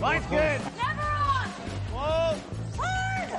Line's 0.00 0.26
good. 0.26 0.60
Never 0.76 1.00
on. 1.00 1.48
Whoa. 1.92 2.38
Hard. 2.76 3.30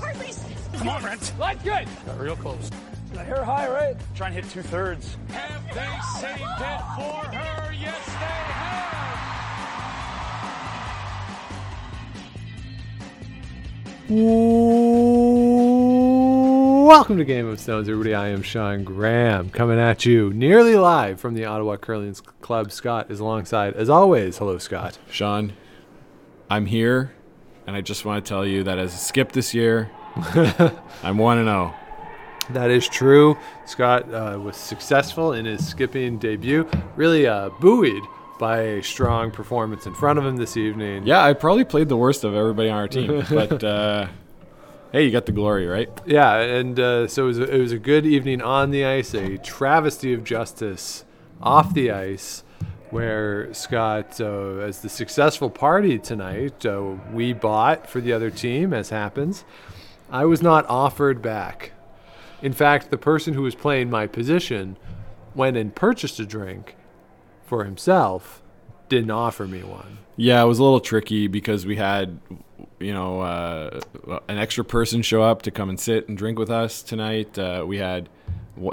Hardly. 0.00 0.32
Come 0.78 0.88
on, 0.88 1.02
Brent. 1.02 1.32
Line's 1.38 1.62
good. 1.62 1.86
Got 2.06 2.18
real 2.18 2.36
close. 2.36 2.70
The 3.12 3.22
hair 3.22 3.44
high, 3.44 3.68
right? 3.68 3.96
Try 4.14 4.28
and 4.28 4.36
hit 4.36 4.48
two 4.48 4.62
thirds. 4.62 5.16
Have 5.28 5.64
they 5.74 5.98
saved 6.18 6.40
it 6.40 6.80
for 6.96 7.26
her? 7.36 7.72
Yes, 7.72 8.06
they 8.06 8.12
have. 8.14 8.88
Welcome 16.88 17.18
to 17.18 17.24
Game 17.24 17.46
of 17.46 17.60
Stones, 17.60 17.86
everybody. 17.88 18.14
I 18.14 18.28
am 18.28 18.40
Sean 18.42 18.82
Graham 18.82 19.50
coming 19.50 19.78
at 19.78 20.06
you 20.06 20.32
nearly 20.32 20.76
live 20.76 21.20
from 21.20 21.34
the 21.34 21.44
Ottawa 21.44 21.76
Curling 21.76 22.14
Club. 22.40 22.72
Scott 22.72 23.10
is 23.10 23.20
alongside, 23.20 23.74
as 23.74 23.90
always. 23.90 24.38
Hello, 24.38 24.56
Scott. 24.56 24.96
Sean, 25.10 25.52
I'm 26.50 26.64
here, 26.64 27.12
and 27.66 27.76
I 27.76 27.82
just 27.82 28.04
want 28.04 28.24
to 28.24 28.28
tell 28.28 28.46
you 28.46 28.64
that 28.64 28.78
as 28.78 28.94
a 28.94 28.96
skip 28.96 29.32
this 29.32 29.52
year, 29.52 29.90
I'm 31.02 31.18
1 31.18 31.38
and 31.38 31.46
0. 31.46 31.74
That 32.50 32.70
is 32.70 32.88
true. 32.88 33.36
Scott 33.66 34.12
uh, 34.12 34.38
was 34.42 34.56
successful 34.56 35.34
in 35.34 35.44
his 35.44 35.66
skipping 35.66 36.18
debut, 36.18 36.66
really 36.96 37.26
uh, 37.26 37.50
buoyed 37.60 38.02
by 38.38 38.60
a 38.60 38.82
strong 38.82 39.30
performance 39.30 39.86
in 39.86 39.94
front 39.94 40.18
of 40.18 40.24
him 40.24 40.36
this 40.36 40.56
evening. 40.56 41.06
Yeah, 41.06 41.22
I 41.22 41.34
probably 41.34 41.64
played 41.64 41.90
the 41.90 41.96
worst 41.96 42.24
of 42.24 42.34
everybody 42.34 42.70
on 42.70 42.78
our 42.78 42.88
team, 42.88 43.24
but 43.30 43.62
uh, 43.62 44.08
hey, 44.92 45.04
you 45.04 45.10
got 45.10 45.26
the 45.26 45.32
glory, 45.32 45.66
right? 45.66 45.90
Yeah, 46.06 46.36
and 46.38 46.80
uh, 46.80 47.08
so 47.08 47.24
it 47.24 47.26
was, 47.26 47.38
a, 47.40 47.54
it 47.56 47.60
was 47.60 47.72
a 47.72 47.78
good 47.78 48.06
evening 48.06 48.40
on 48.40 48.70
the 48.70 48.86
ice, 48.86 49.12
a 49.12 49.36
travesty 49.36 50.14
of 50.14 50.24
justice 50.24 51.04
off 51.42 51.74
the 51.74 51.90
ice, 51.90 52.42
where 52.90 53.52
Scott, 53.54 54.20
uh, 54.20 54.58
as 54.58 54.80
the 54.80 54.88
successful 54.88 55.50
party 55.50 55.98
tonight, 55.98 56.64
uh, 56.64 56.94
we 57.12 57.32
bought 57.32 57.88
for 57.88 58.00
the 58.00 58.12
other 58.12 58.30
team, 58.30 58.72
as 58.72 58.90
happens. 58.90 59.44
I 60.10 60.24
was 60.24 60.42
not 60.42 60.66
offered 60.68 61.20
back. 61.20 61.72
In 62.40 62.52
fact, 62.52 62.90
the 62.90 62.98
person 62.98 63.34
who 63.34 63.42
was 63.42 63.54
playing 63.54 63.90
my 63.90 64.06
position 64.06 64.76
went 65.34 65.56
and 65.56 65.74
purchased 65.74 66.18
a 66.20 66.26
drink 66.26 66.76
for 67.44 67.64
himself, 67.64 68.42
didn't 68.88 69.10
offer 69.10 69.46
me 69.46 69.62
one. 69.62 69.98
Yeah, 70.16 70.42
it 70.42 70.46
was 70.46 70.58
a 70.58 70.62
little 70.62 70.80
tricky 70.80 71.28
because 71.28 71.64
we 71.64 71.76
had, 71.76 72.18
you 72.80 72.92
know, 72.92 73.20
uh, 73.20 73.80
an 74.28 74.38
extra 74.38 74.64
person 74.64 75.02
show 75.02 75.22
up 75.22 75.42
to 75.42 75.50
come 75.50 75.68
and 75.68 75.78
sit 75.78 76.08
and 76.08 76.16
drink 76.16 76.38
with 76.38 76.50
us 76.50 76.82
tonight. 76.82 77.38
Uh, 77.38 77.64
we 77.66 77.78
had 77.78 78.08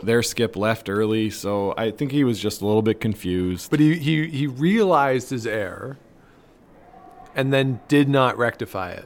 their 0.03 0.23
skip 0.23 0.55
left 0.55 0.89
early, 0.89 1.29
so 1.29 1.73
I 1.77 1.91
think 1.91 2.11
he 2.11 2.23
was 2.23 2.39
just 2.39 2.61
a 2.61 2.65
little 2.65 2.81
bit 2.81 2.99
confused. 2.99 3.69
But 3.69 3.79
he, 3.79 3.95
he, 3.95 4.27
he 4.27 4.47
realized 4.47 5.29
his 5.29 5.45
error 5.45 5.97
and 7.35 7.53
then 7.53 7.79
did 7.87 8.09
not 8.09 8.37
rectify 8.37 8.91
it. 8.91 9.05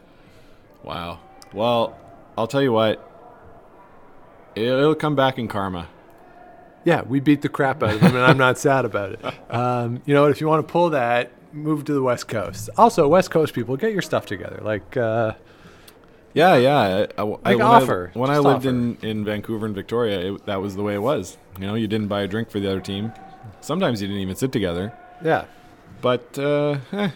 Wow. 0.83 1.19
Well, 1.53 1.97
I'll 2.37 2.47
tell 2.47 2.61
you 2.61 2.71
what. 2.71 3.05
It'll 4.55 4.95
come 4.95 5.15
back 5.15 5.37
in 5.37 5.47
karma. 5.47 5.87
Yeah, 6.85 7.01
we 7.01 7.19
beat 7.19 7.41
the 7.41 7.49
crap 7.49 7.83
out 7.83 7.95
of 7.95 8.01
him, 8.01 8.15
and 8.15 8.25
I'm 8.25 8.37
not 8.37 8.57
sad 8.57 8.85
about 8.85 9.13
it. 9.13 9.19
Um, 9.49 10.01
you 10.05 10.13
know? 10.13 10.25
If 10.25 10.41
you 10.41 10.47
want 10.47 10.65
to 10.65 10.71
pull 10.71 10.91
that, 10.91 11.31
move 11.51 11.83
to 11.85 11.93
the 11.93 12.03
West 12.03 12.27
Coast. 12.27 12.69
Also, 12.77 13.07
West 13.07 13.31
Coast 13.31 13.53
people, 13.53 13.75
get 13.77 13.91
your 13.91 14.01
stuff 14.03 14.27
together. 14.27 14.59
Like, 14.63 14.95
uh, 14.95 15.33
Yeah, 16.33 16.55
yeah. 16.55 17.07
I, 17.17 17.21
I, 17.21 17.23
Like 17.23 17.43
when 17.43 17.61
offer. 17.61 18.11
I, 18.15 18.19
when 18.19 18.29
I 18.29 18.37
lived 18.37 18.65
offer. 18.65 18.69
in, 18.69 18.97
in 19.01 19.25
Vancouver 19.25 19.65
and 19.65 19.75
Victoria, 19.75 20.33
it, 20.33 20.45
that 20.45 20.61
was 20.61 20.75
the 20.75 20.83
way 20.83 20.93
it 20.93 21.01
was. 21.01 21.37
You 21.59 21.67
know, 21.67 21.75
you 21.75 21.87
didn't 21.87 22.07
buy 22.07 22.21
a 22.21 22.27
drink 22.27 22.49
for 22.49 22.59
the 22.59 22.69
other 22.69 22.81
team. 22.81 23.11
Sometimes 23.61 24.01
you 24.01 24.07
didn't 24.07 24.21
even 24.21 24.35
sit 24.35 24.51
together. 24.51 24.93
yeah. 25.23 25.45
But, 26.01 26.39
uh, 26.39 26.77
eh, 26.93 27.09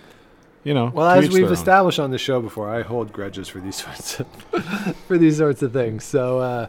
you 0.65 0.73
know. 0.73 0.91
Well, 0.93 1.09
as 1.09 1.29
we've 1.29 1.49
established 1.51 1.99
on 1.99 2.11
the 2.11 2.17
show 2.17 2.41
before, 2.41 2.69
I 2.69 2.81
hold 2.81 3.13
grudges 3.13 3.47
for 3.47 3.59
these 3.59 3.75
sorts 3.83 4.19
of 4.19 4.27
for 5.07 5.17
these 5.17 5.37
sorts 5.37 5.61
of 5.61 5.71
things. 5.71 6.03
So, 6.03 6.39
uh, 6.39 6.67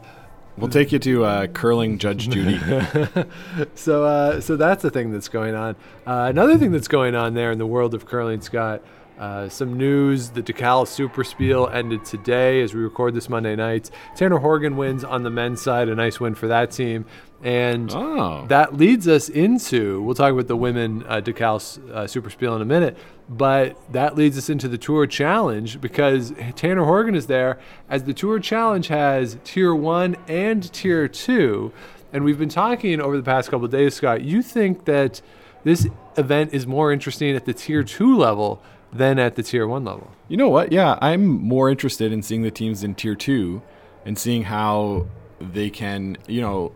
We'll 0.57 0.71
take 0.71 0.93
you 0.93 1.01
to 1.01 1.25
uh, 1.25 1.47
curling 1.49 1.99
Judge 1.99 2.29
Judy. 2.29 2.61
so, 3.75 4.05
uh, 4.05 4.41
so 4.41 4.57
that's 4.57 4.83
the 4.83 4.91
thing 4.91 5.11
that's 5.11 5.29
going 5.29 5.57
on. 5.57 5.75
Uh, 6.07 6.27
another 6.31 6.57
thing 6.57 6.71
that's 6.71 6.87
going 6.87 7.17
on 7.17 7.35
there 7.35 7.51
in 7.51 7.59
the 7.59 7.67
world 7.67 7.93
of 7.95 8.07
curling, 8.07 8.41
Scott. 8.41 8.81
Uh, 9.19 9.49
some 9.49 9.79
news: 9.79 10.31
the 10.31 10.43
DeKalb 10.43 10.89
Super 10.89 11.23
Spiel 11.23 11.69
ended 11.69 12.05
today 12.05 12.61
as 12.63 12.75
we 12.75 12.81
record 12.81 13.15
this 13.15 13.29
Monday 13.29 13.55
night. 13.55 13.91
Tanner 14.17 14.39
Horgan 14.39 14.77
wins 14.77 15.05
on 15.05 15.23
the 15.23 15.31
men's 15.31 15.63
side, 15.63 15.89
a 15.89 15.95
nice 15.95 16.19
win 16.19 16.35
for 16.35 16.49
that 16.49 16.73
team, 16.73 17.05
and 17.43 17.93
Oh. 17.95 18.45
that 18.49 18.77
leads 18.77 19.07
us 19.07 19.29
into. 19.29 20.03
We'll 20.03 20.17
talk 20.17 20.33
about 20.33 20.49
the 20.49 20.57
women 20.57 21.05
uh, 21.09 21.21
DeKalb 21.21 21.91
uh, 21.93 22.07
Super 22.09 22.29
Spiel 22.29 22.57
in 22.57 22.63
a 22.63 22.65
minute, 22.65 22.97
but 23.29 23.77
that 23.93 24.17
leads 24.17 24.37
us 24.37 24.51
into 24.51 24.67
the 24.67 24.79
Tour 24.79 25.07
Challenge 25.07 25.81
because 25.81 26.33
Tanner 26.57 26.85
Horgan 26.85 27.15
is 27.15 27.27
there 27.27 27.61
as 27.89 28.03
the 28.05 28.15
Tour 28.15 28.41
Challenge 28.41 28.89
has 28.89 29.39
Tier 29.45 29.73
One 29.77 30.17
and 30.27 30.73
Tier 30.73 31.07
Two, 31.07 31.73
and 32.13 32.25
we've 32.25 32.39
been 32.39 32.49
talking 32.49 33.01
over 33.01 33.17
the 33.17 33.23
past 33.23 33.49
couple 33.49 33.65
of 33.67 33.71
days, 33.71 33.95
Scott. 33.95 34.23
You 34.23 34.43
think 34.43 34.87
that 34.87 35.23
this 35.63 35.87
event 36.17 36.53
is 36.53 36.67
more 36.67 36.93
interesting 36.93 37.37
at 37.37 37.45
the 37.45 37.55
Tier 37.55 37.85
Two 37.85 38.17
level 38.17 38.61
than 38.95 39.19
at 39.19 39.35
the 39.35 39.43
Tier 39.43 39.67
One 39.67 39.85
level? 39.85 40.11
You 40.29 40.37
know 40.37 40.49
what? 40.49 40.73
Yeah, 40.73 40.99
I'm 41.03 41.27
more 41.27 41.69
interested 41.69 42.13
in 42.13 42.23
seeing 42.23 42.43
the 42.43 42.51
teams 42.51 42.83
in 42.83 42.95
tier 42.95 43.15
two 43.15 43.61
and 44.05 44.19
seeing 44.19 44.45
how 44.45 45.07
they 45.41 45.69
can, 45.69 46.17
you 46.27 46.41
know, 46.41 46.73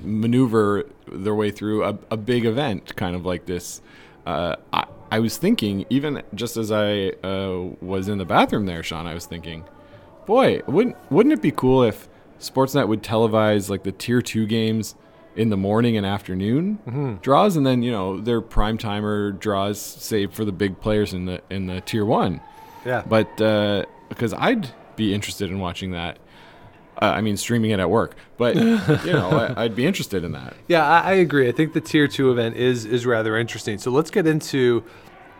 maneuver 0.00 0.84
their 1.10 1.34
way 1.34 1.50
through 1.50 1.84
a, 1.84 1.98
a 2.10 2.16
big 2.16 2.44
event, 2.44 2.94
kind 2.96 3.16
of 3.16 3.24
like 3.24 3.46
this. 3.46 3.80
Uh, 4.26 4.56
I, 4.72 4.86
I 5.10 5.18
was 5.20 5.36
thinking, 5.36 5.86
even 5.90 6.22
just 6.34 6.56
as 6.56 6.70
I 6.70 7.10
uh, 7.22 7.70
was 7.80 8.08
in 8.08 8.18
the 8.18 8.24
bathroom 8.24 8.66
there, 8.66 8.82
Sean, 8.82 9.06
I 9.06 9.14
was 9.14 9.26
thinking, 9.26 9.64
boy, 10.26 10.60
wouldn't 10.66 10.96
wouldn't 11.10 11.32
it 11.32 11.42
be 11.42 11.50
cool 11.50 11.82
if 11.82 12.08
Sportsnet 12.40 12.88
would 12.88 13.02
televise 13.02 13.70
like 13.70 13.84
the 13.84 13.92
tier 13.92 14.20
two 14.20 14.46
games 14.46 14.96
in 15.36 15.50
the 15.50 15.56
morning 15.56 15.96
and 15.96 16.06
afternoon 16.06 17.18
draws, 17.22 17.56
and 17.56 17.66
then 17.66 17.82
you 17.82 17.90
know 17.90 18.20
their 18.20 18.40
prime 18.40 18.78
timer 18.78 19.32
draws 19.32 19.80
save 19.80 20.32
for 20.32 20.44
the 20.44 20.52
big 20.52 20.80
players 20.80 21.12
in 21.12 21.26
the 21.26 21.40
in 21.50 21.66
the 21.66 21.80
tier 21.80 22.04
one. 22.04 22.40
Yeah, 22.86 23.02
But 23.06 23.40
uh, 23.40 23.84
because 24.08 24.34
I'd 24.34 24.68
be 24.96 25.14
interested 25.14 25.50
in 25.50 25.58
watching 25.58 25.92
that. 25.92 26.18
Uh, 27.02 27.06
I 27.06 27.22
mean, 27.22 27.36
streaming 27.36 27.72
it 27.72 27.80
at 27.80 27.90
work, 27.90 28.14
but 28.36 28.54
you 29.04 29.12
know, 29.12 29.30
I, 29.56 29.64
I'd 29.64 29.74
be 29.74 29.84
interested 29.84 30.22
in 30.22 30.30
that. 30.32 30.54
Yeah, 30.68 30.86
I, 30.86 31.00
I 31.00 31.12
agree. 31.14 31.48
I 31.48 31.52
think 31.52 31.72
the 31.72 31.80
tier 31.80 32.06
two 32.06 32.30
event 32.30 32.54
is 32.56 32.84
is 32.84 33.04
rather 33.04 33.36
interesting. 33.36 33.78
So 33.78 33.90
let's 33.90 34.12
get 34.12 34.28
into 34.28 34.84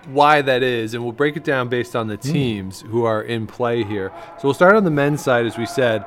why 0.07 0.43
that 0.43 0.65
is, 0.65 0.95
and 0.95 1.05
we'll 1.05 1.13
break 1.13 1.37
it 1.37 1.45
down 1.45 1.69
based 1.69 1.95
on 1.95 2.09
the 2.09 2.17
teams 2.17 2.81
who 2.83 3.05
are 3.05 3.23
in 3.23 3.47
play 3.47 3.85
here. 3.85 4.11
So 4.39 4.49
we'll 4.49 4.55
start 4.55 4.75
on 4.75 4.83
the 4.83 4.91
men's 4.91 5.23
side, 5.23 5.47
as 5.47 5.57
we 5.57 5.65
said. 5.65 6.05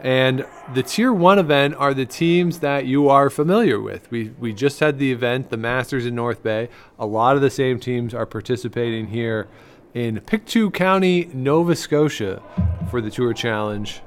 And 0.00 0.46
the 0.74 0.82
tier 0.82 1.12
one 1.12 1.38
event 1.38 1.74
are 1.76 1.94
the 1.94 2.04
teams 2.04 2.58
that 2.58 2.84
you 2.84 3.08
are 3.08 3.30
familiar 3.30 3.80
with. 3.80 4.10
We, 4.10 4.30
we 4.38 4.52
just 4.52 4.80
had 4.80 4.98
the 4.98 5.10
event, 5.12 5.48
the 5.48 5.56
Masters 5.56 6.04
in 6.04 6.14
North 6.14 6.42
Bay. 6.42 6.68
A 6.98 7.06
lot 7.06 7.36
of 7.36 7.42
the 7.42 7.50
same 7.50 7.80
teams 7.80 8.12
are 8.12 8.26
participating 8.26 9.06
here 9.06 9.48
in 9.94 10.20
Pictou 10.20 10.70
County, 10.70 11.30
Nova 11.32 11.74
Scotia 11.74 12.42
for 12.90 13.00
the 13.00 13.10
Tour 13.10 13.32
Challenge. 13.32 14.02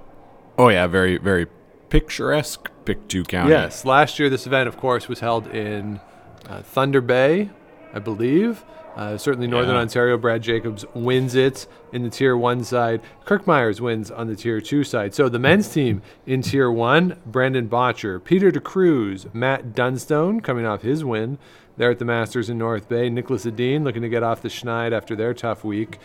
Oh 0.57 0.69
yeah, 0.69 0.85
very 0.87 1.17
very 1.17 1.47
picturesque 1.89 2.69
Pictou 2.85 3.23
County. 3.23 3.51
Yes, 3.51 3.85
last 3.85 4.19
year 4.19 4.29
this 4.29 4.45
event, 4.45 4.67
of 4.67 4.77
course, 4.77 5.07
was 5.07 5.21
held 5.21 5.47
in 5.47 5.99
uh, 6.47 6.61
Thunder 6.61 7.01
Bay, 7.01 7.49
I 7.97 7.99
believe. 7.99 8.63
Uh, 8.95 9.17
certainly, 9.17 9.47
Northern 9.47 9.75
Yeah. 9.75 9.81
Ontario. 9.81 10.17
Brad 10.17 10.41
Jacobs 10.43 10.85
wins 10.93 11.33
it 11.35 11.67
in 11.91 12.03
the 12.03 12.09
Tier 12.09 12.37
One 12.37 12.63
side. 12.63 13.01
Kirk 13.25 13.45
Myers 13.47 13.81
wins 13.81 14.09
on 14.11 14.27
the 14.27 14.35
Tier 14.35 14.61
Two 14.61 14.83
side. 14.83 15.13
So 15.15 15.29
the 15.29 15.39
men's 15.39 15.67
team 15.67 16.01
in 16.25 16.41
Tier 16.43 16.71
One: 16.71 17.17
Brendan 17.25 17.69
Bottcher, 17.69 18.23
Peter 18.23 18.51
de 18.51 18.59
Cruz, 18.59 19.25
Matt 19.33 19.73
Dunstone 19.75 20.41
coming 20.41 20.65
off 20.65 20.81
his 20.83 21.03
win 21.03 21.37
there 21.77 21.91
at 21.91 21.99
the 21.99 22.05
Masters 22.05 22.49
in 22.49 22.57
North 22.57 22.87
Bay. 22.87 23.09
Niklas 23.09 23.45
Edin 23.45 23.83
looking 23.83 24.01
to 24.03 24.09
get 24.09 24.23
off 24.23 24.41
the 24.41 24.49
schneid 24.49 24.91
after 24.93 25.15
their 25.15 25.33
tough 25.33 25.63
week. 25.63 25.97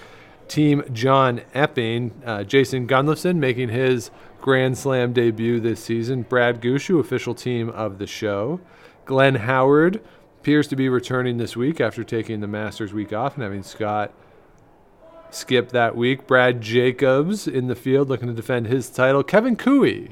Team 0.48 0.82
John 0.92 1.40
Epping, 1.54 2.10
uh, 2.26 2.42
Jason 2.44 2.86
Gunnlaugson 2.86 3.36
making 3.36 3.68
his 3.70 4.10
Grand 4.40 4.76
Slam 4.76 5.12
debut 5.14 5.60
this 5.60 5.82
season. 5.82 6.22
Brad 6.22 6.60
Gushue, 6.60 6.98
official 7.00 7.34
team 7.34 7.70
of 7.70 7.98
the 7.98 8.06
show. 8.06 8.60
Glenn 9.06 9.36
Howard 9.36 10.02
appears 10.42 10.66
to 10.66 10.74
be 10.74 10.88
returning 10.88 11.36
this 11.36 11.56
week 11.56 11.80
after 11.80 12.02
taking 12.02 12.40
the 12.40 12.48
Masters 12.48 12.92
week 12.92 13.12
off 13.12 13.34
and 13.34 13.44
having 13.44 13.62
Scott 13.62 14.12
skip 15.30 15.68
that 15.68 15.94
week. 15.94 16.26
Brad 16.26 16.60
Jacobs 16.60 17.46
in 17.46 17.68
the 17.68 17.76
field 17.76 18.08
looking 18.08 18.26
to 18.26 18.34
defend 18.34 18.66
his 18.66 18.90
title. 18.90 19.22
Kevin 19.22 19.54
Koe, 19.54 20.08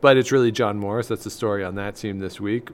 but 0.00 0.16
it's 0.16 0.30
really 0.30 0.52
John 0.52 0.78
Morris. 0.78 1.08
That's 1.08 1.24
the 1.24 1.32
story 1.32 1.64
on 1.64 1.74
that 1.74 1.96
team 1.96 2.20
this 2.20 2.40
week. 2.40 2.68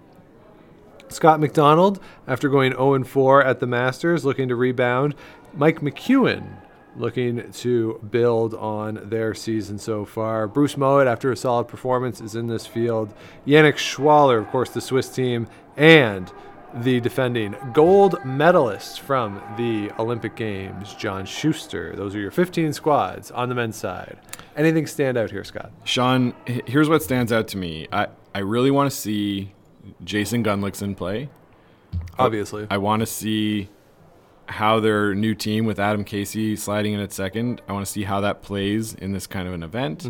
Scott 1.09 1.41
McDonald, 1.41 1.99
after 2.29 2.51
going 2.51 2.73
0 2.73 3.05
4 3.05 3.43
at 3.43 3.59
the 3.59 3.67
Masters, 3.67 4.27
looking 4.27 4.49
to 4.49 4.55
rebound. 4.55 5.15
Mike 5.55 5.81
McEwen, 5.81 6.59
looking 6.95 7.51
to 7.53 8.07
build 8.11 8.53
on 8.53 9.01
their 9.03 9.33
season 9.33 9.79
so 9.79 10.05
far. 10.05 10.47
Bruce 10.47 10.77
Mowat, 10.77 11.07
after 11.07 11.33
a 11.33 11.37
solid 11.39 11.69
performance, 11.69 12.21
is 12.21 12.35
in 12.35 12.49
this 12.49 12.67
field. 12.67 13.15
Yannick 13.47 13.77
Schwaller, 13.77 14.39
of 14.39 14.49
course, 14.49 14.69
the 14.69 14.83
Swiss 14.83 15.09
team, 15.09 15.49
and 15.75 16.31
the 16.77 17.01
defending 17.01 17.57
gold 17.73 18.23
medalist 18.25 19.01
from 19.01 19.41
the 19.57 19.91
Olympic 19.99 20.37
Games, 20.37 20.95
John 20.95 21.25
Schuster. 21.25 21.95
Those 21.97 22.15
are 22.15 22.21
your 22.21 22.31
15 22.31 22.73
squads 22.73 23.31
on 23.31 23.49
the 23.49 23.55
men's 23.55 23.77
side. 23.77 24.19
Anything 24.57 24.87
stand 24.87 25.17
out 25.17 25.31
here, 25.31 25.45
Scott? 25.45 25.73
Sean, 25.85 26.35
here's 26.47 26.89
what 26.89 27.03
stands 27.03 27.33
out 27.33 27.49
to 27.49 27.57
me. 27.57 27.89
I, 27.93 28.09
I 28.35 28.41
really 28.41 28.71
want 28.71 28.91
to 28.91 28.97
see 28.97 29.53
Jason 30.05 30.45
Gunnlaugson 30.45 30.97
play. 30.97 31.29
Obviously. 32.19 32.67
I 32.71 32.79
want 32.79 33.01
to 33.01 33.07
see 33.07 33.71
how 34.47 34.81
their 34.81 35.15
new 35.15 35.35
team 35.35 35.65
with 35.65 35.79
Adam 35.79 36.05
Casey 36.05 36.57
sliding 36.57 36.93
in 36.93 37.01
at 37.01 37.13
second. 37.13 37.63
I 37.69 37.73
want 37.73 37.87
to 37.87 37.91
see 37.91 38.05
how 38.05 38.21
that 38.21 38.43
plays 38.43 38.95
in 38.95 39.13
this 39.13 39.27
kind 39.27 39.49
of 39.49 39.55
an 39.55 39.63
event. 39.63 40.07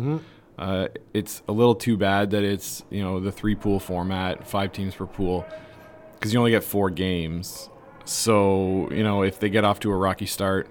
Uh, 0.57 0.87
it's 1.13 1.43
a 1.47 1.51
little 1.51 1.75
too 1.75 1.97
bad 1.97 2.31
that 2.31 2.43
it's 2.43 2.83
you 2.89 3.01
know 3.01 3.19
the 3.19 3.31
three 3.31 3.55
pool 3.55 3.79
format, 3.79 4.47
five 4.47 4.71
teams 4.71 4.95
per 4.95 5.05
pool, 5.05 5.45
because 6.17 6.33
you 6.33 6.39
only 6.39 6.51
get 6.51 6.63
four 6.63 6.89
games. 6.89 7.69
So 8.05 8.89
you 8.91 9.03
know 9.03 9.23
if 9.23 9.39
they 9.39 9.49
get 9.49 9.63
off 9.63 9.79
to 9.81 9.91
a 9.91 9.95
rocky 9.95 10.25
start, 10.25 10.69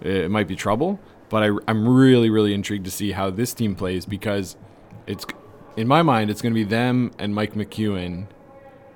it 0.00 0.30
might 0.30 0.48
be 0.48 0.56
trouble. 0.56 0.98
But 1.28 1.42
I, 1.42 1.50
I'm 1.68 1.88
really 1.88 2.30
really 2.30 2.54
intrigued 2.54 2.84
to 2.86 2.90
see 2.90 3.12
how 3.12 3.30
this 3.30 3.54
team 3.54 3.74
plays 3.74 4.06
because 4.06 4.56
it's 5.06 5.24
in 5.76 5.86
my 5.86 6.02
mind 6.02 6.30
it's 6.30 6.42
going 6.42 6.52
to 6.52 6.60
be 6.60 6.64
them 6.64 7.12
and 7.18 7.34
Mike 7.34 7.54
McEwen 7.54 8.26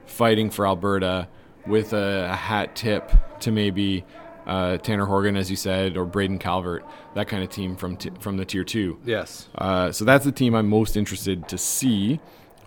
fighting 0.06 0.50
for 0.50 0.66
Alberta 0.66 1.28
with 1.66 1.92
a, 1.92 2.28
a 2.30 2.36
hat 2.36 2.74
tip 2.76 3.12
to 3.40 3.50
maybe 3.50 4.04
uh, 4.46 4.76
Tanner 4.78 5.06
Horgan, 5.06 5.36
as 5.36 5.50
you 5.50 5.56
said, 5.56 5.96
or 5.96 6.04
Braden 6.04 6.38
Calvert, 6.38 6.84
that 7.14 7.28
kind 7.28 7.42
of 7.42 7.48
team 7.48 7.76
from 7.76 7.96
t- 7.96 8.10
from 8.20 8.36
the 8.36 8.44
tier 8.44 8.64
two. 8.64 8.98
yes. 9.04 9.48
Uh, 9.54 9.90
so 9.90 10.04
that's 10.04 10.24
the 10.24 10.32
team 10.32 10.54
I'm 10.54 10.68
most 10.68 10.96
interested 10.96 11.48
to 11.48 11.56
see. 11.58 12.20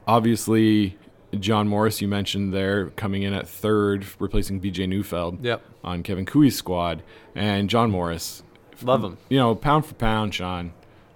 Obviously, 0.08 0.98
John 1.40 1.68
Morris, 1.68 2.02
you 2.02 2.08
mentioned 2.08 2.54
there, 2.54 2.88
coming 2.92 3.24
in 3.24 3.34
at 3.34 3.48
third, 3.48 4.06
replacing 4.20 4.60
BJ 4.62 4.88
Neufeld 4.88 5.44
Yep. 5.44 5.62
on 5.84 6.04
Kevin 6.04 6.26
Koe's 6.26 6.56
squad, 6.56 7.04
and 7.36 7.70
John 7.70 7.92
Morris, 7.92 8.44
Love 8.84 9.04
him. 9.04 9.18
you 9.30 9.38
know, 9.38 9.56
pound 9.56 9.86
for 9.86 9.94
pound, 9.96 10.34
Sean, 10.34 10.72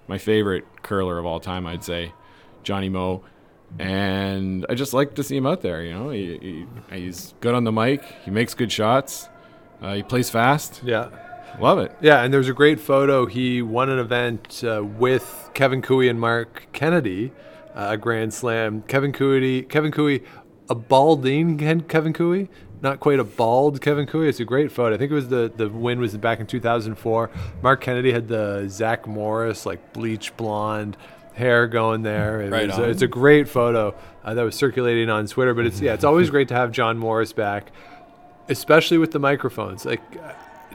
my 0.07 0.17
favorite 0.17 0.65
curler 0.83 1.17
of 1.19 1.25
all 1.25 1.39
time, 1.39 1.65
I'd 1.67 1.83
say, 1.83 2.13
Johnny 2.63 2.89
Moe. 2.89 3.23
And 3.79 4.65
I 4.69 4.75
just 4.75 4.93
like 4.93 5.15
to 5.15 5.23
see 5.23 5.37
him 5.37 5.45
out 5.45 5.61
there. 5.61 5.83
You 5.83 5.93
know, 5.93 6.09
he, 6.09 6.65
he, 6.89 6.95
he's 6.99 7.33
good 7.39 7.55
on 7.55 7.63
the 7.63 7.71
mic. 7.71 8.03
He 8.25 8.31
makes 8.31 8.53
good 8.53 8.71
shots. 8.71 9.29
Uh, 9.81 9.93
he 9.95 10.03
plays 10.03 10.29
fast. 10.29 10.81
Yeah. 10.83 11.09
Love 11.59 11.79
it. 11.79 11.95
Yeah, 12.01 12.21
and 12.23 12.33
there's 12.33 12.47
a 12.49 12.53
great 12.53 12.79
photo. 12.79 13.25
He 13.25 13.61
won 13.61 13.89
an 13.89 13.99
event 13.99 14.63
uh, 14.63 14.83
with 14.83 15.49
Kevin 15.53 15.81
Koe 15.81 15.99
and 16.01 16.19
Mark 16.19 16.67
Kennedy, 16.73 17.31
a 17.75 17.97
Grand 17.97 18.33
Slam. 18.33 18.83
Kevin 18.83 19.11
Koe, 19.11 19.61
Kevin 19.63 19.91
Koe, 19.91 20.19
a 20.69 20.75
balding 20.75 21.57
Kevin 21.87 22.13
Koe, 22.13 22.47
not 22.81 22.99
quite 22.99 23.19
a 23.19 23.23
bald 23.23 23.81
Kevin 23.81 24.05
Koe. 24.05 24.21
It's 24.21 24.39
a 24.39 24.45
great 24.45 24.71
photo. 24.71 24.95
I 24.95 24.97
think 24.97 25.11
it 25.11 25.15
was 25.15 25.29
the 25.29 25.51
the 25.55 25.69
win 25.69 25.99
was 25.99 26.15
back 26.17 26.39
in 26.39 26.47
2004. 26.47 27.29
Mark 27.61 27.81
Kennedy 27.81 28.11
had 28.11 28.27
the 28.27 28.67
Zach 28.69 29.07
Morris 29.07 29.65
like 29.65 29.93
bleach 29.93 30.35
blonde 30.37 30.97
hair 31.33 31.67
going 31.67 32.03
there. 32.03 32.41
It 32.41 32.51
Right 32.51 32.67
was, 32.67 32.79
on. 32.79 32.89
It's 32.89 33.01
a 33.01 33.07
great 33.07 33.47
photo 33.47 33.95
uh, 34.23 34.33
that 34.33 34.43
was 34.43 34.55
circulating 34.55 35.09
on 35.09 35.27
Twitter. 35.27 35.53
But 35.53 35.65
it's 35.65 35.79
yeah, 35.81 35.93
it's 35.93 36.03
always 36.03 36.29
great 36.29 36.47
to 36.49 36.55
have 36.55 36.71
John 36.71 36.97
Morris 36.97 37.33
back 37.33 37.71
especially 38.51 38.97
with 38.97 39.11
the 39.11 39.19
microphones. 39.19 39.85
Like 39.85 40.01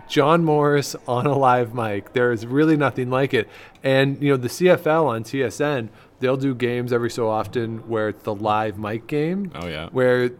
John 0.08 0.44
Morris 0.44 0.96
on 1.06 1.26
a 1.26 1.36
live 1.36 1.74
mic, 1.74 2.12
there 2.12 2.32
is 2.32 2.46
really 2.46 2.76
nothing 2.76 3.10
like 3.10 3.34
it. 3.34 3.48
And 3.84 4.20
you 4.20 4.30
know, 4.30 4.36
the 4.36 4.48
CFL 4.48 5.06
on 5.06 5.24
TSN, 5.24 5.88
they'll 6.20 6.36
do 6.36 6.54
games 6.54 6.92
every 6.92 7.10
so 7.10 7.28
often 7.28 7.78
where 7.88 8.08
it's 8.10 8.22
the 8.24 8.34
live 8.34 8.78
mic 8.78 9.06
game. 9.06 9.50
Oh, 9.54 9.66
yeah. 9.66 9.88
Where 9.90 10.30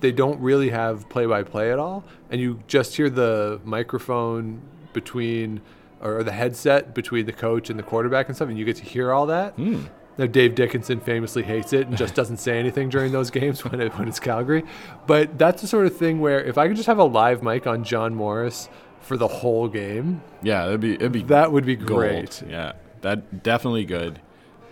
they 0.00 0.12
don't 0.12 0.40
really 0.40 0.68
have 0.70 1.08
play 1.08 1.26
by 1.26 1.42
play 1.42 1.72
at 1.72 1.78
all, 1.78 2.04
and 2.30 2.40
you 2.40 2.60
just 2.66 2.96
hear 2.96 3.08
the 3.10 3.60
microphone 3.64 4.60
between 4.92 5.60
or 6.02 6.22
the 6.22 6.32
headset 6.32 6.94
between 6.94 7.24
the 7.24 7.32
coach 7.32 7.70
and 7.70 7.78
the 7.78 7.82
quarterback 7.82 8.26
and 8.28 8.36
stuff, 8.36 8.48
and 8.48 8.58
you 8.58 8.64
get 8.64 8.76
to 8.76 8.84
hear 8.84 9.12
all 9.12 9.26
that. 9.26 9.54
Hmm. 9.54 9.84
Now, 10.18 10.26
Dave 10.26 10.54
Dickenson 10.54 11.00
famously 11.00 11.42
hates 11.42 11.72
it 11.72 11.88
and 11.88 11.96
just 11.96 12.14
doesn't 12.20 12.36
say 12.36 12.58
anything 12.58 12.88
during 12.88 13.10
those 13.10 13.30
games 13.30 13.64
when, 13.64 13.80
it, 13.80 13.92
when 13.98 14.06
it's 14.06 14.20
Calgary. 14.20 14.64
But 15.06 15.38
that's 15.38 15.62
the 15.62 15.66
sort 15.66 15.86
of 15.86 15.96
thing 15.96 16.20
where 16.20 16.40
if 16.44 16.56
I 16.58 16.68
could 16.68 16.76
just 16.76 16.86
have 16.86 16.98
a 16.98 17.04
live 17.04 17.42
mic 17.42 17.66
on 17.66 17.82
John 17.82 18.14
Morris 18.14 18.68
for 19.00 19.16
the 19.16 19.26
whole 19.26 19.66
game, 19.66 20.22
Yeah, 20.42 20.66
that'd 20.66 20.80
be 20.80 20.94
it'd 20.94 21.10
be 21.12 21.22
that 21.24 21.50
would 21.50 21.64
be 21.66 21.74
gold. 21.76 21.88
great. 21.88 22.42
Yeah, 22.48 22.72
that 23.00 23.42
definitely 23.42 23.86
good. 23.86 24.20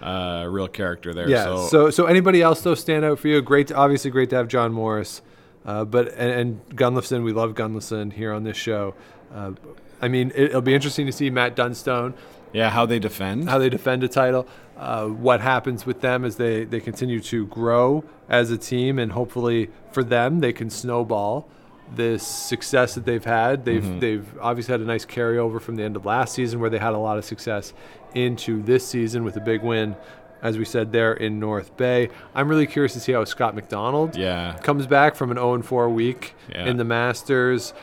Uh, 0.03 0.47
real 0.49 0.69
character 0.69 1.15
there. 1.15 1.29
Yeah. 1.29 1.45
So, 1.45 1.67
So, 1.67 1.91
so 1.91 2.07
anybody 2.07 2.43
else 2.43 2.61
though 2.63 2.75
stand 2.75 3.05
out 3.05 3.19
for 3.19 3.29
you? 3.29 3.41
Great, 3.41 3.69
to, 3.69 3.77
obviously 3.77 4.11
great 4.11 4.31
to 4.31 4.37
have 4.37 4.49
John 4.49 4.73
Morris, 4.73 5.23
uh, 5.65 5.85
but 5.85 6.09
and, 6.15 6.31
and 6.31 6.77
Gunnlaugson, 6.77 7.25
we 7.25 7.33
love 7.33 7.55
Gunnlaugson 7.55 8.13
here 8.13 8.33
on 8.33 8.45
this 8.45 8.57
show. 8.57 8.95
Uh, 9.33 9.53
I 10.01 10.09
mean, 10.09 10.33
it, 10.35 10.45
it'll 10.45 10.61
be 10.61 10.75
interesting 10.75 11.07
to 11.07 11.13
see 11.13 11.31
Matt 11.31 11.55
Dunstone 11.55 12.15
yeah, 12.53 12.71
how 12.71 12.87
they 12.87 12.99
defend. 12.99 13.49
how 13.49 13.59
they 13.59 13.71
defend 13.71 14.05
a 14.05 14.09
title, 14.09 14.47
uh, 14.77 15.07
what 15.07 15.41
happens 15.41 15.87
with 15.87 16.01
them 16.01 16.25
as 16.25 16.37
they, 16.37 16.65
they 16.65 16.81
continue 16.81 17.21
to 17.21 17.47
grow 17.47 18.05
as 18.29 18.51
a 18.51 18.59
team, 18.59 18.99
and 18.99 19.13
hopefully 19.13 19.71
for 19.91 20.05
them 20.05 20.41
they 20.41 20.53
can 20.53 20.71
snowball 20.71 21.49
this 21.95 22.27
success 22.27 22.95
that 22.95 23.05
they've 23.05 23.25
had. 23.25 23.65
They've 23.65 24.01
they've 24.01 24.39
obviously 24.41 24.73
had 24.73 24.81
a 24.81 24.85
nice 24.85 25.05
carryover 25.05 25.61
from 25.61 25.77
the 25.77 25.83
end 25.83 25.97
of 25.97 26.05
last 26.07 26.35
season 26.35 26.61
where 26.61 26.71
they 26.71 26.79
had 26.79 26.95
a 26.95 26.99
lot 26.99 27.19
of 27.19 27.25
success 27.25 27.73
into 28.15 28.63
this 28.63 28.87
season 28.87 29.25
with 29.25 29.37
a 29.37 29.41
big 29.41 29.63
win, 29.63 29.97
as 30.43 30.59
we 30.59 30.65
said 30.65 30.93
there 30.93 31.13
in 31.15 31.39
North 31.39 31.77
Bay. 31.77 32.09
I'm 32.35 32.49
really 32.49 32.67
curious 32.67 32.93
to 32.95 33.01
see 33.01 33.13
how 33.13 33.25
Scott 33.25 33.55
McDonald 33.55 34.17
yeah, 34.17 34.57
comes 34.63 34.87
back 34.87 35.15
from 35.15 35.31
an 35.31 35.37
0 35.37 35.63
4 35.63 35.89
week 35.91 36.35
Yeah. 36.51 36.67
in 36.67 36.77
the 36.77 36.85
Masters 36.85 37.75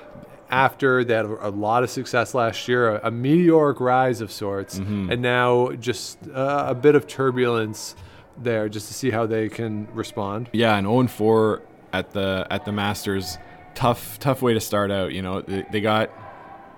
after 0.51 1.03
they 1.03 1.13
had 1.13 1.25
a, 1.25 1.49
lot 1.49 1.83
of 1.83 1.89
success 1.91 2.33
last 2.33 2.67
year, 2.67 2.95
a, 2.95 3.07
a 3.07 3.11
meteoric 3.11 3.79
rise 3.79 4.19
of 4.19 4.31
sorts, 4.31 4.79
Mm-hmm. 4.79 5.11
and 5.11 5.21
now 5.21 5.71
just 5.73 6.17
uh, 6.33 6.65
a 6.69 6.75
bit 6.75 6.95
of 6.95 7.05
turbulence 7.07 7.95
there 8.35 8.67
just 8.69 8.87
to 8.87 8.93
see 8.93 9.11
how 9.11 9.25
they 9.27 9.47
can 9.49 9.87
respond. 9.93 10.49
yeah, 10.53 10.75
and 10.77 10.87
0 10.87 11.07
4 11.07 11.61
at 11.93 12.11
the 12.11 12.47
at 12.49 12.65
the 12.65 12.71
Masters. 12.71 13.37
Tough 13.75 14.17
tough 14.19 14.41
way 14.41 14.53
to 14.53 14.59
start 14.59 14.91
out. 14.91 15.13
You 15.13 15.21
know, 15.21 15.41
they, 15.41 15.63
they 15.71 15.81
got 15.81 16.09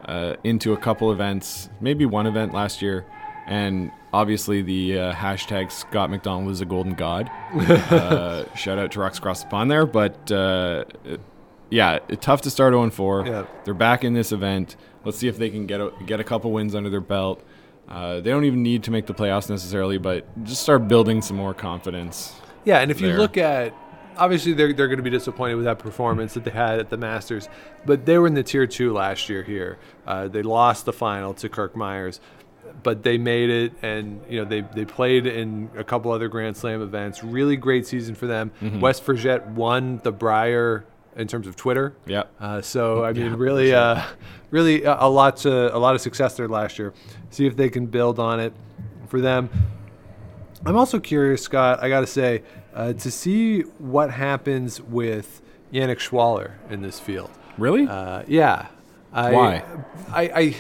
uh, 0.06 0.36
into 0.44 0.74
a 0.74 0.78
couple 0.78 1.12
events, 1.12 1.70
maybe 1.80 2.06
one 2.06 2.28
event 2.28 2.54
last 2.54 2.82
year, 2.82 3.06
and 3.48 3.92
obviously 4.14 4.62
the 4.62 5.00
uh, 5.00 5.14
hashtag 5.14 5.72
Scott 5.72 6.10
McDonald 6.10 6.52
is 6.52 6.62
a 6.62 6.66
golden 6.66 6.94
god. 6.94 7.30
uh, 7.54 8.54
shout 8.56 8.78
out 8.78 8.92
to 8.92 9.00
Rocks 9.00 9.18
Across 9.18 9.44
the 9.44 9.50
Pond 9.50 9.72
there, 9.72 9.86
but 9.86 10.32
uh, 10.32 10.86
yeah, 11.70 12.00
tough 12.20 12.42
to 12.42 12.50
start 12.50 12.74
0 12.74 12.90
4. 12.90 13.26
Yeah. 13.26 13.46
They're 13.64 13.74
back 13.74 14.04
in 14.04 14.14
this 14.14 14.32
event. 14.32 14.76
Let's 15.04 15.18
see 15.18 15.28
if 15.28 15.38
they 15.38 15.50
can 15.50 15.66
get 15.66 15.82
a, 15.82 15.92
get 16.06 16.20
a 16.20 16.24
couple 16.24 16.52
wins 16.52 16.76
under 16.76 16.90
their 16.90 17.02
belt. 17.02 17.44
Uh, 17.88 18.22
they 18.22 18.30
don't 18.30 18.46
even 18.46 18.64
need 18.64 18.84
to 18.84 18.92
make 18.92 19.06
the 19.06 19.14
playoffs 19.14 19.50
necessarily, 19.50 19.98
but 19.98 20.26
just 20.44 20.62
start 20.62 20.88
building 20.88 21.22
some 21.22 21.36
more 21.36 21.54
confidence. 21.54 22.34
Yeah, 22.64 22.80
and 22.80 22.92
if 22.92 23.02
you 23.02 23.14
look 23.14 23.38
at 23.38 23.74
obviously 24.18 24.54
they're, 24.54 24.74
they're 24.74 24.88
going 24.88 24.98
to 24.98 25.04
be 25.04 25.10
disappointed 25.10 25.56
with 25.56 25.66
that 25.66 25.80
performance 25.80 26.34
that 26.34 26.44
they 26.44 26.52
had 26.52 26.80
at 26.80 26.90
the 26.90 26.98
Masters, 26.98 27.50
but 27.86 28.06
they 28.06 28.18
were 28.18 28.28
in 28.28 28.34
the 28.34 28.44
tier 28.44 28.68
two 28.68 28.94
last 28.94 29.30
year 29.30 29.44
here. 29.44 29.78
Uh, 30.06 30.28
they 30.28 30.42
lost 30.42 30.86
the 30.86 30.94
final 30.94 31.34
to 31.34 31.50
Kirk 31.50 31.76
Myers, 31.76 32.20
but 32.84 33.04
they 33.04 33.18
made 33.18 33.50
it, 33.50 33.74
and 33.82 34.22
you 34.30 34.40
know 34.40 34.46
they 34.46 34.62
they 34.62 34.86
played 34.86 35.26
in 35.28 35.70
a 35.76 35.84
couple 35.84 36.12
other 36.12 36.28
Grand 36.28 36.58
Slam 36.58 36.82
events. 36.82 37.24
Really 37.24 37.56
great 37.56 37.88
season 37.88 38.16
for 38.16 38.28
them. 38.28 38.52
Wes 38.80 39.00
Forget 39.00 39.48
won 39.48 40.00
the 40.04 40.12
Brier 40.12 40.86
in 41.16 41.28
terms 41.28 41.48
of 41.48 41.56
Twitter. 41.56 41.94
Yep. 42.06 42.32
Uh, 42.40 42.62
so 42.62 43.04
I 43.04 43.14
mean, 43.14 43.34
really, 43.34 43.74
uh, 43.74 44.02
really 44.50 44.84
a, 44.84 44.98
a 45.02 45.10
lot 45.10 45.38
to 45.38 45.76
a 45.76 45.80
lot 45.80 45.96
of 45.96 46.02
success 46.02 46.36
there 46.38 46.48
last 46.48 46.80
year. 46.80 46.94
See 47.30 47.46
if 47.46 47.56
they 47.56 47.70
can 47.70 47.86
build 47.86 48.20
on 48.20 48.40
it 48.40 48.54
for 49.08 49.22
them. 49.22 49.50
I'm 50.66 50.78
also 50.78 51.00
curious, 51.00 51.42
Scott. 51.42 51.82
I 51.82 51.90
got 51.90 52.02
to 52.02 52.08
say, 52.08 52.44
uh, 52.74 52.94
to 52.94 53.12
see 53.12 53.62
what 53.62 54.12
happens 54.12 54.80
with 54.80 55.42
Yannick 55.74 55.98
Schwaller 55.98 56.52
in 56.70 56.82
this 56.82 57.00
field. 57.00 57.32
Really? 57.58 57.88
Uh, 57.88 58.24
yeah. 58.28 58.68
I, 59.12 59.32
Why? 59.32 59.64
I, 60.10 60.22
I, 60.22 60.56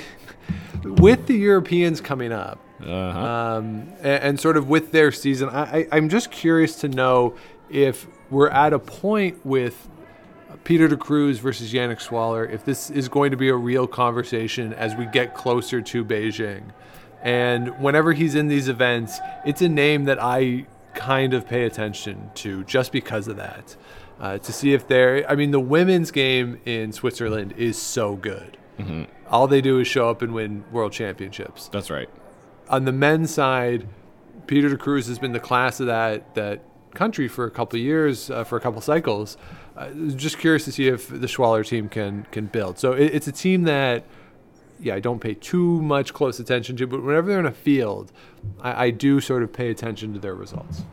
with 0.83 1.27
the 1.27 1.35
Europeans 1.35 2.01
coming 2.01 2.31
up, 2.31 2.59
Uh-huh. 2.81 3.19
um, 3.19 3.89
and, 3.99 4.23
and 4.23 4.39
sort 4.39 4.57
of 4.57 4.67
with 4.69 4.91
their 4.91 5.11
season, 5.11 5.49
I, 5.49 5.79
I, 5.79 5.87
I'm 5.91 6.09
just 6.09 6.31
curious 6.31 6.75
to 6.81 6.87
know 6.87 7.35
if 7.69 8.07
we're 8.29 8.49
at 8.49 8.73
a 8.73 8.79
point 8.79 9.45
with 9.45 9.87
Peter 10.63 10.87
de 10.87 10.97
Cruz 10.97 11.39
versus 11.39 11.71
Yannick 11.73 11.99
Schwaller, 11.99 12.49
if 12.51 12.65
this 12.65 12.89
is 12.89 13.07
going 13.09 13.31
to 13.31 13.37
be 13.37 13.49
a 13.49 13.55
real 13.55 13.87
conversation 13.87 14.73
as 14.73 14.95
we 14.95 15.05
get 15.05 15.33
closer 15.35 15.81
to 15.81 16.03
Beijing. 16.05 16.63
And 17.21 17.79
whenever 17.79 18.13
he's 18.13 18.35
in 18.35 18.47
these 18.47 18.67
events, 18.67 19.19
it's 19.45 19.61
a 19.61 19.69
name 19.69 20.05
that 20.05 20.21
I 20.21 20.65
kind 20.93 21.33
of 21.33 21.47
pay 21.47 21.63
attention 21.65 22.31
to 22.35 22.63
just 22.65 22.91
because 22.91 23.27
of 23.27 23.37
that. 23.37 23.75
Uh, 24.19 24.37
to 24.37 24.51
see 24.53 24.73
if 24.73 24.87
they're, 24.87 25.27
I 25.29 25.35
mean, 25.35 25.49
the 25.51 25.59
women's 25.59 26.11
game 26.11 26.59
in 26.65 26.91
Switzerland 26.91 27.53
is 27.57 27.75
so 27.77 28.15
good. 28.15 28.57
All 29.31 29.47
they 29.47 29.61
do 29.61 29.79
is 29.79 29.87
show 29.87 30.09
up 30.09 30.21
and 30.21 30.33
win 30.33 30.63
world 30.71 30.91
championships 30.91 31.69
That's 31.69 31.89
right. 31.89 32.09
on 32.69 32.85
the 32.85 32.91
men's 32.91 33.33
side, 33.33 33.87
Peter 34.47 34.69
de 34.69 34.77
Cruz 34.77 35.07
has 35.07 35.19
been 35.19 35.31
the 35.31 35.39
class 35.39 35.79
of 35.79 35.87
that 35.87 36.35
that 36.35 36.61
country 36.93 37.27
for 37.29 37.45
a 37.45 37.51
couple 37.51 37.79
of 37.79 37.83
years, 37.85 38.29
uh, 38.29 38.43
for 38.43 38.57
a 38.57 38.59
couple 38.59 38.81
cycles. 38.81 39.37
uh, 39.77 39.89
just 40.15 40.37
curious 40.37 40.65
to 40.65 40.71
see 40.71 40.87
if 40.87 41.07
the 41.07 41.27
Schwaller 41.27 41.65
team 41.65 41.87
can 41.87 42.25
can 42.31 42.47
build. 42.47 42.77
So 42.77 42.91
it, 42.93 43.13
it's 43.15 43.27
a 43.27 43.31
team 43.31 43.63
that, 43.63 44.03
yeah, 44.79 44.95
I 44.95 44.99
don't 44.99 45.19
pay 45.19 45.33
too 45.35 45.81
much 45.81 46.13
close 46.13 46.39
attention 46.39 46.75
to, 46.77 46.87
but 46.87 47.01
whenever 47.01 47.29
they're 47.29 47.39
in 47.39 47.45
a 47.45 47.51
field, 47.51 48.11
I, 48.59 48.85
I 48.87 48.89
do 48.91 49.21
sort 49.21 49.43
of 49.43 49.53
pay 49.53 49.69
attention 49.69 50.13
to 50.13 50.19
their 50.19 50.35
results. 50.35 50.83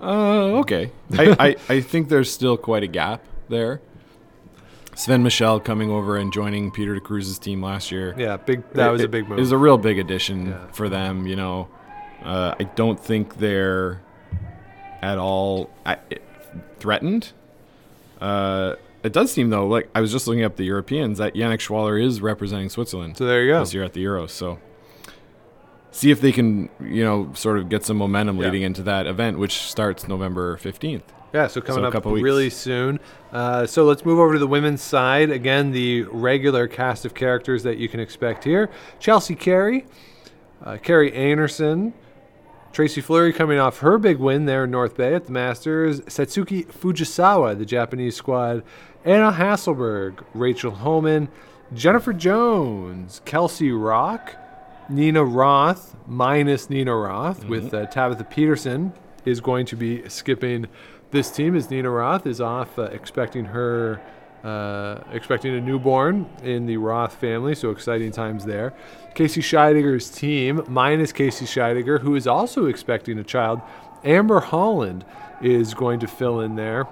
Uh, 0.00 0.60
okay. 0.60 0.90
I, 1.18 1.36
I, 1.38 1.56
I 1.68 1.80
think 1.80 2.08
there's 2.10 2.30
still 2.30 2.56
quite 2.56 2.82
a 2.82 2.86
gap 2.86 3.24
there. 3.48 3.80
Sven 4.96 5.22
Michel 5.22 5.58
coming 5.60 5.90
over 5.90 6.16
and 6.16 6.32
joining 6.32 6.70
Peter 6.70 6.94
de 6.94 7.00
Cruz's 7.00 7.38
team 7.38 7.62
last 7.62 7.90
year. 7.90 8.14
Yeah, 8.16 8.36
big. 8.36 8.62
That 8.72 8.90
was 8.90 9.02
a 9.02 9.08
big 9.08 9.28
move. 9.28 9.38
It 9.38 9.40
was 9.40 9.52
a 9.52 9.58
real 9.58 9.78
big 9.78 9.98
addition 9.98 10.46
Yeah. 10.48 10.66
for 10.72 10.88
them. 10.88 11.26
You 11.26 11.36
know, 11.36 11.68
uh, 12.22 12.54
I 12.58 12.64
don't 12.64 12.98
think 13.00 13.38
they're 13.38 14.00
at 15.02 15.18
all 15.18 15.70
threatened. 16.78 17.32
Uh, 18.20 18.74
it 19.02 19.12
does 19.12 19.32
seem 19.32 19.50
though, 19.50 19.66
like 19.66 19.90
I 19.94 20.00
was 20.00 20.12
just 20.12 20.26
looking 20.26 20.44
up 20.44 20.56
the 20.56 20.64
Europeans, 20.64 21.18
that 21.18 21.34
Yannick 21.34 21.58
Schwaller 21.58 22.02
is 22.02 22.20
representing 22.22 22.68
Switzerland 22.70 23.16
so 23.16 23.26
there 23.26 23.42
you 23.42 23.52
go. 23.52 23.60
this 23.60 23.74
year 23.74 23.82
at 23.84 23.92
the 23.92 24.04
Euros. 24.04 24.30
So 24.30 24.58
see 25.90 26.10
if 26.10 26.20
they 26.20 26.32
can, 26.32 26.68
you 26.80 27.04
know, 27.04 27.30
sort 27.34 27.58
of 27.58 27.68
get 27.68 27.84
some 27.84 27.96
momentum 27.98 28.38
Yeah. 28.38 28.44
leading 28.46 28.62
into 28.62 28.82
that 28.84 29.06
event, 29.06 29.38
which 29.38 29.58
starts 29.58 30.08
November 30.08 30.56
fifteenth. 30.56 31.12
Yeah, 31.34 31.48
so 31.48 31.60
coming 31.60 31.82
So 31.82 31.88
up 31.88 31.92
couple 31.92 32.12
weeks. 32.12 32.22
really 32.22 32.48
soon. 32.48 33.00
Uh, 33.32 33.66
so 33.66 33.84
let's 33.84 34.04
move 34.04 34.20
over 34.20 34.34
to 34.34 34.38
the 34.38 34.46
women's 34.46 34.82
side. 34.82 35.30
Again, 35.30 35.72
the 35.72 36.04
regular 36.04 36.68
cast 36.68 37.04
of 37.04 37.12
characters 37.12 37.64
that 37.64 37.76
you 37.76 37.88
can 37.88 37.98
expect 37.98 38.44
here 38.44 38.70
Chelsea 39.00 39.34
Carey, 39.34 39.84
uh, 40.64 40.76
Kerri 40.76 41.12
Einarson, 41.12 41.92
Tracy 42.72 43.00
Fleury 43.00 43.32
coming 43.32 43.58
off 43.58 43.80
her 43.80 43.98
big 43.98 44.18
win 44.18 44.46
there 44.46 44.64
in 44.64 44.70
North 44.70 44.96
Bay 44.96 45.14
at 45.14 45.26
the 45.26 45.32
Masters, 45.32 46.00
Satsuki 46.02 46.66
Fujisawa, 46.66 47.58
the 47.58 47.64
Japanese 47.66 48.14
squad, 48.14 48.62
Anna 49.04 49.32
Hasselborg, 49.32 50.24
Rachel 50.34 50.70
Homan, 50.70 51.28
Jennifer 51.72 52.12
Jones, 52.12 53.20
Kelsey 53.24 53.72
Rock, 53.72 54.36
Nina 54.88 55.24
Roth, 55.24 55.96
minus 56.06 56.70
Nina 56.70 56.94
Roth, 56.94 57.44
with 57.46 57.74
uh, 57.74 57.86
Tabitha 57.86 58.24
Peterson, 58.24 58.92
is 59.24 59.40
going 59.40 59.66
to 59.66 59.76
be 59.76 60.06
skipping 60.08 60.66
this 61.14 61.30
team 61.30 61.54
is 61.54 61.70
Nina 61.70 61.88
Roth 61.88 62.26
is 62.26 62.40
off 62.40 62.78
uh, 62.78 62.82
expecting 62.84 63.46
her. 63.46 64.02
Uh, 64.42 65.02
expecting 65.10 65.54
a 65.54 65.60
newborn 65.62 66.28
in 66.42 66.66
the 66.66 66.76
Roth 66.76 67.14
family, 67.14 67.54
so 67.54 67.70
exciting 67.70 68.12
times 68.12 68.44
there. 68.44 68.74
Casey 69.14 69.40
Scheidegger's 69.40 70.10
team, 70.10 70.62
minus 70.68 71.12
Casey 71.12 71.46
Scheidegger, 71.46 72.00
who 72.00 72.14
is 72.14 72.26
also 72.26 72.66
expecting 72.66 73.18
a 73.18 73.24
child. 73.24 73.62
Amber 74.04 74.40
Holland 74.40 75.06
is 75.40 75.72
going 75.72 75.98
to 76.00 76.06
fill 76.06 76.40
in 76.40 76.56
there. 76.56 76.86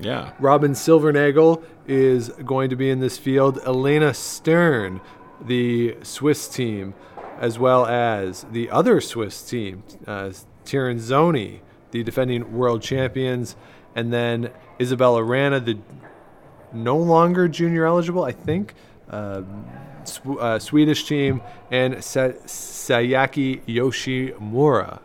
Yeah. 0.00 0.34
Robyn 0.38 0.70
Silvernagle 0.70 1.64
is 1.88 2.28
going 2.28 2.70
to 2.70 2.76
be 2.76 2.90
in 2.90 3.00
this 3.00 3.18
field. 3.18 3.58
Elena 3.66 4.14
Stern, 4.14 5.00
the 5.44 5.96
Swiss 6.04 6.46
team, 6.46 6.94
as 7.40 7.58
well 7.58 7.86
as 7.86 8.46
the 8.52 8.70
other 8.70 9.00
Swiss 9.00 9.42
team, 9.42 9.82
uh, 10.06 10.30
Tirinzoni, 10.64 11.58
the 11.92 12.02
defending 12.02 12.52
world 12.52 12.82
champions, 12.82 13.54
and 13.94 14.12
then 14.12 14.50
Isabella 14.80 15.20
Wranå, 15.22 15.64
the 15.64 15.78
no 16.72 16.96
longer 16.96 17.48
junior 17.48 17.86
eligible, 17.86 18.24
I 18.24 18.32
think, 18.32 18.74
um, 19.10 19.66
Sw- 20.04 20.38
uh, 20.40 20.58
Swedish 20.58 21.06
team, 21.06 21.42
and 21.70 22.02
Sa- 22.02 22.32
Sayaka 22.46 23.60
Yoshimura. 23.66 25.00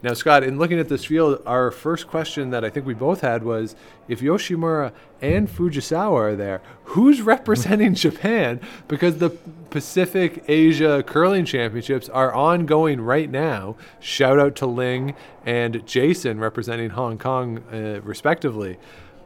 Now, 0.00 0.14
Scott, 0.14 0.44
in 0.44 0.58
looking 0.58 0.78
at 0.78 0.88
this 0.88 1.04
field, 1.04 1.42
our 1.44 1.72
first 1.72 2.06
question 2.06 2.50
that 2.50 2.64
I 2.64 2.70
think 2.70 2.86
we 2.86 2.94
both 2.94 3.20
had 3.20 3.42
was 3.42 3.74
if 4.06 4.20
Yoshimura 4.20 4.92
and 5.20 5.48
Fujisawa 5.48 6.12
are 6.12 6.36
there, 6.36 6.62
who's 6.84 7.20
representing 7.20 7.94
Japan? 7.96 8.60
Because 8.86 9.18
the 9.18 9.30
Pacific 9.70 10.44
Asia 10.46 11.02
Curling 11.04 11.44
Championships 11.44 12.08
are 12.08 12.32
ongoing 12.32 13.00
right 13.00 13.28
now. 13.28 13.74
Shout 13.98 14.38
out 14.38 14.54
to 14.56 14.66
Ling 14.66 15.16
and 15.44 15.84
Jason 15.84 16.38
representing 16.38 16.90
Hong 16.90 17.18
Kong, 17.18 17.58
uh, 17.72 18.00
respectively. 18.02 18.78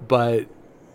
But 0.08 0.46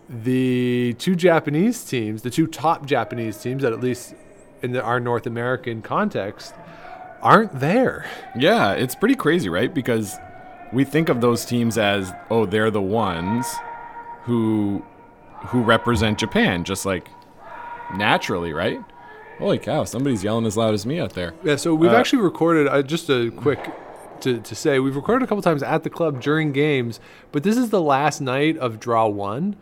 the 0.10 0.96
two 0.98 1.16
Japanese 1.16 1.84
teams, 1.84 2.24
the 2.24 2.32
two 2.32 2.48
top 2.48 2.88
Japanese 2.88 3.38
teams, 3.38 3.62
that 3.62 3.74
at 3.74 3.80
least 3.80 4.16
in 4.64 4.72
the, 4.72 4.82
our 4.82 5.00
North 5.00 5.28
American 5.28 5.84
context, 5.84 6.54
aren't 7.22 7.60
there. 7.60 8.06
Yeah, 8.38 8.74
it's 8.74 8.96
pretty 8.96 9.16
crazy, 9.16 9.50
right? 9.50 9.74
Because 9.74 10.18
we 10.74 10.84
think 10.84 11.10
of 11.10 11.22
those 11.22 11.46
teams 11.46 11.78
as, 11.78 12.14
oh, 12.30 12.46
they're 12.46 12.72
the 12.72 12.82
ones 12.82 13.48
who 14.24 14.84
who 15.48 15.62
represent 15.62 16.18
Japan, 16.18 16.64
just 16.64 16.86
like 16.86 17.08
naturally, 17.96 18.54
right? 18.54 18.84
Holy 19.38 19.60
cow! 19.60 19.84
Somebody's 19.84 20.24
yelling 20.24 20.46
as 20.46 20.58
loud 20.58 20.74
as 20.74 20.86
me 20.86 21.00
out 21.00 21.14
there. 21.14 21.34
Yeah, 21.44 21.56
so 21.58 21.76
we've 21.76 21.92
Uh, 21.92 21.96
actually 21.96 22.24
recorded 22.24 22.68
uh, 22.68 22.82
just 22.82 23.10
a 23.10 23.30
quick 23.32 23.72
to, 24.22 24.40
to 24.40 24.56
say 24.56 24.80
we've 24.80 24.96
recorded 24.96 25.24
a 25.24 25.28
couple 25.28 25.44
times 25.44 25.62
at 25.62 25.84
the 25.84 25.92
club 25.92 26.22
during 26.22 26.52
games, 26.52 27.00
but 27.32 27.44
this 27.44 27.56
is 27.56 27.70
the 27.70 27.82
last 27.82 28.20
night 28.20 28.58
of 28.58 28.80
draw 28.80 29.08
one. 29.08 29.56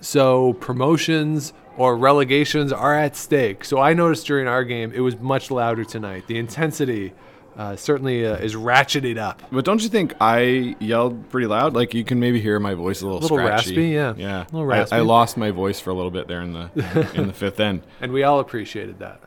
So 0.00 0.54
promotions 0.54 1.52
or 1.78 1.96
relegations 1.96 2.72
are 2.72 2.94
at 2.94 3.16
stake. 3.16 3.64
So 3.64 3.78
I 3.80 3.94
noticed 3.94 4.26
during 4.26 4.46
our 4.46 4.64
game 4.64 4.92
it 4.92 5.00
was 5.00 5.18
much 5.18 5.50
louder 5.50 5.84
tonight. 5.84 6.26
The 6.26 6.36
intensity 6.38 7.12
uh, 7.56 7.74
certainly 7.76 8.24
uh, 8.26 8.36
is 8.36 8.54
ratcheted 8.54 9.16
up. 9.18 9.42
But 9.50 9.64
don't 9.64 9.82
you 9.82 9.88
think 9.88 10.14
I 10.20 10.76
yelled 10.78 11.28
pretty 11.30 11.46
loud? 11.46 11.74
Like 11.74 11.94
you 11.94 12.04
can 12.04 12.20
maybe 12.20 12.40
hear 12.40 12.60
my 12.60 12.74
voice 12.74 13.00
a 13.00 13.04
little, 13.06 13.20
a 13.20 13.22
Little 13.22 13.38
scratchy. 13.38 13.70
raspy, 13.70 13.88
yeah. 13.88 14.14
yeah. 14.16 14.42
a 14.42 14.44
Little 14.54 14.60
I- 14.70 14.78
raspy. 14.78 14.96
I, 14.96 15.00
lost 15.00 15.36
my 15.36 15.50
voice 15.50 15.80
for 15.80 15.90
a 15.90 15.94
little 15.94 16.10
bit 16.12 16.28
there 16.28 16.40
in 16.42 16.52
the 16.52 16.70
in 17.14 17.26
the 17.28 17.32
fifth 17.32 17.58
end. 17.60 17.82
And 18.00 18.12
we 18.12 18.22
all 18.22 18.38
appreciated 18.40 18.98
that. 19.00 19.20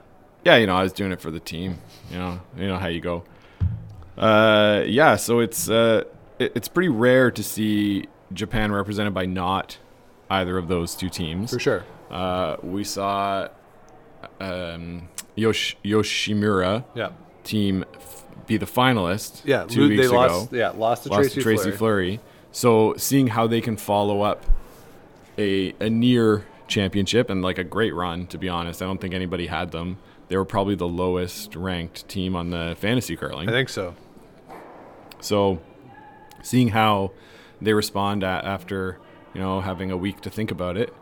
yeah, 0.46 0.55
you 0.58 0.67
know, 0.67 0.75
I 0.75 0.84
was 0.84 0.93
doing 0.93 1.12
it 1.12 1.20
for 1.20 1.31
the 1.31 1.39
team. 1.41 1.79
You 2.10 2.17
know, 2.20 2.41
you 2.58 2.67
know 2.67 2.77
how 2.77 2.88
you 2.88 3.01
go. 3.01 3.24
Uh, 4.17 4.84
yeah, 4.86 5.15
so 5.15 5.39
it's 5.39 5.70
uh, 5.70 6.03
it, 6.39 6.51
it's 6.55 6.67
pretty 6.67 6.89
rare 6.89 7.31
to 7.31 7.43
see 7.43 8.05
Japan 8.34 8.72
represented 8.72 9.13
by 9.13 9.25
not 9.25 9.77
either 10.29 10.58
of 10.58 10.67
those 10.67 10.96
two 10.96 11.10
teams. 11.10 11.51
For 11.51 11.60
sure. 11.60 11.84
Uh, 12.12 12.58
we 12.62 12.84
saw 12.84 13.48
um, 14.39 15.08
Yosh- 15.36 15.77
Yoshimura 15.84 16.84
Yeah. 16.94 17.10
team 17.44 17.86
f- 17.96 18.25
be 18.48 18.58
the 18.58 18.65
finalist. 18.65 19.41
Yeah, 19.46 19.63
two 19.63 19.88
weeks 19.89 20.08
ago. 20.08 20.15
lost 20.15 20.51
yeah, 20.53 20.70
lost 20.70 21.03
to 21.03 21.10
lost 21.10 21.20
Tracy, 21.22 21.36
to 21.36 21.41
Tracy 21.41 21.62
Fleury. 21.72 21.77
Fleury. 21.77 22.20
So 22.51 22.94
seeing 22.98 23.27
how 23.27 23.48
they 23.48 23.62
can 23.62 23.77
follow 23.77 24.22
up 24.22 24.46
a 25.38 25.74
a 25.80 25.89
near 25.89 26.46
championship 26.68 27.30
and 27.30 27.41
like 27.41 27.58
a 27.58 27.63
great 27.63 27.94
run, 27.96 28.27
to 28.27 28.38
be 28.38 28.50
honest, 28.50 28.82
I 28.82 28.86
don't 28.86 29.00
think 29.00 29.13
anybody 29.13 29.48
had 29.48 29.72
them. 29.72 29.98
They 30.27 30.38
were 30.38 30.46
probably 30.46 30.75
the 30.75 30.88
lowest 30.88 31.56
ranked 31.56 32.08
team 32.08 32.36
on 32.36 32.50
the 32.51 32.75
fantasy 32.80 33.15
curling. 33.15 33.48
I 33.50 33.51
think 33.51 33.70
so. 33.70 33.96
So 35.22 35.60
seeing 36.41 36.70
how 36.70 37.12
they 37.62 37.74
respond 37.74 38.24
a 38.24 38.41
after 38.44 38.98
you 39.34 39.39
know 39.41 39.62
having 39.62 39.91
a 39.91 39.98
week 39.98 40.22
to 40.22 40.30
think 40.30 40.51
about 40.51 40.75
it. 40.77 40.94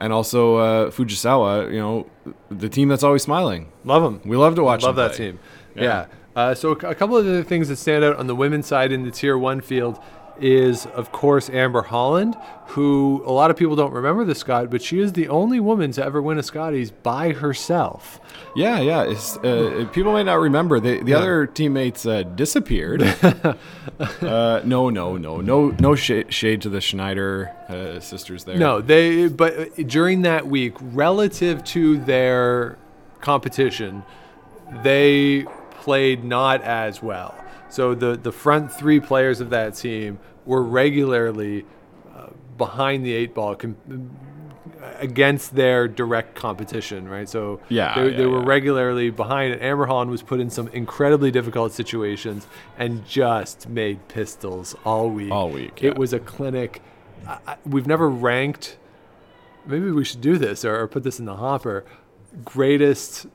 And 0.00 0.12
also 0.12 0.56
uh, 0.56 0.90
Fujisawa, 0.90 1.70
you 1.70 1.78
know, 1.78 2.06
the 2.50 2.68
team 2.68 2.88
that's 2.88 3.02
always 3.02 3.22
smiling. 3.22 3.70
Love 3.84 4.02
them. 4.02 4.22
We 4.24 4.36
love 4.36 4.54
to 4.54 4.64
watch. 4.64 4.82
Love 4.82 4.96
that 4.96 5.12
play. 5.12 5.32
team. 5.32 5.38
Yeah. 5.74 5.82
Yeah. 5.82 6.06
Uh, 6.34 6.54
so 6.54 6.70
a 6.70 6.94
couple 6.94 7.16
of 7.16 7.24
the 7.26 7.44
things 7.44 7.68
that 7.68 7.76
stand 7.76 8.04
out 8.04 8.16
on 8.16 8.26
the 8.26 8.34
women's 8.34 8.66
side 8.66 8.92
in 8.92 9.04
the 9.04 9.10
tier 9.10 9.36
one 9.36 9.60
field 9.60 9.98
is, 10.40 10.86
of 10.86 11.12
course, 11.12 11.50
Amber 11.50 11.82
Holland, 11.82 12.36
who 12.68 13.22
a 13.26 13.32
lot 13.32 13.50
of 13.50 13.56
people 13.56 13.76
don't 13.76 13.92
remember 13.92 14.24
the 14.24 14.34
Scott, 14.34 14.70
but 14.70 14.82
she 14.82 15.00
is 15.00 15.12
the 15.12 15.28
only 15.28 15.60
woman 15.60 15.92
to 15.92 16.04
ever 16.04 16.22
win 16.22 16.38
a 16.38 16.42
Scotties 16.42 16.90
by 16.90 17.32
herself. 17.32 18.20
Yeah, 18.56 18.80
yeah. 18.80 19.02
Uh, 19.02 19.86
people 19.86 20.12
might 20.12 20.24
not 20.24 20.40
remember 20.40 20.80
the 20.80 21.02
the 21.02 21.14
other 21.14 21.46
teammates 21.46 22.06
uh, 22.06 22.22
disappeared. 22.22 23.02
uh, 24.00 24.60
no, 24.64 24.90
no, 24.90 25.16
no, 25.16 25.40
no, 25.40 25.68
no 25.78 25.94
shade, 25.94 26.32
shade 26.32 26.62
to 26.62 26.68
the 26.68 26.80
Schneider 26.80 27.52
uh, 27.68 28.00
sisters 28.00 28.44
there. 28.44 28.56
No, 28.56 28.80
they. 28.80 29.28
But 29.28 29.76
during 29.86 30.22
that 30.22 30.46
week, 30.46 30.74
relative 30.80 31.62
to 31.64 31.98
their 31.98 32.78
competition, 33.20 34.02
they 34.82 35.44
played 35.70 36.24
not 36.24 36.62
as 36.62 37.02
well. 37.02 37.34
So 37.70 37.94
the 37.94 38.16
the 38.16 38.32
front 38.32 38.72
three 38.72 39.00
players 39.00 39.40
of 39.40 39.50
that 39.50 39.74
team 39.74 40.18
were 40.44 40.62
regularly 40.62 41.64
uh, 42.14 42.26
behind 42.58 43.04
the 43.06 43.12
eight 43.12 43.34
ball 43.34 43.54
com- 43.54 43.76
against 44.98 45.54
their 45.54 45.88
direct 45.88 46.34
competition, 46.34 47.08
right? 47.08 47.28
So 47.28 47.60
Yeah, 47.68 47.94
they, 47.94 48.10
yeah, 48.10 48.16
they 48.18 48.26
were 48.26 48.40
yeah. 48.40 48.46
regularly 48.46 49.10
behind 49.10 49.52
it. 49.54 49.62
Amber 49.62 49.86
Holland 49.86 50.10
was 50.10 50.22
put 50.22 50.40
in 50.40 50.50
some 50.50 50.68
incredibly 50.68 51.30
difficult 51.30 51.72
situations 51.72 52.46
and 52.78 53.06
just 53.06 53.68
made 53.68 54.08
pistols 54.08 54.74
all 54.84 55.10
week. 55.10 55.30
All 55.30 55.50
week, 55.50 55.82
It 55.82 55.96
was 55.98 56.12
a 56.12 56.18
clinic. 56.18 56.82
I, 57.26 57.38
I, 57.46 57.56
we've 57.66 57.86
never 57.86 58.08
ranked. 58.08 58.78
Maybe 59.66 59.90
we 59.90 60.04
should 60.04 60.22
do 60.22 60.38
this 60.38 60.64
or, 60.64 60.80
or 60.80 60.88
put 60.88 61.02
this 61.02 61.18
in 61.18 61.26
the 61.26 61.36
hopper. 61.36 61.84
Greatest 62.44 63.26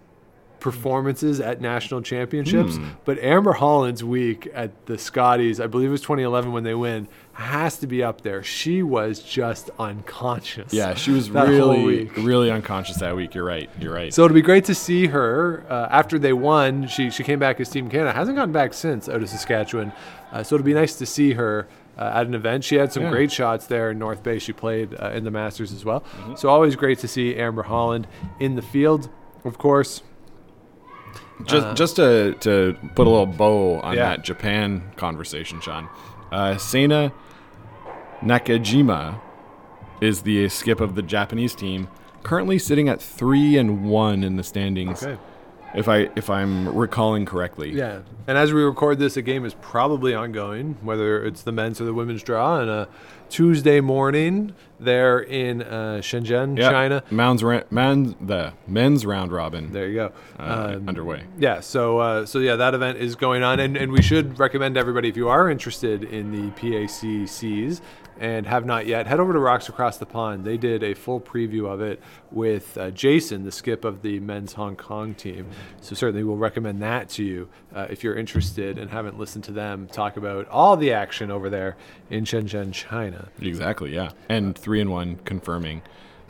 performances 0.70 1.40
at 1.40 1.62
national 1.62 2.02
championships, 2.02 2.78
Hmm. 2.78 2.86
but 3.06 3.20
Amber 3.20 3.54
Holland's 3.54 4.04
week 4.04 4.50
at 4.52 4.88
the 4.88 4.98
Scotties, 4.98 5.60
I 5.60 5.68
believe 5.68 5.90
it 5.90 5.92
was 5.92 6.02
2011 6.02 6.52
when 6.52 6.64
they 6.64 6.74
win, 6.74 7.08
has 7.34 7.78
to 7.78 7.86
be 7.88 8.02
up 8.02 8.22
there. 8.22 8.42
She 8.42 8.82
was 8.82 9.20
just 9.20 9.70
unconscious. 9.78 10.74
Yeah, 10.74 10.96
she 10.96 11.12
was 11.12 11.30
really, 11.30 12.06
really 12.18 12.50
unconscious 12.50 12.98
that 12.98 13.16
week. 13.16 13.36
You're 13.36 13.44
right. 13.46 13.70
You're 13.80 13.94
right. 13.94 14.12
So 14.12 14.26
it'll 14.26 14.34
be 14.34 14.42
great 14.42 14.66
to 14.66 14.74
see 14.74 15.06
her 15.06 15.64
uh, 15.70 15.88
after 15.92 16.18
they 16.18 16.34
won. 16.34 16.88
She 16.88 17.12
she 17.12 17.24
came 17.24 17.38
back 17.38 17.60
as 17.60 17.70
Team 17.70 17.88
Canada. 17.88 18.12
Hasn't 18.12 18.36
gotten 18.36 18.52
back 18.52 18.74
since 18.74 19.08
out 19.08 19.22
of 19.22 19.30
Saskatchewan. 19.30 19.92
Uh, 20.32 20.42
so 20.42 20.56
it'll 20.56 20.66
be 20.66 20.74
nice 20.74 20.96
to 20.96 21.06
see 21.06 21.34
her 21.34 21.68
uh, 21.96 22.12
at 22.16 22.26
an 22.26 22.34
event. 22.34 22.64
She 22.64 22.76
had 22.76 22.92
some 22.92 23.04
Yeah. 23.04 23.12
great 23.12 23.32
shots 23.32 23.68
there 23.68 23.92
in 23.92 24.00
North 24.00 24.24
Bay. 24.24 24.40
She 24.40 24.52
played 24.52 24.96
uh, 25.00 25.12
in 25.12 25.26
the 25.26 25.32
Masters 25.32 25.72
as 25.72 25.86
well. 25.86 26.00
Mm-hmm. 26.02 26.36
So 26.38 26.50
always 26.50 26.76
great 26.76 26.98
to 27.00 27.08
see 27.08 27.36
Amber 27.36 27.64
Holland 27.64 28.08
in 28.40 28.56
the 28.56 28.64
field. 28.64 29.10
Of 29.44 29.60
course, 29.60 30.02
just 31.44 31.76
just 31.78 31.96
to, 31.98 32.34
to 32.42 32.78
put 32.96 33.08
a 33.08 33.10
little 33.10 33.26
bow 33.26 33.80
on 33.82 33.96
Yeah. 33.96 34.10
that 34.10 34.24
Japan 34.24 34.84
conversation, 34.96 35.60
Sean. 35.62 35.90
Uh, 36.32 36.56
Seina 36.56 37.12
Nakajima 38.22 39.20
is 40.02 40.22
the 40.22 40.50
skip 40.50 40.80
of 40.80 40.96
the 40.96 41.02
Japanese 41.02 41.56
team, 41.56 41.88
currently 42.24 42.58
sitting 42.60 42.90
at 42.90 43.02
three 43.02 43.58
and 43.58 43.86
one 43.86 44.24
in 44.24 44.36
the 44.36 44.44
standings. 44.44 45.04
Okay. 45.04 45.20
If 45.74 45.90
I 45.90 46.10
if 46.16 46.30
I'm 46.30 46.70
recalling 46.76 47.26
correctly. 47.26 47.72
yeah. 47.74 48.00
And 48.28 48.38
as 48.38 48.54
we 48.54 48.62
record 48.64 48.98
this, 48.98 49.18
a 49.18 49.22
game 49.22 49.44
is 49.46 49.54
probably 49.56 50.14
ongoing, 50.16 50.78
whether 50.82 51.24
it's 51.24 51.42
the 51.44 51.52
men's 51.52 51.82
or 51.82 51.84
the 51.86 51.94
women's 51.94 52.24
draw. 52.24 52.60
On 52.62 52.70
a 52.70 52.88
Tuesday 53.30 53.80
morning, 53.82 54.54
there 54.80 55.20
in 55.20 55.62
uh, 55.62 56.00
Shenzhen, 56.02 56.58
Yeah. 56.58 56.70
China. 56.70 57.04
Men's, 57.12 57.44
ra- 57.44 57.64
man, 57.72 58.16
the 58.22 58.54
men's 58.68 59.06
round 59.06 59.32
robin 59.32 59.72
There 59.72 59.88
you 59.88 59.96
go. 59.96 60.12
uh, 60.40 60.74
Um, 60.76 60.88
underway. 60.90 61.24
Yeah, 61.40 61.60
so 61.62 62.00
uh, 62.00 62.26
so 62.26 62.40
yeah, 62.40 62.56
that 62.58 62.74
event 62.74 62.98
is 62.98 63.16
going 63.16 63.42
on, 63.44 63.60
and, 63.60 63.76
and 63.78 63.92
we 63.92 64.02
should 64.02 64.38
recommend 64.40 64.78
everybody 64.78 65.08
if 65.10 65.18
you 65.18 65.30
are 65.30 65.50
interested 65.50 66.04
in 66.04 66.32
the 66.32 66.52
PACCs 66.60 67.82
and 68.20 68.46
have 68.48 68.66
not 68.66 68.86
yet, 68.88 69.08
head 69.08 69.20
over 69.20 69.34
to 69.34 69.40
Rocks 69.40 69.68
Across 69.70 69.98
the 69.98 70.06
Pond. 70.06 70.46
They 70.46 70.58
did 70.58 70.84
a 70.84 70.94
full 70.94 71.20
preview 71.20 71.68
of 71.72 71.82
it 71.82 72.02
with 72.32 72.78
uh, 72.78 72.92
Jason, 72.92 73.44
the 73.44 73.52
skip 73.52 73.84
of 73.84 74.02
the 74.02 74.20
men's 74.20 74.54
Hong 74.54 74.76
Kong 74.76 75.14
team. 75.14 75.48
So 75.82 75.96
certainly 75.96 76.24
we'll 76.24 76.38
recommend 76.38 76.82
that 76.82 77.10
to 77.10 77.24
you 77.24 77.50
uh, 77.74 77.88
if 77.90 78.04
you're 78.04 78.16
interested 78.16 78.78
and 78.78 78.90
haven't 78.92 79.20
listened 79.20 79.44
to 79.46 79.52
them 79.52 79.88
talk 79.88 80.18
about 80.18 80.48
all 80.50 80.78
the 80.78 80.94
action 80.94 81.30
over 81.32 81.50
there 81.50 81.76
in 82.10 82.24
Shenzhen, 82.26 82.72
China. 82.74 83.30
Exactly, 83.42 83.94
yeah. 83.94 84.12
And 84.30 84.58
three 84.58 84.80
and 84.82 84.90
one 84.92 85.18
confirming. 85.26 85.82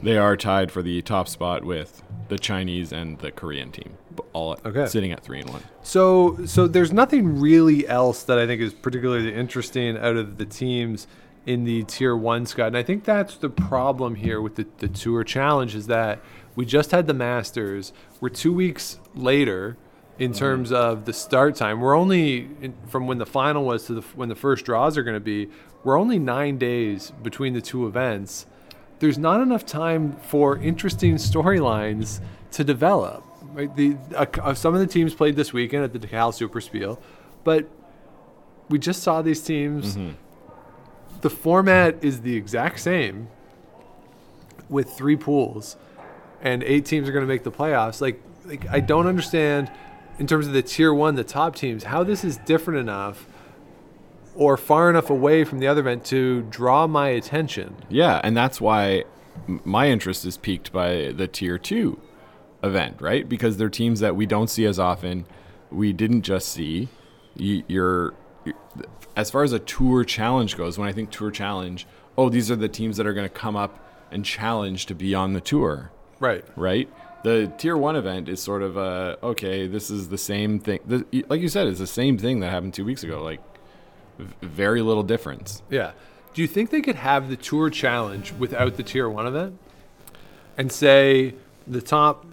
They 0.03 0.17
are 0.17 0.35
tied 0.35 0.71
for 0.71 0.81
the 0.81 1.01
top 1.01 1.27
spot 1.27 1.63
with 1.63 2.03
the 2.27 2.37
Chinese 2.37 2.91
and 2.91 3.17
the 3.19 3.31
Korean 3.31 3.71
team. 3.71 3.97
All 4.33 4.57
Okay. 4.65 4.85
sitting 4.87 5.11
at 5.13 5.23
three 5.23 5.39
and 5.39 5.49
one. 5.49 5.61
So, 5.83 6.45
so 6.45 6.67
there's 6.67 6.91
nothing 6.91 7.39
really 7.39 7.87
else 7.87 8.23
that 8.23 8.37
I 8.37 8.45
think 8.45 8.61
is 8.61 8.73
particularly 8.73 9.33
interesting 9.33 9.97
out 9.97 10.17
of 10.17 10.37
the 10.37 10.45
teams 10.45 11.07
in 11.45 11.63
the 11.63 11.83
tier 11.83 12.15
one, 12.15 12.45
Scott. 12.45 12.67
And 12.67 12.77
I 12.77 12.83
think 12.83 13.03
that's 13.03 13.37
the 13.37 13.49
problem 13.49 14.15
here 14.15 14.41
with 14.41 14.55
the, 14.55 14.65
the 14.79 14.87
tour 14.87 15.23
challenge 15.23 15.75
is 15.75 15.87
that 15.87 16.19
we 16.55 16.65
just 16.65 16.91
had 16.91 17.07
the 17.07 17.13
Masters. 17.13 17.93
We're 18.19 18.29
two 18.29 18.53
weeks 18.53 18.99
later 19.13 19.77
in 20.17 20.33
terms 20.33 20.71
of 20.71 21.05
the 21.05 21.13
start 21.13 21.55
time. 21.55 21.81
We're 21.81 21.95
only 21.95 22.47
in, 22.61 22.73
from 22.87 23.05
when 23.05 23.17
the 23.17 23.25
final 23.25 23.65
was 23.65 23.85
to 23.87 23.95
the, 23.95 24.01
when 24.15 24.29
the 24.29 24.35
first 24.35 24.65
draws 24.65 24.97
are 24.97 25.03
going 25.03 25.15
to 25.15 25.19
be. 25.19 25.49
We're 25.83 25.99
only 25.99 26.17
nine 26.17 26.57
days 26.57 27.11
between 27.21 27.53
the 27.53 27.61
two 27.61 27.85
events. 27.85 28.45
There's 28.99 29.17
not 29.17 29.41
enough 29.41 29.65
time 29.65 30.13
for 30.13 30.57
interesting 30.57 31.15
storylines 31.15 32.21
to 32.51 32.63
develop. 32.63 33.23
Right? 33.53 33.75
The 33.75 33.97
uh, 34.15 34.53
some 34.53 34.73
of 34.73 34.79
the 34.79 34.87
teams 34.87 35.13
played 35.13 35.35
this 35.35 35.53
weekend 35.53 35.83
at 35.83 35.93
the 35.93 35.99
DeKalb 35.99 36.33
Super 36.33 36.59
Spiel, 36.59 36.99
but 37.43 37.69
we 38.69 38.79
just 38.79 39.03
saw 39.03 39.21
these 39.21 39.41
teams. 39.41 39.95
The 41.25 41.31
format 41.31 42.03
is 42.03 42.21
the 42.21 42.35
exact 42.35 42.79
same 42.79 43.29
with 44.69 44.91
three 44.91 45.15
pools, 45.15 45.75
and 46.39 46.61
eight 46.61 46.85
teams 46.85 47.09
are 47.09 47.11
going 47.11 47.23
to 47.23 47.27
make 47.27 47.41
the 47.43 47.51
playoffs. 47.51 47.99
Like, 47.99 48.21
like 48.45 48.67
I 48.69 48.79
don't 48.79 49.07
understand 49.07 49.71
in 50.19 50.27
terms 50.27 50.45
of 50.45 50.53
the 50.53 50.61
tier 50.61 50.93
one, 50.93 51.15
the 51.15 51.23
top 51.23 51.55
teams, 51.55 51.85
how 51.85 52.03
this 52.03 52.23
is 52.23 52.37
different 52.37 52.79
enough 52.79 53.25
or 54.35 54.55
far 54.55 54.87
enough 54.87 55.09
away 55.09 55.43
from 55.45 55.57
the 55.57 55.65
other 55.65 55.81
event 55.81 56.05
to 56.05 56.43
draw 56.51 56.85
my 56.85 57.07
attention. 57.09 57.75
Yeah, 57.89 58.21
and 58.23 58.37
that's 58.37 58.61
why 58.61 59.05
my 59.47 59.87
interest 59.89 60.25
is 60.25 60.37
piqued 60.37 60.71
by 60.71 61.11
the 61.11 61.27
tier 61.27 61.57
two 61.57 61.99
event, 62.61 63.01
right? 63.01 63.27
Because 63.27 63.57
they're 63.57 63.67
teams 63.69 63.99
that 64.01 64.15
we 64.15 64.27
don't 64.27 64.51
see 64.51 64.65
as 64.65 64.77
often. 64.77 65.25
We 65.71 65.91
didn't 65.91 66.21
just 66.21 66.49
see. 66.49 66.89
You- 67.35 67.63
You're, 67.67 68.13
you're 68.45 68.53
as 69.15 69.31
far 69.31 69.43
as 69.43 69.53
a 69.53 69.59
tour 69.59 70.03
challenge 70.03 70.57
goes. 70.57 70.77
When 70.77 70.87
I 70.87 70.91
think 70.91 71.09
tour 71.09 71.31
challenge, 71.31 71.87
oh, 72.17 72.29
these 72.29 72.51
are 72.51 72.55
the 72.55 72.67
teams 72.67 72.97
that 72.97 73.07
are 73.07 73.13
going 73.13 73.27
to 73.27 73.33
come 73.33 73.55
up 73.55 73.79
and 74.11 74.23
challenge 74.23 74.85
to 74.87 74.95
be 74.95 75.15
on 75.15 75.33
the 75.33 75.41
tour. 75.41 75.91
Right. 76.19 76.45
right? 76.55 76.89
The 77.23 77.51
tier 77.57 77.75
one 77.75 77.95
event 77.95 78.29
is 78.29 78.41
sort 78.41 78.61
of 78.61 78.77
a 78.77 79.17
okay. 79.23 79.67
This 79.67 79.89
is 79.89 80.09
the 80.09 80.17
same 80.17 80.59
thing. 80.59 80.79
The, 80.85 81.25
like 81.27 81.41
you 81.41 81.49
said, 81.49 81.67
it's 81.67 81.79
the 81.79 81.87
same 81.87 82.17
thing 82.17 82.39
that 82.41 82.51
happened 82.51 82.73
two 82.73 82.85
weeks 82.85 83.03
ago. 83.03 83.23
Like 83.23 83.41
v- 84.19 84.33
very 84.41 84.81
little 84.81 85.01
difference. 85.01 85.63
Yeah. 85.69 85.93
Do 86.33 86.41
you 86.41 86.47
think 86.47 86.69
they 86.69 86.81
could 86.81 86.97
have 86.97 87.29
the 87.29 87.35
tour 87.35 87.69
challenge 87.69 88.31
without 88.33 88.75
the 88.75 88.83
tier 88.83 89.09
one 89.09 89.25
event? 89.25 89.57
And 90.57 90.71
say 90.71 91.33
the 91.65 91.81
top 91.81 92.25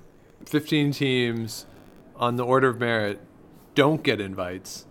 15 0.44 0.92
teams 0.92 1.66
on 2.16 2.36
the 2.36 2.44
order 2.44 2.68
of 2.68 2.78
merit 2.78 3.20
don't 3.74 4.02
get 4.02 4.20
invites 4.20 4.84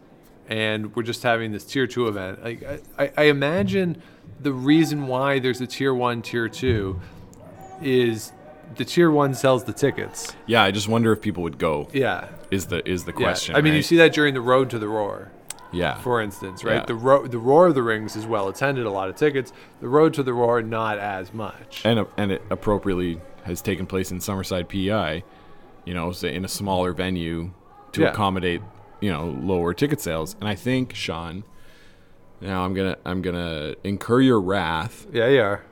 and 0.52 0.94
we're 0.98 1.04
just 1.04 1.24
having 1.24 1.54
this 1.54 1.64
tier 1.64 1.88
two 1.88 2.10
event. 2.10 2.44
Like 2.44 2.84
I, 3.00 3.12
I, 3.18 3.24
imagine 3.24 4.02
the 4.42 4.52
reason 4.52 5.08
why 5.08 5.40
there's 5.40 5.62
a 5.62 5.66
tier 5.66 5.94
one, 5.94 6.22
tier 6.22 6.50
two 6.50 7.00
is 7.82 8.34
the 8.76 8.84
tier 8.84 9.10
one 9.10 9.34
sells 9.34 9.64
the 9.64 9.72
tickets. 9.72 10.36
Yeah, 10.46 10.62
I 10.62 10.72
just 10.72 10.90
wonder 10.90 11.14
if 11.14 11.22
people 11.22 11.42
would 11.44 11.58
go. 11.58 11.88
Yeah. 11.94 12.28
Is 12.52 12.66
the 12.66 12.88
is 12.88 13.06
the 13.06 13.14
question. 13.14 13.54
Yeah. 13.54 13.60
I 13.60 13.62
mean, 13.62 13.74
you 13.76 13.82
see 13.82 13.96
that 13.98 14.12
during 14.14 14.34
the 14.34 14.42
road 14.42 14.70
to 14.72 14.78
the 14.80 14.90
roar. 14.90 15.32
yeah, 15.72 15.96
for 16.02 16.22
instance, 16.22 16.66
right? 16.66 16.76
Yeah. 16.76 16.86
The 16.86 16.96
ro- 16.96 17.28
the 17.28 17.40
roar 17.40 17.68
of 17.68 17.76
the 17.76 17.84
rings 17.84 18.18
is 18.18 18.26
well 18.26 18.50
attended, 18.50 18.86
a 18.86 18.92
lot 18.92 19.08
of 19.08 19.16
tickets. 19.16 19.54
The 19.80 19.88
road 19.88 20.14
to 20.16 20.24
the 20.24 20.34
roar, 20.34 20.62
not 20.62 20.98
as 21.00 21.34
much. 21.34 21.82
and 21.86 22.06
and 22.18 22.30
it 22.30 22.42
appropriately 22.50 23.22
has 23.46 23.62
taken 23.62 23.86
place 23.86 24.12
in 24.12 24.20
Summerside, 24.20 24.68
PEI. 24.68 25.24
You 25.86 25.94
know, 25.94 26.12
say 26.12 26.36
in 26.36 26.44
a 26.44 26.50
smaller 26.50 26.92
venue 26.92 27.52
to 27.94 28.02
Yeah. 28.02 28.10
accommodate 28.10 28.62
you 29.02 29.12
know 29.12 29.26
lower 29.42 29.74
ticket 29.74 30.00
sales. 30.00 30.36
And 30.40 30.48
I 30.48 30.56
think 30.56 30.96
Sean. 30.96 31.44
Now 32.40 32.64
I'm 32.64 32.74
gonna 32.74 32.98
I'm 33.06 33.22
gonna 33.22 33.76
incur 33.84 34.22
your 34.22 34.42
wrath. 34.42 35.06
yeah, 35.12 35.28
you 35.28 35.42
are. 35.42 35.64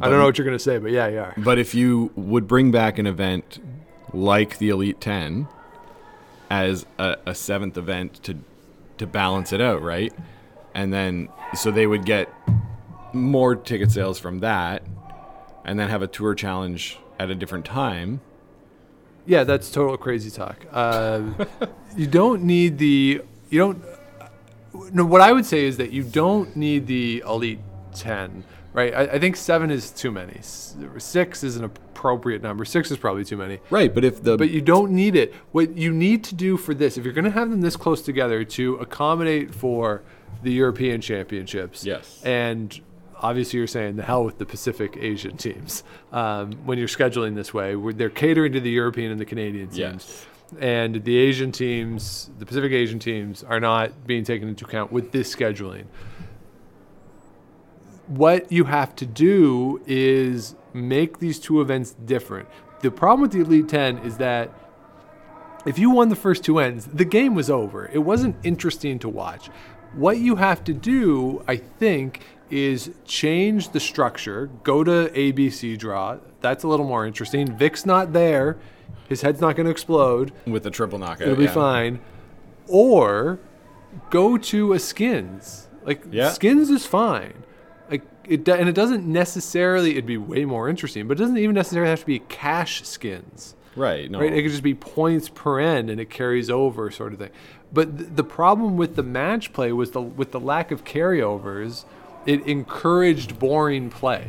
I 0.00 0.08
don't 0.08 0.18
know 0.18 0.24
what 0.24 0.38
you're 0.38 0.46
gonna 0.46 0.58
say, 0.58 0.78
but 0.78 0.90
yeah, 0.90 1.08
you 1.08 1.18
are. 1.18 1.34
But 1.36 1.58
if 1.58 1.74
you 1.74 2.12
would 2.14 2.46
bring 2.46 2.70
back 2.70 2.98
an 2.98 3.06
event 3.06 3.58
like 4.14 4.58
the 4.58 4.70
Elite 4.70 5.00
Ten 5.00 5.48
as 6.48 6.86
a, 6.98 7.16
a 7.26 7.34
seventh 7.34 7.76
event 7.76 8.22
to 8.22 8.38
to 8.98 9.06
balance 9.06 9.52
it 9.52 9.60
out, 9.60 9.82
right? 9.82 10.12
And 10.74 10.92
then 10.92 11.28
so 11.54 11.70
they 11.70 11.86
would 11.86 12.06
get 12.06 12.32
more 13.12 13.54
ticket 13.54 13.90
sales 13.90 14.18
from 14.18 14.38
that, 14.38 14.82
and 15.64 15.78
then 15.78 15.90
have 15.90 16.00
a 16.00 16.06
tour 16.06 16.34
challenge 16.34 16.98
at 17.18 17.30
a 17.30 17.34
different 17.34 17.66
time. 17.66 18.22
Yeah, 19.26 19.44
that's 19.44 19.70
total 19.70 19.96
crazy 19.96 20.30
talk. 20.30 20.56
Uh, 20.72 21.22
you 21.96 22.06
don't 22.06 22.42
need 22.42 22.78
the 22.78 23.22
you 23.50 23.58
don't. 23.58 23.82
No, 24.92 25.04
what 25.04 25.20
I 25.20 25.32
would 25.32 25.44
say 25.46 25.64
is 25.64 25.76
that 25.76 25.92
you 25.92 26.02
don't 26.02 26.56
need 26.56 26.86
the 26.86 27.22
elite 27.26 27.60
ten, 27.94 28.42
right? 28.72 28.94
I, 28.94 29.00
I 29.02 29.18
think 29.18 29.36
seven 29.36 29.70
is 29.70 29.90
too 29.90 30.10
many. 30.10 30.38
Six 30.42 31.44
is 31.44 31.56
an 31.56 31.64
appropriate 31.64 32.42
number. 32.42 32.64
Six 32.64 32.90
is 32.90 32.96
probably 32.96 33.24
too 33.24 33.36
many. 33.36 33.60
Right, 33.70 33.94
but 33.94 34.02
if 34.04 34.22
the 34.22 34.36
But 34.36 34.50
you 34.50 34.60
don't 34.62 34.92
need 34.92 35.14
it. 35.14 35.34
What 35.52 35.76
you 35.76 35.92
need 35.92 36.24
to 36.24 36.34
do 36.34 36.56
for 36.56 36.72
this, 36.74 36.96
if 36.96 37.04
you're 37.04 37.12
going 37.12 37.26
to 37.26 37.30
have 37.30 37.50
them 37.50 37.60
this 37.60 37.76
close 37.76 38.00
together 38.02 38.44
to 38.44 38.76
accommodate 38.76 39.54
for 39.54 40.02
the 40.42 40.50
European 40.52 41.00
Championships, 41.00 41.84
Yes. 41.84 42.20
and 42.24 42.80
obviously 43.22 43.58
you're 43.58 43.66
saying 43.66 43.96
the 43.96 44.02
hell 44.02 44.24
with 44.24 44.38
the 44.38 44.46
Pacific 44.46 44.96
Asian 45.00 45.36
teams 45.36 45.84
um, 46.12 46.52
when 46.64 46.78
you're 46.78 46.88
scheduling 46.88 47.34
this 47.34 47.54
way, 47.54 47.74
they're 47.92 48.10
catering 48.10 48.52
to 48.52 48.60
the 48.60 48.70
European 48.70 49.10
and 49.10 49.20
the 49.20 49.24
Canadian 49.24 49.66
teams. 49.68 49.78
Yes. 49.78 50.26
And 50.60 51.02
the 51.04 51.16
Asian 51.16 51.50
teams, 51.50 52.30
the 52.38 52.44
Pacific 52.44 52.72
Asian 52.72 52.98
teams, 52.98 53.42
are 53.42 53.60
not 53.60 54.06
being 54.06 54.22
taken 54.22 54.48
into 54.48 54.66
account 54.66 54.92
with 54.92 55.10
this 55.10 55.34
scheduling 55.34 55.86
what 58.16 58.50
you 58.50 58.64
have 58.64 58.94
to 58.96 59.06
do 59.06 59.80
is 59.86 60.54
make 60.74 61.18
these 61.18 61.38
two 61.38 61.60
events 61.60 61.92
different. 62.04 62.48
The 62.80 62.90
problem 62.90 63.22
with 63.22 63.32
the 63.32 63.40
Elite 63.40 63.68
10 63.68 63.98
is 63.98 64.18
that 64.18 64.50
if 65.64 65.78
you 65.78 65.90
won 65.90 66.08
the 66.08 66.16
first 66.16 66.44
two 66.44 66.58
ends, 66.58 66.86
the 66.86 67.04
game 67.04 67.34
was 67.34 67.48
over. 67.48 67.86
It 67.86 68.00
wasn't 68.00 68.36
interesting 68.42 68.98
to 69.00 69.08
watch. 69.08 69.48
What 69.94 70.18
you 70.18 70.36
have 70.36 70.64
to 70.64 70.72
do, 70.72 71.44
I 71.46 71.56
think, 71.56 72.22
is 72.50 72.90
change 73.04 73.70
the 73.70 73.80
structure, 73.80 74.50
go 74.62 74.84
to 74.84 75.10
ABC 75.14 75.76
draw. 75.78 76.18
That's 76.40 76.64
a 76.64 76.68
little 76.68 76.86
more 76.86 77.06
interesting. 77.06 77.56
Vic's 77.56 77.86
not 77.86 78.12
there 78.12 78.58
His 79.08 79.22
head's 79.22 79.40
not 79.40 79.56
going 79.56 79.66
to 79.66 79.70
explode. 79.70 80.32
with 80.46 80.62
the 80.62 80.70
triple 80.70 80.98
knockout. 80.98 81.22
It'll 81.22 81.36
be 81.36 81.44
yeah. 81.44 81.52
fine. 81.52 82.00
Or 82.68 83.38
go 84.10 84.38
to 84.38 84.72
a 84.72 84.78
skins. 84.78 85.68
Like 85.84 86.02
Yeah. 86.10 86.30
skins 86.30 86.70
is 86.70 86.86
fine. 86.86 87.44
Like 87.90 88.02
it 88.26 88.48
and 88.48 88.68
it 88.68 88.74
doesn't 88.74 89.04
necessarily 89.06 89.92
it'd 89.92 90.06
be 90.06 90.16
way 90.16 90.44
more 90.44 90.68
interesting, 90.68 91.06
but 91.08 91.18
it 91.18 91.20
doesn't 91.20 91.36
even 91.36 91.54
necessarily 91.54 91.90
have 91.90 92.00
to 92.00 92.06
be 92.06 92.20
cash 92.20 92.82
skins. 92.86 93.54
Right. 93.76 94.10
No. 94.10 94.20
Right? 94.20 94.32
It 94.32 94.42
could 94.42 94.50
just 94.50 94.62
be 94.62 94.74
points 94.74 95.28
per 95.28 95.58
end 95.60 95.90
and 95.90 96.00
it 96.00 96.08
carries 96.10 96.48
over 96.50 96.90
sort 96.90 97.12
of 97.12 97.18
thing. 97.18 97.30
But 97.72 97.96
th- 97.98 98.10
the 98.16 98.24
problem 98.24 98.76
with 98.76 98.96
the 98.96 99.02
match 99.02 99.52
play 99.52 99.72
was 99.72 99.92
the 99.92 100.02
with 100.02 100.32
the 100.32 100.40
lack 100.40 100.70
of 100.70 100.84
carryovers, 100.84 101.84
it 102.26 102.46
encouraged 102.46 103.38
boring 103.38 103.88
play. 103.90 104.26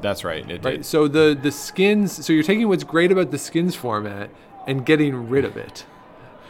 That's 0.00 0.22
right. 0.22 0.48
It 0.48 0.64
Right. 0.64 0.76
did. 0.76 0.86
So 0.86 1.08
the 1.08 1.36
the 1.40 1.50
skins. 1.50 2.24
So 2.24 2.32
you're 2.32 2.42
taking 2.42 2.68
what's 2.68 2.84
great 2.84 3.10
about 3.10 3.30
the 3.30 3.38
skins 3.38 3.74
format 3.74 4.30
and 4.66 4.84
getting 4.84 5.28
rid 5.30 5.44
of 5.46 5.56
it, 5.56 5.86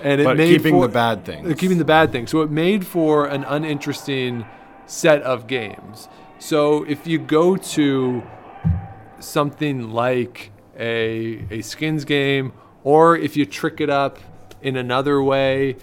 and 0.02 0.20
it 0.20 0.24
But 0.24 0.36
made 0.36 0.48
keeping 0.58 0.74
for- 0.74 0.86
the 0.88 0.92
bad 0.92 1.24
things. 1.24 1.50
uh, 1.50 1.54
Keeping 1.54 1.78
the 1.78 1.84
bad 1.84 2.10
things. 2.12 2.30
So 2.30 2.42
it 2.42 2.50
made 2.50 2.84
for 2.84 3.24
an 3.26 3.44
uninteresting 3.44 4.44
set 4.86 5.22
of 5.22 5.46
games. 5.46 6.08
So 6.40 6.84
if 6.88 7.06
you 7.06 7.18
go 7.18 7.56
to 7.56 8.22
something 9.20 9.90
like 9.92 10.50
a 10.78 11.44
a 11.50 11.60
skins 11.62 12.04
game, 12.04 12.52
or 12.84 13.16
if 13.16 13.36
you 13.36 13.46
trick 13.46 13.80
it 13.80 13.90
up 13.90 14.18
in 14.62 14.76
another 14.76 15.22
way. 15.22 15.76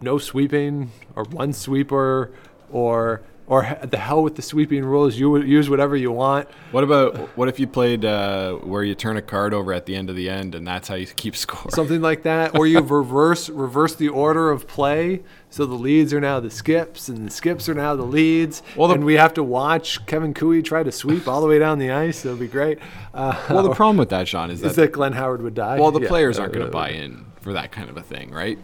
No 0.00 0.18
sweeping, 0.18 0.90
or 1.14 1.24
one 1.24 1.52
sweeper, 1.52 2.30
or 2.70 3.22
or 3.48 3.78
the 3.88 3.96
hell 3.96 4.24
with 4.24 4.34
the 4.34 4.42
sweeping 4.42 4.84
rules. 4.84 5.16
You 5.16 5.36
use 5.40 5.70
whatever 5.70 5.96
you 5.96 6.10
want. 6.10 6.48
What 6.72 6.82
about 6.84 7.16
what 7.36 7.48
if 7.48 7.60
you 7.60 7.66
played 7.68 8.04
uh, 8.04 8.54
where 8.54 8.82
you 8.82 8.94
turn 8.96 9.16
a 9.16 9.22
card 9.22 9.54
over 9.54 9.72
at 9.72 9.86
the 9.86 9.94
end 9.96 10.10
of 10.10 10.16
the 10.16 10.28
end, 10.28 10.54
and 10.56 10.66
that's 10.66 10.88
how 10.88 10.96
you 10.96 11.06
keep 11.06 11.34
score? 11.44 11.70
something 11.70 12.02
like 12.02 12.24
that, 12.24 12.58
or 12.58 12.66
you 12.66 12.80
reverse 12.80 13.48
reverse 13.48 13.94
the 13.94 14.08
order 14.08 14.50
of 14.50 14.66
play, 14.66 15.22
so 15.48 15.64
the 15.64 15.74
leads 15.76 16.12
are 16.12 16.20
now 16.20 16.40
the 16.40 16.50
skips, 16.50 17.08
and 17.08 17.26
the 17.26 17.30
skips 17.30 17.68
are 17.68 17.74
now 17.74 17.94
the 17.96 18.02
leads. 18.04 18.62
Well, 18.76 18.88
the- 18.88 18.94
and 18.94 19.04
we 19.04 19.14
have 19.14 19.32
to 19.34 19.42
watch 19.44 20.04
Kevin 20.06 20.34
Cooey 20.34 20.62
try 20.64 20.82
to 20.82 20.90
sweep 20.92 21.26
all 21.28 21.40
the 21.40 21.46
way 21.46 21.58
down 21.60 21.78
the 21.78 21.92
ice. 21.92 22.24
It'll 22.24 22.36
be 22.36 22.48
great. 22.48 22.80
Uh, 23.14 23.40
well, 23.48 23.62
the 23.62 23.72
problem 23.74 23.96
with 23.96 24.08
that, 24.10 24.26
Sean, 24.28 24.50
is 24.50 24.60
that, 24.62 24.70
is 24.70 24.76
that 24.76 24.92
Glenn 24.92 25.12
Howard 25.14 25.40
would 25.40 25.54
die. 25.54 25.78
well, 25.80 25.92
the 25.92 26.00
Yeah. 26.00 26.08
players 26.08 26.38
aren't 26.38 26.50
Uh, 26.54 26.58
going 26.58 26.66
to 26.66 26.72
buy 26.72 26.90
in 26.90 27.24
for 27.40 27.52
that 27.54 27.70
kind 27.72 27.88
of 27.88 27.96
a 27.96 28.02
thing, 28.02 28.32
right? 28.32 28.58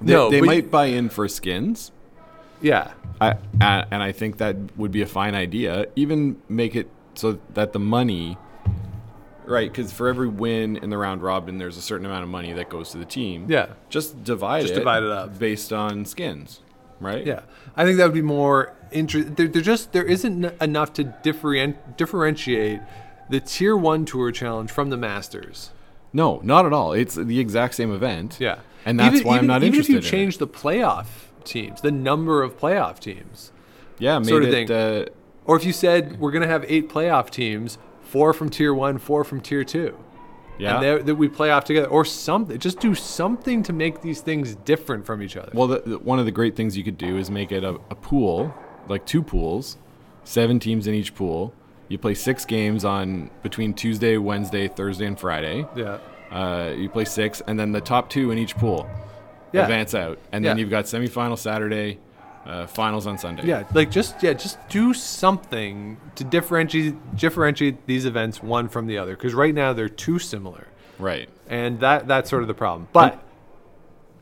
They, 0.00 0.12
No, 0.12 0.30
they 0.30 0.40
but- 0.40 0.46
might 0.46 0.70
buy 0.70 0.86
in 0.86 1.08
for 1.08 1.26
skins. 1.28 1.92
Yeah, 2.62 2.92
I, 3.20 3.36
a- 3.60 3.86
and 3.90 4.02
I 4.02 4.12
think 4.12 4.38
that 4.38 4.56
would 4.76 4.90
be 4.92 5.02
a 5.02 5.06
fine 5.06 5.34
idea. 5.34 5.86
Even 5.94 6.40
make 6.48 6.74
it 6.74 6.88
so 7.14 7.38
that 7.54 7.72
the 7.74 7.78
money, 7.78 8.38
right? 9.44 9.70
Because 9.70 9.92
for 9.92 10.08
every 10.08 10.28
win 10.28 10.76
in 10.78 10.90
the 10.90 10.98
round 10.98 11.22
robin, 11.22 11.58
there's 11.58 11.76
a 11.76 11.82
certain 11.82 12.06
amount 12.06 12.22
of 12.24 12.28
money 12.30 12.52
that 12.54 12.68
goes 12.70 12.90
to 12.92 12.98
the 12.98 13.04
team. 13.04 13.46
Yeah. 13.48 13.66
Just 13.90 14.24
divide 14.24 14.62
Just 14.62 14.74
it. 14.74 14.78
divide 14.78 15.02
it 15.02 15.10
up. 15.10 15.38
based 15.38 15.72
on 15.72 16.04
skins, 16.06 16.60
right? 17.00 17.26
yeah. 17.26 17.40
I 17.76 17.84
think 17.84 17.98
that 17.98 18.04
would 18.04 18.14
be 18.14 18.22
more 18.22 18.72
interesting. 18.90 19.34
There, 19.34 19.48
there 19.48 19.62
just 19.62 19.92
there 19.92 20.04
isn't 20.04 20.44
enough 20.62 20.92
to 20.94 21.04
different, 21.04 21.96
differentiate 21.98 22.80
the 23.28 23.40
Tier 23.40 23.76
One 23.76 24.04
Tour 24.06 24.32
Challenge 24.32 24.70
from 24.70 24.88
the 24.90 24.96
Masters. 24.96 25.70
No, 26.12 26.40
not 26.42 26.64
at 26.64 26.72
all. 26.72 26.92
It's 26.94 27.16
the 27.16 27.38
exact 27.38 27.74
same 27.74 27.92
event. 27.92 28.38
Yeah, 28.40 28.60
and 28.86 28.98
that's 28.98 29.16
Even- 29.16 29.26
why 29.26 29.34
even- 29.34 29.44
I'm 29.44 29.46
not 29.48 29.62
even 29.62 29.74
interested. 29.74 29.96
if 29.96 30.04
you 30.04 30.10
change 30.10 30.38
the 30.38 30.46
playoff 30.48 31.06
teams, 31.44 31.82
the 31.82 31.92
number 31.92 32.42
of 32.42 32.58
playoff 32.58 32.98
teams. 32.98 33.52
yeah, 33.98 34.20
sort 34.22 34.42
of 34.44 34.48
it. 34.48 34.52
thing. 34.52 34.70
Uh, 34.72 35.04
Or 35.44 35.56
if 35.56 35.64
you 35.64 35.72
said 35.72 36.18
we're 36.18 36.32
going 36.32 36.42
to 36.42 36.48
have 36.48 36.64
eight 36.68 36.88
playoff 36.88 37.30
teams, 37.30 37.78
four 38.00 38.32
from 38.32 38.48
tier 38.48 38.72
one, 38.74 38.98
four 38.98 39.22
from 39.24 39.40
tier 39.40 39.62
two, 39.64 39.96
yeah. 40.58 40.80
and 40.80 41.06
that 41.06 41.14
we 41.16 41.28
play 41.28 41.50
off 41.50 41.64
together, 41.64 41.86
or 41.88 42.04
something. 42.04 42.58
Just 42.58 42.80
do 42.80 42.94
something 42.94 43.62
to 43.62 43.72
make 43.72 44.00
these 44.02 44.20
things 44.22 44.54
different 44.64 45.06
from 45.06 45.22
each 45.22 45.36
other. 45.36 45.50
Well, 45.54 45.68
the, 45.68 45.82
the, 45.86 45.98
one 45.98 46.18
of 46.18 46.24
the 46.24 46.32
great 46.32 46.56
things 46.56 46.76
you 46.76 46.82
could 46.82 46.98
do 46.98 47.16
is 47.16 47.30
make 47.30 47.52
it 47.52 47.62
a, 47.62 47.74
a 47.90 47.94
pool, 47.94 48.52
like 48.88 49.06
two 49.06 49.22
pools, 49.22 49.76
seven 50.24 50.58
teams 50.58 50.86
in 50.88 50.94
each 50.94 51.14
pool. 51.14 51.52
You 51.88 51.98
play 51.98 52.14
six 52.14 52.44
games 52.44 52.84
on 52.84 53.30
between 53.44 53.72
Tuesday, 53.72 54.16
Wednesday, 54.16 54.66
Thursday, 54.66 55.06
and 55.06 55.18
Friday. 55.18 55.64
yeah, 55.76 55.98
Uh, 56.30 56.72
you 56.76 56.88
play 56.88 57.04
six, 57.04 57.40
and 57.46 57.58
then 57.58 57.72
the 57.72 57.80
top 57.80 58.10
two 58.10 58.30
in 58.30 58.38
each 58.38 58.56
pool 58.56 58.88
Yeah. 59.52 59.62
advance 59.62 59.94
out, 59.94 60.18
and 60.32 60.44
then 60.44 60.56
Yeah. 60.56 60.60
you've 60.60 60.70
got 60.70 60.84
semifinal 60.86 61.38
Saturday, 61.38 61.98
uh, 62.46 62.66
finals 62.66 63.06
on 63.06 63.16
Sunday. 63.18 63.44
yeah, 63.46 63.64
like 63.74 63.90
just 63.90 64.22
yeah, 64.22 64.32
just 64.32 64.58
do 64.68 64.92
something 64.92 65.96
to 66.16 66.24
differentiate 66.24 67.16
differentiate 67.16 67.86
these 67.86 68.06
events 68.06 68.42
one 68.42 68.68
from 68.68 68.86
the 68.86 68.98
other. 68.98 69.14
Because 69.16 69.34
right 69.34 69.54
now 69.54 69.72
they're 69.72 69.88
too 69.88 70.18
similar, 70.18 70.66
right. 70.98 71.28
and 71.48 71.80
that 71.80 72.06
that's 72.08 72.28
sort 72.30 72.42
of 72.42 72.48
the 72.48 72.54
problem. 72.54 72.88
But 72.92 73.22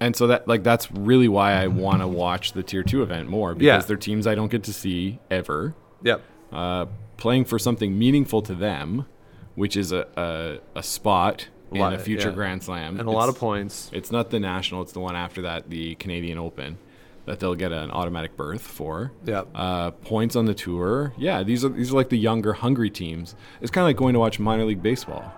And 0.01 0.15
so 0.17 0.27
that 0.27 0.47
like 0.49 0.63
that's 0.63 0.91
really 0.93 1.29
why 1.29 1.53
I 1.53 1.69
want 1.69 2.01
to 2.03 2.09
watch 2.09 2.53
the 2.53 2.63
tier 2.63 2.83
two 2.83 3.03
event 3.03 3.29
more 3.29 3.55
because 3.55 3.65
Yeah. 3.83 3.87
they're 3.87 3.97
teams 3.97 4.27
I 4.27 4.35
don't 4.35 4.51
get 4.51 4.63
to 4.65 4.73
see 4.73 5.19
ever. 5.31 5.75
yep, 6.03 6.21
uh, 6.53 6.87
playing 7.17 7.45
for 7.47 7.59
something 7.59 7.99
meaningful 7.99 8.43
to 8.43 8.55
them, 8.55 9.07
which 9.55 9.77
is 9.77 9.93
a 9.93 10.07
a, 10.17 10.79
a 10.79 10.83
spot 10.83 11.49
in 11.75 11.81
lot- 11.81 11.93
a 11.95 11.99
future 11.99 12.29
yeah. 12.31 12.35
Grand 12.35 12.63
Slam, 12.63 12.99
and 12.99 13.09
a 13.09 13.13
lot 13.13 13.29
of 13.29 13.39
points. 13.39 13.91
It's 13.93 14.11
not 14.13 14.31
the 14.31 14.41
national; 14.41 14.83
it's 14.83 14.93
the 14.93 15.01
one 15.01 15.17
after 15.17 15.43
that, 15.43 15.69
the 15.71 15.95
Canadian 15.97 16.39
Open, 16.39 16.79
that 17.27 17.41
they'll 17.41 17.55
get 17.55 17.73
an 17.73 17.91
automatic 17.91 18.37
berth 18.37 18.63
for. 18.63 19.13
Yep. 19.25 19.49
Uh, 19.55 19.91
points 19.93 20.37
on 20.37 20.45
the 20.47 20.55
tour. 20.55 21.13
Yeah, 21.17 21.43
these 21.43 21.65
are 21.65 21.69
these 21.71 21.93
are 21.93 21.97
like 21.97 22.09
the 22.11 22.19
younger, 22.19 22.53
hungry 22.55 22.91
teams. 22.91 23.35
It's 23.61 23.71
kind 23.71 23.83
of 23.85 23.89
like 23.89 23.97
going 23.97 24.15
to 24.15 24.21
watch 24.21 24.39
minor 24.39 24.65
league 24.65 24.83
baseball, 24.83 25.33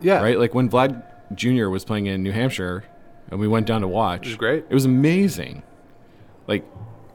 Yeah, 0.00 0.20
right? 0.22 0.38
Like 0.38 0.54
when 0.54 0.68
Vlad 0.70 1.02
Jr. 1.34 1.68
was 1.68 1.84
playing 1.84 2.06
in 2.06 2.22
New 2.22 2.32
Hampshire, 2.32 2.84
and 3.30 3.38
we 3.40 3.46
went 3.48 3.66
down 3.66 3.80
to 3.82 3.88
watch. 3.88 4.26
It 4.26 4.30
was 4.30 4.36
great. 4.36 4.64
It 4.68 4.74
was 4.74 4.84
amazing. 4.84 5.62
Like, 6.46 6.64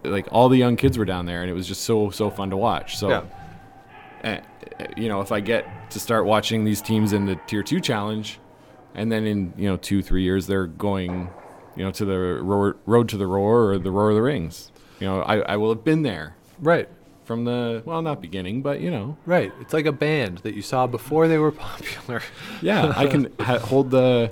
like 0.03 0.27
all 0.31 0.47
the 0.49 0.57
young 0.57 0.75
kids 0.77 0.97
were 0.97 1.03
down 1.05 1.25
there, 1.25 1.41
and 1.41 1.49
it 1.49 1.53
was 1.53 1.67
just 1.67 1.81
so 1.81 2.09
so 2.09 2.29
fun 2.29 2.49
to 2.51 2.57
watch. 2.57 2.97
So 2.97 3.09
Yeah. 3.09 3.23
uh, 4.23 4.38
you 4.97 5.07
know, 5.09 5.21
if 5.21 5.31
I 5.31 5.39
get 5.39 5.91
to 5.91 5.99
start 5.99 6.25
watching 6.25 6.63
these 6.63 6.81
teams 6.81 7.13
in 7.13 7.25
the 7.25 7.35
tier 7.47 7.63
two 7.63 7.79
challenge, 7.79 8.39
and 8.95 9.12
then 9.12 9.25
in 9.25 9.53
you 9.58 9.67
know 9.69 9.77
two 9.77 10.01
three 10.01 10.23
years 10.23 10.47
they're 10.47 10.67
going, 10.67 11.29
you 11.75 11.84
know, 11.84 11.91
to 11.91 12.05
the 12.05 12.17
roar, 12.17 12.77
road 12.86 13.10
to 13.10 13.17
the 13.17 13.27
roar 13.27 13.71
or 13.71 13.77
the 13.77 13.91
roar 13.91 14.10
of 14.10 14.15
the 14.15 14.21
rings, 14.21 14.71
you 14.99 15.08
know, 15.08 15.21
I, 15.21 15.39
I 15.39 15.58
will 15.58 15.69
have 15.69 15.84
been 15.84 16.01
there 16.03 16.36
right. 16.60 16.88
from 17.25 17.43
the 17.45 17.81
well 17.86 18.01
not 18.01 18.21
beginning, 18.21 18.62
but 18.62 18.79
you 18.81 18.89
know, 18.91 19.17
Right. 19.25 19.51
It's 19.62 19.73
like 19.73 19.86
a 19.86 19.91
band 19.91 20.39
that 20.39 20.55
you 20.55 20.62
saw 20.62 20.88
before 20.88 21.27
they 21.27 21.38
were 21.38 21.51
popular. 21.67 22.21
yeah, 22.62 22.93
I 22.95 23.08
can 23.08 23.31
ha- 23.39 23.60
hold 23.60 23.91
the 23.91 24.31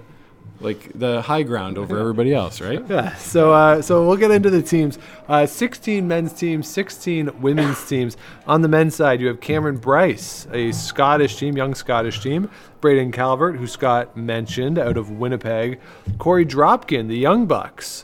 like 0.59 0.91
the 0.97 1.21
high 1.21 1.43
ground 1.43 1.77
over 1.77 1.97
everybody 1.99 2.33
else, 2.33 2.61
right? 2.61 2.83
Yeah. 2.89 3.15
So 3.15 3.53
uh, 3.53 3.81
so 3.81 4.07
we'll 4.07 4.17
get 4.17 4.31
into 4.31 4.49
the 4.49 4.61
teams. 4.61 4.99
Uh, 5.27 5.45
16 5.45 6.07
men's 6.07 6.33
teams, 6.33 6.67
16 6.67 7.41
women's 7.41 7.87
teams. 7.87 8.17
On 8.45 8.61
the 8.61 8.67
men's 8.67 8.95
side, 8.95 9.19
you 9.19 9.27
have 9.27 9.39
Cameron 9.39 9.77
Bryce, 9.77 10.47
a 10.51 10.71
Scottish 10.71 11.37
team, 11.37 11.57
young 11.57 11.73
Scottish 11.73 12.21
team. 12.21 12.49
Braden 12.81 13.13
Calvert, 13.13 13.55
who 13.55 13.65
Scott 13.65 14.17
mentioned, 14.17 14.77
out 14.77 14.97
of 14.97 15.09
Winnipeg. 15.09 15.79
Korey 16.17 16.45
Dropkin, 16.45 17.07
the 17.07 17.17
Young 17.17 17.45
Bucks, 17.45 18.03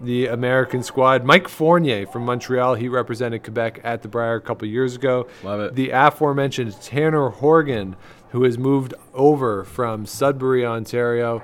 the 0.00 0.26
American 0.28 0.82
squad. 0.84 1.24
Mike 1.24 1.48
Fournier 1.48 2.06
from 2.06 2.24
Montreal. 2.24 2.76
He 2.76 2.88
represented 2.88 3.42
Quebec 3.42 3.80
at 3.82 4.02
the 4.02 4.08
Brier 4.08 4.36
a 4.36 4.40
couple 4.40 4.68
years 4.68 4.94
ago. 4.94 5.26
Love 5.42 5.60
it. 5.60 5.74
The 5.74 5.90
aforementioned 5.90 6.80
Tanner 6.80 7.28
Horgan, 7.28 7.96
who 8.30 8.44
has 8.44 8.56
moved 8.56 8.94
over 9.12 9.64
from 9.64 10.06
Sudbury, 10.06 10.64
Ontario, 10.64 11.42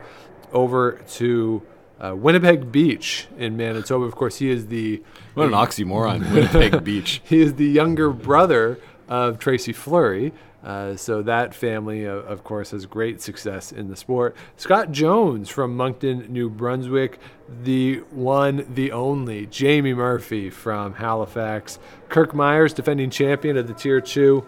over 0.56 1.02
to 1.06 1.62
uh, 2.02 2.16
Winnipeg 2.16 2.72
Beach 2.72 3.26
in 3.36 3.56
Manitoba. 3.56 4.06
Of 4.06 4.16
course, 4.16 4.38
he 4.38 4.50
is 4.50 4.66
the 4.68 5.02
What 5.34 5.46
an 5.46 5.52
oxymoron, 5.52 6.20
Winnipeg 6.32 6.82
Beach. 6.82 7.20
he 7.24 7.40
is 7.40 7.54
the 7.54 7.66
younger 7.66 8.10
brother 8.10 8.80
of 9.08 9.38
Tracy 9.38 9.72
Fleury. 9.72 10.32
Uh, 10.64 10.96
so 10.96 11.22
that 11.22 11.54
family, 11.54 12.08
uh, 12.08 12.12
of 12.12 12.42
course, 12.42 12.72
has 12.72 12.86
great 12.86 13.20
success 13.20 13.70
in 13.70 13.88
the 13.88 13.94
sport. 13.94 14.34
Scott 14.56 14.90
Jones 14.90 15.48
from 15.48 15.76
Moncton, 15.76 16.26
New 16.32 16.50
Brunswick. 16.50 17.20
The 17.62 17.98
one, 18.10 18.66
the 18.74 18.90
only, 18.90 19.46
Jamie 19.46 19.94
Murphy 19.94 20.50
from 20.50 20.94
Halifax. 20.94 21.78
Kirk 22.08 22.34
Myers, 22.34 22.72
defending 22.72 23.10
champion 23.10 23.56
of 23.56 23.68
the 23.68 23.74
Tier 23.74 24.00
2 24.00 24.44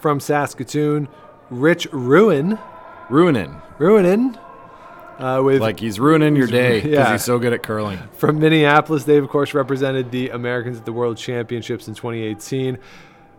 from 0.00 0.18
Saskatoon. 0.18 1.06
Rich 1.50 1.86
Ruin, 1.92 2.58
Ruining. 3.08 3.60
Ruinin, 3.78 4.38
uh, 5.20 5.42
with 5.42 5.60
Like 5.60 5.80
he's 5.80 6.00
ruining 6.00 6.36
your 6.36 6.46
day 6.46 6.80
because 6.80 6.90
Yeah. 6.90 7.12
he's 7.12 7.24
so 7.24 7.38
good 7.38 7.52
at 7.52 7.62
curling. 7.62 7.98
from 8.12 8.38
Minneapolis. 8.38 9.04
they've 9.04 9.22
of 9.22 9.28
course, 9.28 9.54
represented 9.54 10.10
the 10.10 10.30
Americans 10.30 10.78
at 10.78 10.84
the 10.84 10.92
World 10.92 11.16
Championships 11.16 11.86
in 11.88 11.94
2018. 11.94 12.78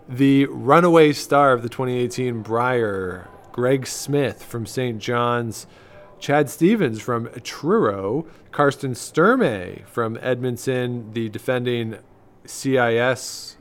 The 0.09 0.45
runaway 0.47 1.13
star 1.13 1.53
of 1.53 1.61
the 1.63 1.69
2018 1.69 2.41
Brier, 2.41 3.27
Greg 3.51 3.87
Smith 3.87 4.43
from 4.43 4.65
St. 4.65 4.99
John's, 4.99 5.67
Chad 6.19 6.49
Stevens 6.49 7.01
from 7.01 7.29
Truro, 7.43 8.25
Karsten 8.51 8.91
Sturmay 8.93 9.85
from 9.85 10.17
Edmonton, 10.21 11.11
the 11.13 11.29
defending 11.29 11.97
CIS 12.45 13.57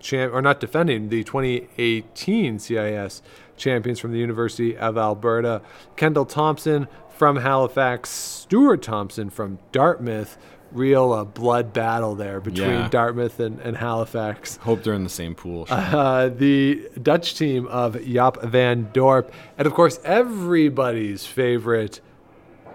champ, 0.00 0.32
or 0.34 0.42
not 0.42 0.58
defending, 0.60 1.10
the 1.10 1.22
2018 1.24 2.58
CIS 2.58 3.22
champions 3.56 4.00
from 4.00 4.10
the 4.12 4.18
University 4.18 4.76
of 4.76 4.96
Alberta. 4.98 5.62
Kendall 5.96 6.24
Thompson 6.24 6.88
from 7.22 7.36
Halifax, 7.36 8.10
Stuart 8.10 8.82
Thompson 8.82 9.30
from 9.30 9.60
Dartmouth. 9.70 10.36
Real 10.72 11.12
uh, 11.12 11.22
blood 11.22 11.72
battle 11.72 12.16
there 12.16 12.40
between 12.40 12.68
Yeah. 12.70 12.88
Dartmouth 12.88 13.38
and, 13.38 13.60
and 13.60 13.76
Halifax. 13.76 14.56
Hope 14.56 14.82
they're 14.82 14.92
in 14.94 15.04
the 15.04 15.08
same 15.08 15.36
pool. 15.36 15.68
Uh, 15.70 16.30
the 16.30 16.88
Dutch 17.00 17.36
team 17.38 17.68
of 17.68 17.94
Jaap 17.94 18.42
van 18.42 18.90
Dorp, 18.92 19.30
and 19.56 19.68
of 19.68 19.72
course, 19.72 20.00
everybody's 20.02 21.24
favorite, 21.24 22.00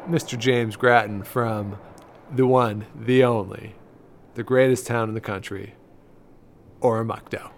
Mr. 0.08 0.40
James 0.40 0.78
Grattan 0.78 1.24
from 1.24 1.78
the 2.34 2.48
one, 2.48 2.86
the 2.96 3.26
only, 3.26 3.76
the 4.36 4.44
greatest 4.44 4.88
town 4.88 5.10
in 5.10 5.14
the 5.14 5.20
country, 5.20 5.74
Oromocto. 6.82 7.50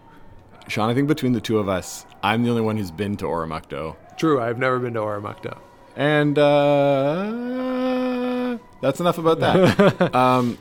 Sean, 0.67 0.89
I 0.89 0.95
think 0.95 1.08
between 1.08 1.34
the 1.34 1.41
two 1.41 1.60
of 1.60 1.69
us, 1.69 2.08
I'm 2.23 2.41
the 2.43 2.49
only 2.49 2.63
one 2.63 2.78
who's 2.78 2.89
been 2.89 3.15
to 3.17 3.25
Oromocto. 3.25 3.95
True, 4.17 4.41
I've 4.41 4.58
never 4.58 4.80
been 4.80 4.95
to 4.95 5.02
Oromocto. 5.02 5.60
And 5.95 6.38
uh, 6.39 8.58
that's 8.82 8.99
enough 8.99 9.17
about 9.17 9.39
that. 9.41 10.15
um, 10.15 10.58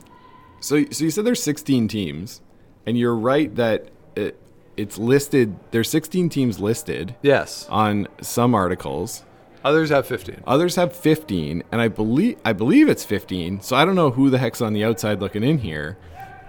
so, 0.59 0.83
so 0.91 1.03
you 1.03 1.11
said 1.11 1.25
there's 1.25 1.41
16 1.43 1.87
teams, 1.87 2.41
and 2.85 2.97
you're 2.97 3.15
right 3.15 3.53
that 3.55 3.89
it, 4.15 4.39
it's 4.75 4.97
listed. 4.97 5.55
There's 5.71 5.89
16 5.89 6.29
teams 6.29 6.59
listed 6.59 7.15
Yes, 7.21 7.67
on 7.69 8.07
some 8.21 8.53
articles. 8.53 9.23
others 9.63 9.89
have 9.89 10.05
15. 10.07 10.43
Others 10.45 10.75
have 10.75 10.93
15, 10.95 11.63
and 11.71 11.81
I 11.81 11.87
believe 11.87 12.37
I 12.43 12.53
believe 12.53 12.89
it's 12.89 13.05
15. 13.05 13.61
So 13.61 13.75
I 13.75 13.85
don't 13.85 13.95
know 13.95 14.11
who 14.11 14.29
the 14.29 14.37
heck's 14.39 14.61
on 14.61 14.73
the 14.73 14.83
outside 14.83 15.21
looking 15.21 15.43
in 15.43 15.59
here, 15.59 15.97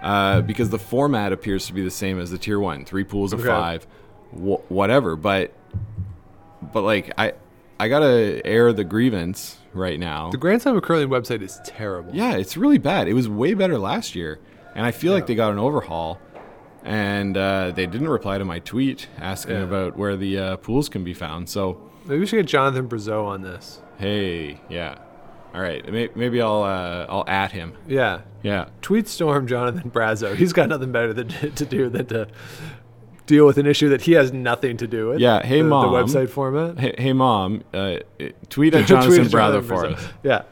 uh, 0.01 0.41
because 0.41 0.69
the 0.69 0.79
format 0.79 1.31
appears 1.31 1.65
to 1.67 1.73
be 1.73 1.81
the 1.81 1.91
same 1.91 2.19
as 2.19 2.31
the 2.31 2.37
tier 2.37 2.59
one, 2.59 2.83
three 2.85 3.03
pools 3.05 3.31
of 3.33 3.39
Okay. 3.39 3.49
five, 3.49 3.87
wh- 4.31 4.69
whatever. 4.69 5.15
But 5.15 5.53
but 6.73 6.81
like 6.81 7.13
I 7.17 7.33
I 7.81 7.87
gotta 7.87 8.45
air 8.45 8.71
the 8.73 8.83
grievance 8.83 9.57
right 9.73 9.99
now. 9.99 10.29
The 10.29 10.37
Grand 10.37 10.61
Slam 10.61 10.75
of 10.77 10.83
Curling 10.83 11.09
website 11.09 11.41
is 11.41 11.59
terrible. 11.65 12.13
Yeah, 12.13 12.33
it's 12.35 12.55
really 12.55 12.77
bad. 12.77 13.07
It 13.07 13.13
was 13.13 13.27
way 13.27 13.53
better 13.55 13.77
last 13.77 14.13
year, 14.15 14.39
and 14.75 14.85
I 14.85 14.91
feel 14.91 15.13
like 15.13 15.25
they 15.27 15.35
got 15.35 15.51
an 15.51 15.59
overhaul. 15.59 16.19
And 16.83 17.37
uh, 17.37 17.71
they 17.75 17.85
didn't 17.85 18.09
reply 18.09 18.37
to 18.39 18.45
my 18.45 18.59
tweet 18.59 19.07
asking 19.19 19.55
Yeah. 19.55 19.63
about 19.63 19.97
where 19.97 20.15
the 20.15 20.37
uh, 20.39 20.55
pools 20.57 20.89
can 20.89 21.03
be 21.03 21.13
found. 21.13 21.47
So 21.49 21.79
Maybe 22.05 22.19
we 22.19 22.25
should 22.25 22.37
get 22.37 22.47
Jonathan 22.47 22.87
Brazeau 22.89 23.25
on 23.25 23.41
this. 23.43 23.81
Hey, 23.99 24.59
yeah. 24.69 24.97
All 25.53 25.61
right. 25.61 25.83
Maybe 26.15 26.41
I'll 26.41 26.63
uh, 26.63 27.05
I'll 27.07 27.23
at 27.27 27.51
him. 27.51 27.73
Yeah, 27.87 28.21
Yeah. 28.41 28.65
tweet 28.81 29.07
storm 29.07 29.45
Jonathan 29.47 29.91
Brazeau. 29.91 30.35
He's 30.35 30.53
got 30.53 30.69
nothing 30.69 30.91
better 30.91 31.13
than, 31.13 31.27
to 31.29 31.65
do 31.65 31.87
than 31.89 32.05
to 32.07 32.27
deal 33.25 33.45
with 33.45 33.57
an 33.57 33.65
issue 33.65 33.89
that 33.89 34.01
he 34.01 34.13
has 34.13 34.33
nothing 34.33 34.77
to 34.77 34.87
do 34.87 35.09
with. 35.09 35.19
Yeah, 35.19 35.41
hey, 35.43 35.61
the, 35.61 35.67
Mom. 35.67 35.91
The 35.91 35.97
website 35.97 36.29
format. 36.29 36.79
Hey, 36.79 36.95
hey 36.97 37.13
mom. 37.13 37.63
Uh, 37.73 37.97
tweet 38.17 38.19
at 38.19 38.39
Tweet 38.49 38.87
Jonathan 38.87 39.25
at 39.25 39.31
Brother 39.31 39.61
for 39.61 39.85
us. 39.87 40.07
Yeah. 40.23 40.43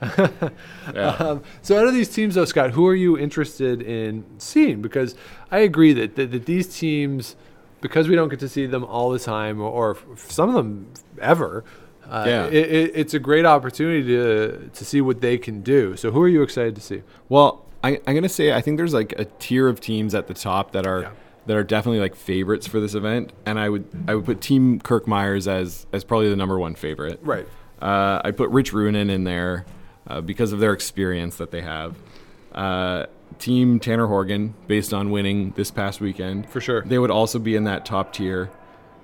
Yeah. 0.94 1.10
um, 1.20 1.44
so 1.62 1.80
out 1.80 1.88
of 1.88 1.94
these 1.94 2.10
teams, 2.10 2.36
though, 2.36 2.46
Scott, 2.46 2.72
who 2.72 2.88
are 2.88 2.96
you 2.96 3.18
interested 3.18 3.82
in 3.82 4.26
seeing? 4.38 4.82
Because 4.82 5.16
I 5.52 5.60
agree 5.60 5.94
that, 5.94 6.16
that, 6.16 6.32
that 6.32 6.46
these 6.46 6.68
teams, 6.76 7.36
because 7.82 8.08
we 8.08 8.16
don't 8.16 8.30
get 8.30 8.40
to 8.40 8.50
see 8.50 8.66
them 8.66 8.84
all 8.86 9.12
the 9.12 9.20
time, 9.20 9.60
or, 9.62 9.70
or 9.70 9.98
some 10.16 10.50
of 10.50 10.56
them 10.56 10.92
ever. 11.22 11.64
Uh, 12.08 12.24
Yeah. 12.28 12.46
it, 12.48 12.54
it, 12.54 12.92
it's 12.96 13.14
a 13.14 13.20
great 13.20 13.46
opportunity 13.46 14.04
to 14.04 14.70
to 14.74 14.86
see 14.86 15.00
what 15.00 15.22
they 15.22 15.38
can 15.38 15.62
do. 15.62 15.96
So, 15.96 16.10
who 16.12 16.22
are 16.24 16.28
you 16.28 16.42
excited 16.42 16.76
to 16.76 16.82
see? 16.82 17.04
Well, 17.28 17.66
I, 17.84 18.00
I'm 18.08 18.16
gonna 18.16 18.28
say 18.30 18.52
I 18.52 18.62
think 18.62 18.78
there's 18.78 18.94
like 18.96 19.14
a 19.20 19.26
tier 19.26 19.68
of 19.68 19.80
teams 19.80 20.16
at 20.16 20.28
the 20.28 20.34
top 20.34 20.72
that 20.72 20.88
are 20.88 21.02
Yeah. 21.04 21.12
That 21.46 21.56
are 21.58 21.64
definitely 21.64 22.00
like 22.00 22.16
favorites 22.16 22.68
for 22.68 22.80
this 22.80 22.94
event, 22.94 23.32
and 23.46 23.60
I 23.60 23.70
would 23.70 23.86
I 24.08 24.16
would 24.16 24.26
put 24.26 24.42
Team 24.42 24.80
Kirk 24.80 25.08
Myers 25.08 25.48
as 25.48 25.86
as 25.94 26.04
probably 26.04 26.30
the 26.30 26.36
number 26.36 26.60
one 26.60 26.76
favorite. 26.76 27.20
Right. 27.24 27.48
Uh, 27.82 28.22
I 28.24 28.32
put 28.32 28.50
Rich 28.50 28.74
Runin 28.74 29.10
in 29.10 29.24
there 29.24 29.66
uh, 30.08 30.22
because 30.22 30.52
of 30.52 30.60
their 30.60 30.74
experience 30.74 31.38
that 31.38 31.52
they 31.52 31.62
have. 31.62 31.96
Uh, 32.54 33.06
Team 33.38 33.80
Tanner 33.80 34.08
Horgan, 34.08 34.54
based 34.68 34.94
on 34.94 35.12
winning 35.12 35.52
this 35.52 35.72
past 35.72 36.02
weekend, 36.02 36.50
For 36.50 36.60
sure. 36.60 36.82
they 36.82 37.00
would 37.00 37.12
also 37.12 37.40
be 37.40 37.56
in 37.56 37.64
that 37.66 37.86
top 37.86 38.12
tier, 38.12 38.50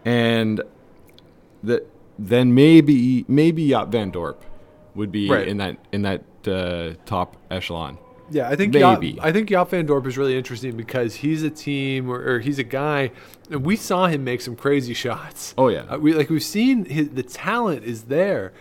and 0.04 0.62
that 1.64 1.88
then 2.20 2.54
maybe 2.54 3.24
maybe 3.28 3.70
Jaap 3.70 3.90
Van 3.90 4.12
Dorp 4.12 4.38
would 4.94 5.12
be 5.12 5.30
Right. 5.30 5.48
in 5.48 5.58
that 5.58 5.78
in 5.92 6.02
that 6.02 6.24
uh, 6.48 6.94
top 7.06 7.38
echelon. 7.50 7.98
Yeah, 8.32 8.50
I 8.50 8.56
think 8.56 8.74
Maybe. 8.74 9.14
Jaap, 9.14 9.20
I 9.22 9.32
think 9.32 9.50
Jaap 9.50 9.70
Van 9.70 9.88
Dorp 9.88 10.08
is 10.08 10.18
really 10.18 10.36
interesting 10.38 10.76
because 10.76 11.16
he's 11.16 11.44
a 11.44 11.50
team 11.52 12.10
or, 12.10 12.20
or 12.28 12.40
he's 12.40 12.58
a 12.58 12.64
guy, 12.64 13.12
and 13.52 13.64
we 13.64 13.76
saw 13.76 14.08
him 14.08 14.24
make 14.24 14.42
some 14.42 14.56
crazy 14.56 14.94
shots. 15.04 15.54
Oh, 15.58 15.68
yeah. 15.68 15.82
uh, 15.90 15.98
we 16.00 16.14
like 16.14 16.30
we've 16.30 16.42
seen 16.44 16.86
his, 16.86 17.10
the 17.10 17.22
talent 17.24 17.84
is 17.84 18.04
there, 18.06 18.52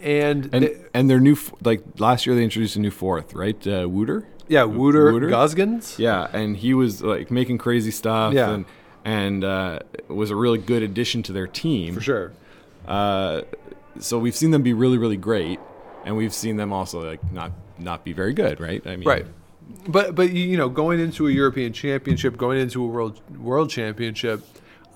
and, 0.00 0.48
And 0.52 0.64
the- 0.64 0.88
and 0.94 1.10
their 1.10 1.20
new 1.20 1.36
like 1.64 1.82
last 1.98 2.24
year 2.26 2.34
they 2.36 2.44
introduced 2.44 2.76
a 2.76 2.80
new 2.80 2.90
fourth, 2.92 3.34
right? 3.34 3.66
Uh, 3.66 3.88
Wouter. 3.88 4.26
yeah, 4.48 4.64
Wouter, 4.64 5.12
Wouter? 5.12 5.28
Gösgens. 5.28 5.98
Yeah, 5.98 6.28
and 6.32 6.56
he 6.56 6.72
was 6.74 7.02
like 7.02 7.30
making 7.30 7.58
crazy 7.58 7.90
stuff. 7.90 8.32
Yeah. 8.34 8.50
and 8.50 8.64
and 9.04 9.44
uh, 9.44 9.78
was 10.08 10.30
a 10.30 10.36
really 10.36 10.58
good 10.58 10.82
addition 10.82 11.22
to 11.24 11.32
their 11.32 11.46
team 11.46 11.94
for 11.94 12.00
sure. 12.00 12.32
Uh, 12.86 13.42
so 13.98 14.18
we've 14.18 14.36
seen 14.36 14.50
them 14.52 14.62
be 14.62 14.72
really 14.72 14.98
really 14.98 15.16
great, 15.16 15.58
and 16.04 16.16
we've 16.16 16.34
seen 16.34 16.56
them 16.56 16.72
also 16.72 17.02
like 17.04 17.32
not 17.32 17.50
not 17.82 18.04
be 18.04 18.12
very 18.12 18.32
good, 18.32 18.60
right? 18.60 18.82
I 18.86 18.96
mean, 18.96 19.08
Right. 19.08 19.26
But 19.86 20.14
but 20.16 20.32
you 20.32 20.56
know 20.56 20.68
going 20.68 20.98
into 20.98 21.28
a 21.28 21.30
European 21.30 21.72
Championship, 21.72 22.36
going 22.36 22.58
into 22.58 22.82
a 22.82 22.86
world 22.86 23.20
world 23.38 23.70
championship, 23.70 24.42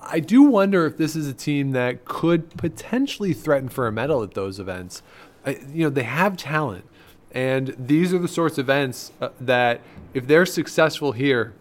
I 0.01 0.19
do 0.19 0.43
wonder 0.43 0.85
if 0.85 0.97
this 0.97 1.15
is 1.15 1.27
a 1.27 1.33
team 1.33 1.71
that 1.71 2.03
could 2.05 2.49
potentially 2.57 3.31
threaten 3.33 3.69
for 3.69 3.87
a 3.87 3.91
medal 3.91 4.21
at 4.21 4.33
those 4.33 4.59
events. 4.59 5.01
I, 5.45 5.59
you 5.71 5.83
know 5.85 5.89
they 5.89 6.03
have 6.03 6.35
talent, 6.35 6.83
and 7.31 7.73
these 7.79 8.13
are 8.13 8.19
the 8.19 8.27
sorts 8.27 8.57
of 8.57 8.65
events 8.65 9.13
uh, 9.21 9.29
that 9.39 9.79
if 10.13 10.27
they're 10.27 10.45
successful 10.45 11.13
here, 11.13 11.53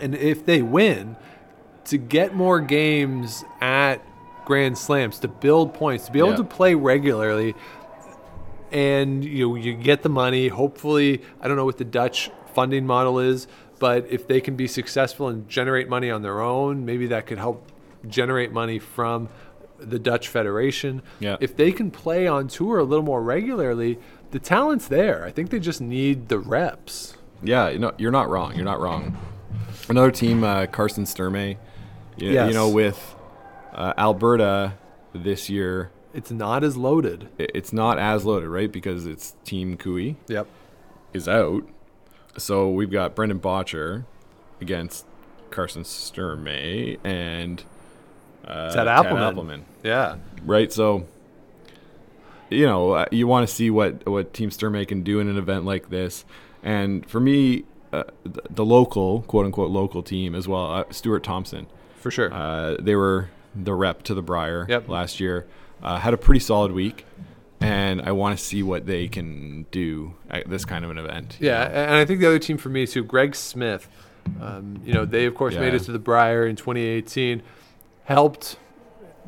and 0.00 0.14
if 0.16 0.44
they 0.44 0.60
win, 0.60 1.14
to 1.84 1.98
get 1.98 2.34
more 2.34 2.58
games 2.58 3.44
at 3.60 4.02
Grand 4.44 4.76
Slams, 4.76 5.20
to 5.20 5.28
build 5.28 5.72
points, 5.72 6.06
to 6.06 6.12
be 6.12 6.18
able 6.18 6.30
Yeah. 6.30 6.36
to 6.38 6.44
play 6.44 6.74
regularly, 6.74 7.54
and 8.74 9.24
you 9.24 9.48
know, 9.48 9.54
you 9.54 9.72
get 9.72 10.02
the 10.02 10.08
money. 10.10 10.48
Hopefully, 10.48 11.22
I 11.40 11.48
don't 11.48 11.56
know 11.56 11.64
what 11.64 11.78
the 11.78 11.84
Dutch 11.84 12.30
funding 12.52 12.86
model 12.86 13.18
is, 13.18 13.46
but 13.78 14.06
if 14.10 14.26
they 14.26 14.40
can 14.40 14.56
be 14.56 14.66
successful 14.66 15.28
and 15.28 15.48
generate 15.48 15.88
money 15.88 16.10
on 16.10 16.22
their 16.22 16.40
own, 16.40 16.84
maybe 16.84 17.06
that 17.06 17.26
could 17.26 17.38
help 17.38 17.70
generate 18.06 18.52
money 18.52 18.78
from 18.78 19.28
the 19.78 19.98
Dutch 19.98 20.28
Federation. 20.28 21.02
Yeah. 21.20 21.36
If 21.40 21.56
they 21.56 21.72
can 21.72 21.90
play 21.90 22.26
on 22.26 22.48
tour 22.48 22.78
a 22.78 22.84
little 22.84 23.04
more 23.04 23.22
regularly, 23.22 23.98
the 24.30 24.38
talent's 24.38 24.88
there. 24.88 25.24
I 25.24 25.30
think 25.30 25.50
they 25.50 25.58
just 25.60 25.80
need 25.80 26.28
the 26.28 26.38
reps. 26.38 27.16
Yeah, 27.42 27.68
you 27.68 27.78
know, 27.78 27.92
you're 27.98 28.10
not 28.12 28.28
wrong. 28.28 28.54
You're 28.54 28.64
not 28.64 28.80
wrong. 28.80 29.16
Another 29.88 30.10
team, 30.10 30.42
uh, 30.44 30.66
Carson 30.66 31.04
Sturmay. 31.04 31.58
You, 32.16 32.30
Yes. 32.30 32.48
you 32.48 32.54
know, 32.54 32.68
with 32.70 33.14
uh, 33.72 33.92
Alberta 33.98 34.74
this 35.14 35.50
year, 35.50 35.90
It's 36.14 36.30
not 36.30 36.62
as 36.64 36.76
loaded. 36.76 37.28
it's 37.38 37.72
not 37.72 37.98
as 37.98 38.24
loaded, 38.24 38.48
right? 38.48 38.70
Because 38.70 39.04
it's 39.06 39.34
Team 39.44 39.76
Koe 39.76 40.14
Yep. 40.28 40.46
is 41.12 41.28
out. 41.28 41.68
So 42.38 42.70
we've 42.70 42.90
got 42.90 43.14
Brendan 43.14 43.40
Bottcher 43.40 44.04
against 44.60 45.04
Carson 45.50 45.82
Sturmay 45.82 46.98
and 47.04 47.62
uh, 48.46 48.72
Ted 48.72 48.86
Appelman. 48.86 49.34
Appelman. 49.34 49.60
Yeah. 49.82 50.16
right? 50.44 50.72
So, 50.72 51.06
you 52.50 52.66
know, 52.66 52.92
uh, 52.92 53.06
you 53.10 53.26
want 53.26 53.48
to 53.48 53.54
see 53.54 53.70
what 53.70 54.06
what 54.06 54.32
Team 54.34 54.50
Sturmay 54.50 54.86
can 54.86 55.02
do 55.02 55.20
in 55.20 55.28
an 55.28 55.36
event 55.38 55.64
like 55.64 55.90
this. 55.90 56.24
And 56.62 57.04
for 57.08 57.20
me, 57.20 57.64
uh, 57.92 58.04
the, 58.24 58.42
the 58.50 58.64
local, 58.64 59.22
quote 59.22 59.46
unquote, 59.46 59.70
local 59.70 60.02
team 60.02 60.34
as 60.34 60.48
well, 60.48 60.70
uh, 60.72 60.84
Stuart 60.90 61.22
Thompson. 61.22 61.66
For 62.00 62.10
sure. 62.10 62.32
Uh, 62.32 62.76
they 62.80 62.96
were 62.96 63.30
the 63.54 63.74
rep 63.74 64.02
to 64.04 64.14
the 64.14 64.22
Brier 64.22 64.66
Yep. 64.68 64.88
last 64.88 65.20
year. 65.20 65.46
Uh, 65.84 65.98
had 65.98 66.14
a 66.14 66.16
pretty 66.16 66.40
solid 66.40 66.72
week, 66.72 67.04
and 67.60 68.00
I 68.02 68.12
want 68.12 68.38
to 68.38 68.42
see 68.42 68.62
what 68.62 68.86
they 68.86 69.06
can 69.06 69.66
do 69.70 70.14
at 70.30 70.48
this 70.48 70.64
kind 70.64 70.84
of 70.84 70.90
an 70.90 70.98
event. 70.98 71.36
Yeah, 71.40 71.62
and 71.64 71.94
I 71.94 72.04
think 72.06 72.20
the 72.20 72.26
other 72.26 72.38
team 72.38 72.56
for 72.56 72.70
me 72.70 72.86
too, 72.86 73.04
Greg 73.04 73.34
Smith. 73.36 73.86
Um, 74.40 74.80
you 74.84 74.94
know, 74.94 75.04
they 75.04 75.26
of 75.26 75.34
course 75.34 75.54
made 75.54 75.68
Yeah. 75.74 75.80
it 75.80 75.82
to 75.84 75.92
the 75.92 75.98
Brier 75.98 76.46
in 76.46 76.56
2018, 76.56 77.42
helped 78.04 78.56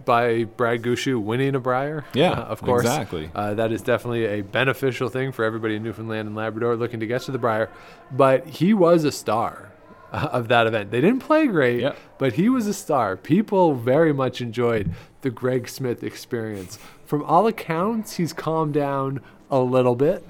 by 0.04 0.44
Brad 0.44 0.82
Gushue 0.82 1.20
winning 1.20 1.54
a 1.54 1.60
Brier. 1.60 2.04
Yeah, 2.14 2.30
uh, 2.32 2.44
of 2.44 2.62
course. 2.62 2.82
exactly. 2.84 3.30
Uh, 3.34 3.54
that 3.54 3.72
is 3.72 3.82
definitely 3.82 4.24
a 4.26 4.40
beneficial 4.42 5.08
thing 5.08 5.32
for 5.32 5.44
everybody 5.44 5.76
in 5.76 5.82
Newfoundland 5.82 6.26
and 6.28 6.36
Labrador 6.36 6.76
looking 6.76 7.00
to 7.00 7.06
get 7.06 7.22
to 7.22 7.32
the 7.32 7.38
Brier. 7.38 7.70
But 8.10 8.46
he 8.46 8.72
was 8.74 9.04
a 9.04 9.12
star 9.12 9.70
of 10.12 10.48
that 10.48 10.66
event. 10.66 10.90
They 10.90 11.00
didn't 11.00 11.20
play 11.20 11.46
great, 11.46 11.80
Yep. 11.80 11.96
but 12.18 12.32
he 12.34 12.48
was 12.48 12.66
a 12.66 12.74
star. 12.74 13.16
People 13.16 13.74
very 13.74 14.12
much 14.12 14.40
enjoyed 14.40 14.92
the 15.22 15.30
Greg 15.30 15.68
Smith 15.68 16.02
experience. 16.04 16.78
From 17.04 17.22
all 17.24 17.46
accounts, 17.46 18.16
he's 18.16 18.32
calmed 18.32 18.74
down 18.74 19.20
a 19.50 19.58
little 19.60 19.94
bit 19.96 20.24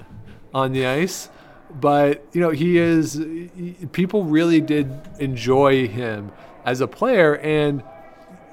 on 0.53 0.71
the 0.73 0.85
ice, 0.85 1.29
but 1.79 2.23
you 2.33 2.41
know 2.41 2.49
he 2.51 2.77
is. 2.77 3.13
he- 3.13 3.73
People 3.91 4.23
really 4.23 4.61
did 4.61 4.91
enjoy 5.19 5.87
him 5.87 6.31
as 6.65 6.81
a 6.81 6.87
player. 6.87 7.37
And, 7.37 7.83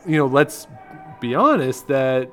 you 0.07 0.17
know, 0.17 0.27
let's 0.27 0.67
be 1.21 1.35
honest 1.35 1.89
that 1.89 2.31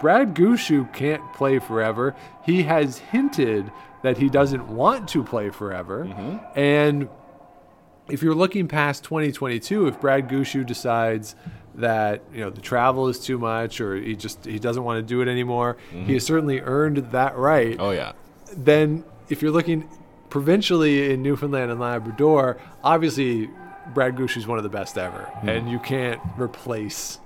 Brad 0.00 0.34
Gushue 0.34 0.92
can't 0.92 1.22
play 1.34 1.58
forever. 1.58 2.14
He 2.44 2.62
has 2.64 2.98
hinted 2.98 3.70
that 4.02 4.18
he 4.18 4.28
doesn't 4.28 4.68
want 4.68 5.08
to 5.10 5.22
play 5.22 5.50
forever. 5.50 6.04
Mm-hmm. 6.06 6.58
And 6.58 7.08
if 8.12 8.22
you're 8.22 8.34
looking 8.34 8.68
past 8.68 9.04
2022, 9.04 9.86
if 9.86 9.98
Brad 9.98 10.28
Gushue 10.28 10.66
decides 10.66 11.34
that 11.74 12.22
you 12.34 12.40
know 12.40 12.50
the 12.50 12.60
travel 12.60 13.08
is 13.08 13.18
too 13.18 13.38
much 13.38 13.80
or 13.80 13.96
he 13.96 14.14
just 14.14 14.44
he 14.44 14.58
doesn't 14.58 14.84
want 14.84 14.98
to 14.98 15.02
do 15.02 15.22
it 15.22 15.28
anymore, 15.28 15.78
he 15.90 15.96
mm-hmm. 15.96 16.12
has 16.12 16.26
certainly 16.26 16.60
earned 16.60 16.98
that 17.12 17.34
right. 17.36 17.76
Oh 17.80 17.90
yeah. 17.90 18.12
Then 18.54 19.04
if 19.30 19.40
you're 19.40 19.50
looking 19.50 19.88
provincially 20.28 21.10
in 21.10 21.22
Newfoundland 21.22 21.70
and 21.70 21.80
Labrador, 21.80 22.60
obviously 22.84 23.48
Brad 23.94 24.14
Gushue 24.14 24.36
is 24.36 24.46
one 24.46 24.58
of 24.58 24.62
the 24.62 24.70
best 24.70 24.98
ever, 24.98 25.30
mm-hmm. 25.36 25.48
and 25.48 25.70
you 25.70 25.78
can't 25.78 26.20
replace 26.36 27.18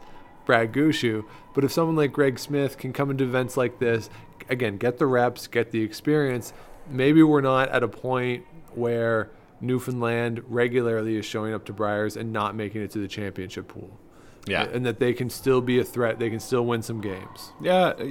Brad 0.44 0.72
Gushue. 0.72 1.24
But 1.52 1.64
if 1.64 1.72
someone 1.72 1.96
like 1.96 2.12
Greg 2.12 2.38
Smith 2.38 2.78
can 2.78 2.92
come 2.92 3.10
into 3.10 3.24
events 3.24 3.56
like 3.56 3.80
this, 3.80 4.08
again, 4.48 4.76
get 4.76 4.98
the 4.98 5.06
reps, 5.06 5.48
get 5.48 5.72
the 5.72 5.82
experience, 5.82 6.52
maybe 6.88 7.24
we're 7.24 7.40
not 7.40 7.70
at 7.70 7.82
a 7.82 7.88
point 7.88 8.44
where 8.72 9.30
Newfoundland 9.60 10.42
regularly 10.48 11.16
is 11.16 11.24
showing 11.24 11.54
up 11.54 11.64
to 11.66 11.72
Briers 11.72 12.16
and 12.16 12.32
not 12.32 12.54
making 12.54 12.82
it 12.82 12.90
to 12.92 12.98
the 12.98 13.08
championship 13.08 13.68
pool. 13.68 13.98
Yeah. 14.46 14.64
And 14.64 14.86
that 14.86 15.00
they 15.00 15.12
can 15.12 15.28
still 15.30 15.60
be 15.60 15.78
a 15.80 15.84
threat. 15.84 16.18
They 16.18 16.30
can 16.30 16.40
still 16.40 16.64
win 16.64 16.82
some 16.82 17.00
games. 17.00 17.50
Yeah, 17.60 17.94
uh, 17.98 18.04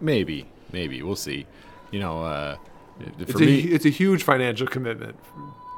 maybe, 0.00 0.46
maybe 0.72 1.02
we'll 1.02 1.16
see. 1.16 1.46
You 1.90 1.98
know, 2.00 2.22
uh, 2.22 2.56
It's 3.18 3.32
for 3.32 3.38
a, 3.38 3.46
me, 3.46 3.58
it's 3.60 3.84
a 3.84 3.90
huge 3.90 4.22
financial 4.22 4.66
commitment 4.68 5.16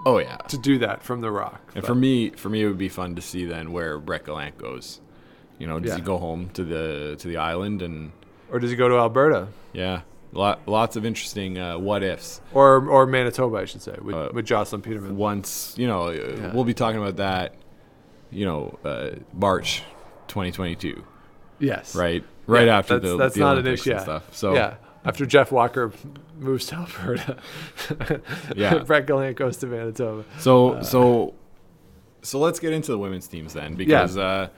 oh 0.05 0.19
yeah, 0.19 0.37
to 0.37 0.59
do 0.59 0.79
that 0.79 1.03
from 1.03 1.21
the 1.23 1.31
Rock. 1.31 1.61
and 1.75 1.83
But- 1.83 1.87
for 1.87 1.95
me, 1.95 2.31
for 2.31 2.49
me, 2.51 2.63
it 2.63 2.67
would 2.67 2.77
be 2.79 2.89
fun 2.91 3.15
to 3.15 3.23
see 3.23 3.45
then 3.47 3.73
where 3.73 3.99
Brett 3.99 4.25
Gallant 4.27 4.59
goes. 4.59 5.01
You 5.59 5.67
know, 5.67 5.79
does 5.79 5.91
Yeah. 5.93 5.97
he 5.97 6.03
go 6.03 6.19
home 6.19 6.51
to 6.55 6.65
the 6.65 7.15
to 7.19 7.29
the 7.29 7.37
island 7.37 7.83
and 7.83 8.13
or 8.51 8.59
does 8.59 8.71
he 8.71 8.77
go 8.77 8.89
to 8.89 8.97
Alberta 8.97 9.49
yeah, 9.73 10.01
lot, 10.33 10.61
lots 10.67 10.97
of 10.97 11.05
interesting 11.05 11.59
uh, 11.59 11.79
what 11.79 12.03
ifs. 12.03 12.41
or 12.53 12.87
or 12.89 13.07
Manitoba, 13.07 13.59
I 13.59 13.65
should 13.67 13.83
say, 13.83 13.97
with, 14.01 14.15
Uh, 14.17 14.31
with 14.33 14.47
Jocelyn 14.47 14.83
Peterman? 14.83 15.17
Once 15.17 15.75
you 15.77 15.87
know, 15.87 16.09
uh 16.09 16.51
we'll 16.55 16.65
be 16.65 16.75
talking 16.75 17.01
about 17.01 17.17
that. 17.17 17.55
You 18.31 18.47
know, 18.47 18.79
uh, 18.85 19.11
March 19.35 19.83
2022, 20.29 21.05
yes, 21.59 21.95
right? 21.95 22.25
Right 22.47 22.67
Yeah, 22.67 22.79
after 22.79 22.99
that's, 22.99 23.11
the 23.13 23.17
that's 23.19 23.35
the 23.35 23.41
not 23.41 23.59
an 23.59 23.67
issue. 23.67 23.91
Yeah. 23.91 23.99
stuff. 23.99 24.35
So 24.35 24.55
yeah, 24.55 24.77
after 25.05 25.27
Jeff 25.27 25.53
Walker 25.53 25.93
moves 26.39 26.67
to 26.67 26.77
Alberta, 26.77 27.37
Yeah. 28.57 28.79
Brett 28.79 29.07
Gallant 29.07 29.37
goes 29.37 29.59
to 29.59 29.67
Manitoba. 29.67 30.25
So 30.39 30.81
so 30.83 31.35
so 32.23 32.39
let's 32.39 32.59
get 32.59 32.73
into 32.73 32.91
the 32.91 32.99
women's 32.99 33.27
teams 33.29 33.53
then 33.53 33.75
because 33.75 34.17
uh, 34.17 34.49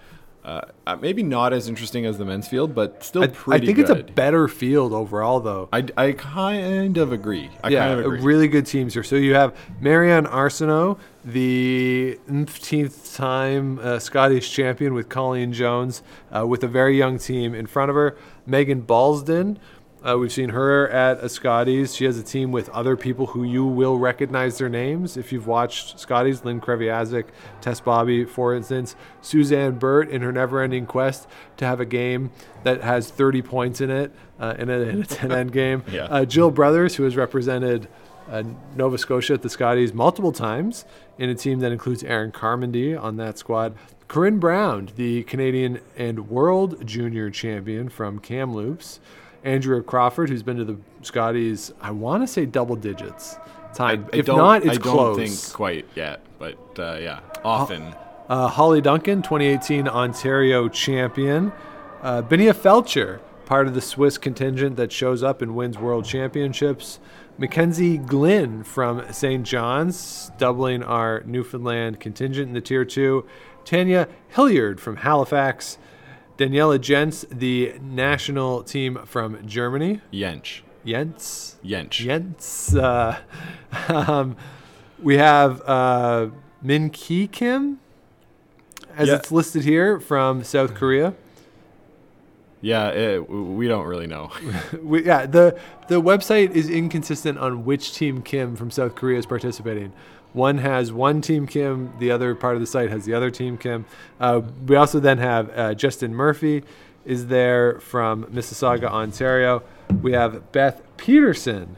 uh, 0.45 0.61
uh, 0.87 0.97
maybe 0.97 1.23
not 1.23 1.55
as 1.55 1.69
interesting 1.69 2.05
as 2.05 2.19
the 2.19 2.25
men's 2.25 2.47
field, 2.47 2.75
but 2.75 3.03
still 3.03 3.23
I, 3.23 3.27
I 3.49 3.59
think 3.59 3.77
good. 3.77 3.79
it's 3.79 3.91
a 3.91 4.13
better 4.13 4.47
field 4.47 4.93
overall, 4.93 5.41
though. 5.41 5.71
I, 5.73 5.87
I 5.97 6.13
kind 6.13 6.99
of 6.99 7.13
agree. 7.13 7.51
I 7.63 7.71
yeah, 7.71 7.87
kind 7.87 8.01
of 8.01 8.07
agree. 8.07 8.21
really 8.21 8.49
good 8.49 8.67
teams 8.67 8.93
here. 8.93 9.03
So 9.03 9.17
you 9.17 9.35
have 9.35 9.57
Mary-Anne 9.81 10.27
Arsenault, 10.27 10.99
the 11.25 12.19
15th 12.29 13.17
time 13.17 13.79
uh, 13.79 13.99
Scottish 13.99 14.53
champion 14.53 14.93
with 14.93 15.09
Colleen 15.09 15.55
Jones, 15.55 16.03
uh, 16.31 16.47
with 16.47 16.63
a 16.63 16.69
very 16.69 16.99
young 16.99 17.19
team 17.19 17.55
in 17.55 17.67
front 17.67 17.89
of 17.89 17.95
her. 17.95 18.19
Megan 18.45 18.83
Balsdon, 18.83 19.57
uh, 20.05 20.19
we've 20.19 20.33
seen 20.33 20.51
her 20.51 20.89
at 20.91 21.19
a 21.25 21.29
Scotties. 21.29 21.95
She 21.95 22.05
has 22.05 22.19
a 22.19 22.23
team 22.23 22.53
with 22.53 22.69
other 22.71 22.97
people 22.97 23.27
who 23.27 23.43
you 23.43 23.65
will 23.65 23.97
recognize 23.97 24.59
their 24.59 24.69
names 24.69 25.17
if 25.17 25.33
you've 25.33 25.47
watched 25.47 25.99
Scotties. 25.99 26.45
Lynn 26.45 26.61
Kreviazuk, 26.61 27.25
Tess 27.61 27.81
Bobbie, 27.81 28.25
for 28.25 28.55
instance. 28.55 28.97
Suzanne 29.23 29.79
Birt 29.79 30.11
in 30.11 30.21
her 30.21 30.31
never-ending 30.31 30.87
quest 30.87 31.27
to 31.57 31.65
have 31.65 31.81
a 31.81 31.87
game 31.87 32.31
that 32.65 32.83
has 32.83 33.11
30 33.11 33.43
points 33.43 33.81
in 33.81 33.91
it 33.91 34.13
uh, 34.39 34.55
in 34.59 34.69
a, 34.69 34.79
in 34.81 35.01
a 35.03 35.05
10-end 35.05 35.53
game. 35.53 35.83
Yeah. 35.95 36.05
Uh, 36.05 36.25
Jill 36.25 36.51
Brothers, 36.51 36.97
who 36.97 37.05
has 37.05 37.15
represented 37.15 37.89
uh, 38.29 38.43
Nova 38.75 38.99
Scotia 38.99 39.35
at 39.35 39.43
the 39.43 39.49
Scotties 39.51 39.93
multiple 39.93 40.33
times 40.33 40.85
in 41.19 41.31
a 41.31 41.35
team 41.35 41.61
that 41.61 41.71
includes 41.73 42.03
Erin 42.03 42.33
Carmody 42.33 42.97
on 42.97 43.17
that 43.17 43.39
squad. 43.39 43.77
Corryn 44.09 44.41
Brown, 44.41 44.91
the 44.97 45.23
Canadian 45.25 45.81
and 45.97 46.29
World 46.29 46.85
Junior 46.87 47.31
Champion 47.31 47.89
from 47.89 48.19
Kamloops. 48.19 48.99
Andrea 49.45 49.83
Crawford, 49.83 50.31
who's 50.31 50.43
been 50.43 50.57
to 50.57 50.65
the 50.65 50.79
Scotties, 51.03 51.73
I 51.81 51.91
want 51.91 52.23
to 52.23 52.27
say 52.27 52.47
double 52.47 52.77
digits 52.77 53.37
time. 53.75 54.09
I 54.13 54.17
if 54.17 54.27
don't, 54.27 54.39
not, 54.39 54.65
it's 54.65 54.79
I 54.79 54.81
don't 54.81 55.17
think 55.17 55.53
quite 55.53 55.87
yet, 55.95 56.21
but 56.39 56.59
uh, 56.79 56.97
yeah, 57.01 57.21
often. 57.45 57.95
Uh, 58.29 58.49
Hollie 58.49 58.81
Duncan, 58.81 59.21
2018 59.21 59.87
Ontario 59.87 60.69
champion. 60.69 61.53
Uh, 62.01 62.23
Binia 62.23 62.55
Feltscher, 62.55 63.21
part 63.45 63.67
of 63.67 63.75
the 63.75 63.83
Swiss 63.83 64.17
contingent 64.17 64.77
that 64.77 64.91
shows 64.93 65.23
up 65.23 65.43
and 65.43 65.55
wins 65.55 65.79
world 65.79 66.07
championships. 66.07 67.01
Mackenzie 67.37 67.99
Glynn 67.99 68.63
from 68.63 69.13
St. 69.13 69.45
John's, 69.45 70.31
doubling 70.39 70.83
our 70.83 71.23
Newfoundland 71.27 72.01
contingent 72.01 72.49
in 72.49 72.55
the 72.55 72.61
Tier 72.61 72.85
2. 72.85 73.27
Tanya 73.65 74.09
Hilliard 74.29 74.81
from 74.81 74.97
Halifax. 74.97 75.79
Daniela 76.39 76.79
Jentsch, 76.79 77.25
the 77.31 77.75
national 77.81 78.63
team 78.65 78.99
from 79.05 79.47
Germany. 79.47 80.01
Yench. 80.13 80.61
Jentz. 80.85 81.57
Yench. 81.65 81.91
Jentz. 81.91 82.75
Uh, 82.75 83.17
um, 83.89 84.37
we 85.01 85.17
have 85.17 85.63
uh, 85.63 86.29
Min 86.61 86.91
Ki 86.91 87.27
Kim, 87.29 87.79
as 88.97 89.09
Yeah. 89.09 89.15
it's 89.17 89.31
listed 89.33 89.65
here, 89.65 90.01
from 90.01 90.43
South 90.45 90.75
Korea. 90.75 91.15
Yeah, 92.61 92.89
it, 92.91 93.29
we 93.31 93.69
don't 93.69 93.87
really 93.87 94.07
know. 94.07 94.31
We, 94.83 95.05
yeah, 95.05 95.27
the 95.27 95.59
the 95.89 96.01
website 96.01 96.51
is 96.53 96.69
inconsistent 96.71 97.39
on 97.39 97.65
which 97.65 97.95
team 97.95 98.23
Kim 98.23 98.57
from 98.57 98.71
South 98.71 98.95
Korea 98.95 99.19
is 99.19 99.27
participating. 99.27 99.93
One 100.35 100.59
has 100.59 100.93
one 100.93 101.23
team 101.23 101.47
Kim, 101.47 101.95
the 101.99 102.11
other 102.11 102.35
part 102.35 102.55
of 102.57 102.61
the 102.61 102.67
site 102.67 102.91
has 102.91 103.07
the 103.07 103.15
other 103.15 103.31
team 103.31 103.57
Kim. 103.57 103.87
Uh, 104.21 104.43
we 104.67 104.77
also 104.77 105.01
then 105.01 105.19
have 105.19 105.49
uh, 105.51 105.75
Jestyn 105.75 106.11
Murphy 106.11 106.63
is 107.07 107.29
there 107.29 107.81
from 107.81 108.25
Mississauga, 108.25 108.85
Ontario. 108.85 109.63
We 110.03 110.13
have 110.13 110.53
Beth 110.53 110.83
Peterson 110.97 111.77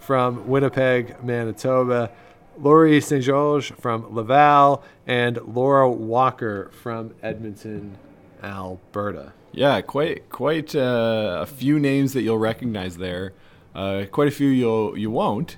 from 0.00 0.48
Winnipeg, 0.48 1.22
Manitoba. 1.22 2.10
Laurie 2.58 3.00
St. 3.00 3.22
George 3.22 3.72
from 3.72 4.14
Laval, 4.14 4.84
and 5.06 5.38
Laura 5.38 5.90
Walker 5.90 6.70
from 6.82 7.14
Edmonton, 7.22 7.98
Alberta. 8.42 9.32
Yeah, 9.52 9.80
quite 9.80 10.28
quite 10.30 10.74
uh, 10.74 11.38
a 11.42 11.46
few 11.46 11.78
names 11.78 12.12
that 12.12 12.22
you'll 12.22 12.38
recognize 12.38 12.96
there. 12.96 13.32
Uh, 13.74 14.04
quite 14.10 14.28
a 14.28 14.30
few 14.30 14.48
you'll 14.48 14.96
you 14.96 15.10
won't, 15.10 15.56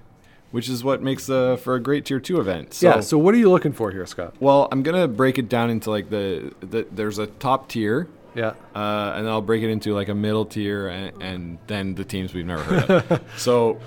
which 0.56 0.70
is 0.70 0.82
what 0.82 1.02
makes 1.02 1.28
uh, 1.28 1.54
for 1.56 1.74
a 1.74 1.80
great 1.80 2.06
tier 2.06 2.18
two 2.18 2.40
event. 2.40 2.72
So, 2.72 2.88
yeah, 2.88 3.00
so 3.00 3.18
what 3.18 3.34
are 3.34 3.36
you 3.36 3.50
looking 3.50 3.72
for 3.74 3.90
here, 3.90 4.06
Scott? 4.06 4.34
well, 4.40 4.68
I'm 4.72 4.82
gonna 4.82 5.06
break 5.06 5.36
it 5.36 5.50
down 5.50 5.68
into 5.68 5.90
like 5.90 6.08
the, 6.08 6.50
the 6.60 6.86
there's 6.90 7.18
a 7.18 7.26
top 7.26 7.68
tier, 7.68 8.08
Yeah. 8.34 8.54
uh, 8.74 9.12
and 9.16 9.26
then 9.26 9.32
I'll 9.34 9.42
break 9.42 9.62
it 9.62 9.68
into 9.68 9.92
like 9.94 10.08
a 10.08 10.14
middle 10.14 10.46
tier, 10.46 10.88
and, 10.88 11.22
and 11.22 11.58
then 11.66 11.94
the 11.94 12.04
teams 12.04 12.32
we've 12.32 12.46
never 12.46 12.62
heard 12.62 12.90
of. 13.12 13.22
so, 13.36 13.78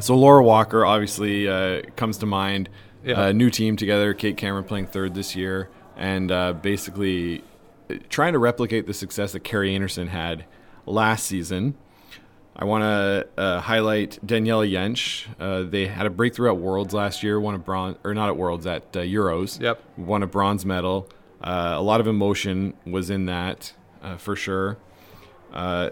so 0.00 0.16
Laura 0.16 0.42
Walker 0.42 0.86
obviously 0.86 1.46
uh, 1.46 1.82
comes 1.94 2.16
to 2.18 2.26
mind. 2.26 2.70
Yeah. 3.04 3.30
New 3.32 3.50
team 3.50 3.76
together. 3.76 4.14
Kate 4.14 4.38
Cameron 4.38 4.64
playing 4.64 4.86
third 4.86 5.14
this 5.14 5.36
year, 5.36 5.68
and 5.94 6.32
uh, 6.32 6.54
basically 6.54 7.44
uh, 7.90 7.96
trying 8.08 8.32
to 8.32 8.38
replicate 8.38 8.86
the 8.86 8.94
success 8.94 9.32
that 9.32 9.44
Kerri 9.44 9.76
Einarson 9.78 10.08
had 10.08 10.46
last 10.86 11.26
season. 11.26 11.74
I 12.58 12.64
want 12.64 12.82
to 12.82 13.28
uh, 13.40 13.60
highlight 13.60 14.18
Daniela 14.24 14.70
Jentsch. 14.70 15.26
Uh, 15.38 15.68
they 15.68 15.86
had 15.86 16.06
a 16.06 16.10
breakthrough 16.10 16.48
at 16.48 16.56
Worlds 16.56 16.94
last 16.94 17.22
year, 17.22 17.38
won 17.38 17.54
a 17.54 17.58
bronze, 17.58 17.98
or 18.02 18.14
not 18.14 18.28
at 18.30 18.36
Worlds, 18.38 18.66
at 18.66 18.82
uh, 18.96 19.00
Euros. 19.00 19.60
Yep. 19.60 19.82
Won 19.98 20.22
a 20.22 20.26
bronze 20.26 20.64
medal. 20.64 21.06
Uh, 21.42 21.74
a 21.76 21.82
lot 21.82 22.00
of 22.00 22.06
emotion 22.06 22.72
was 22.86 23.10
in 23.10 23.26
that, 23.26 23.74
uh, 24.02 24.16
for 24.16 24.34
sure. 24.36 24.78
Uh, 25.52 25.90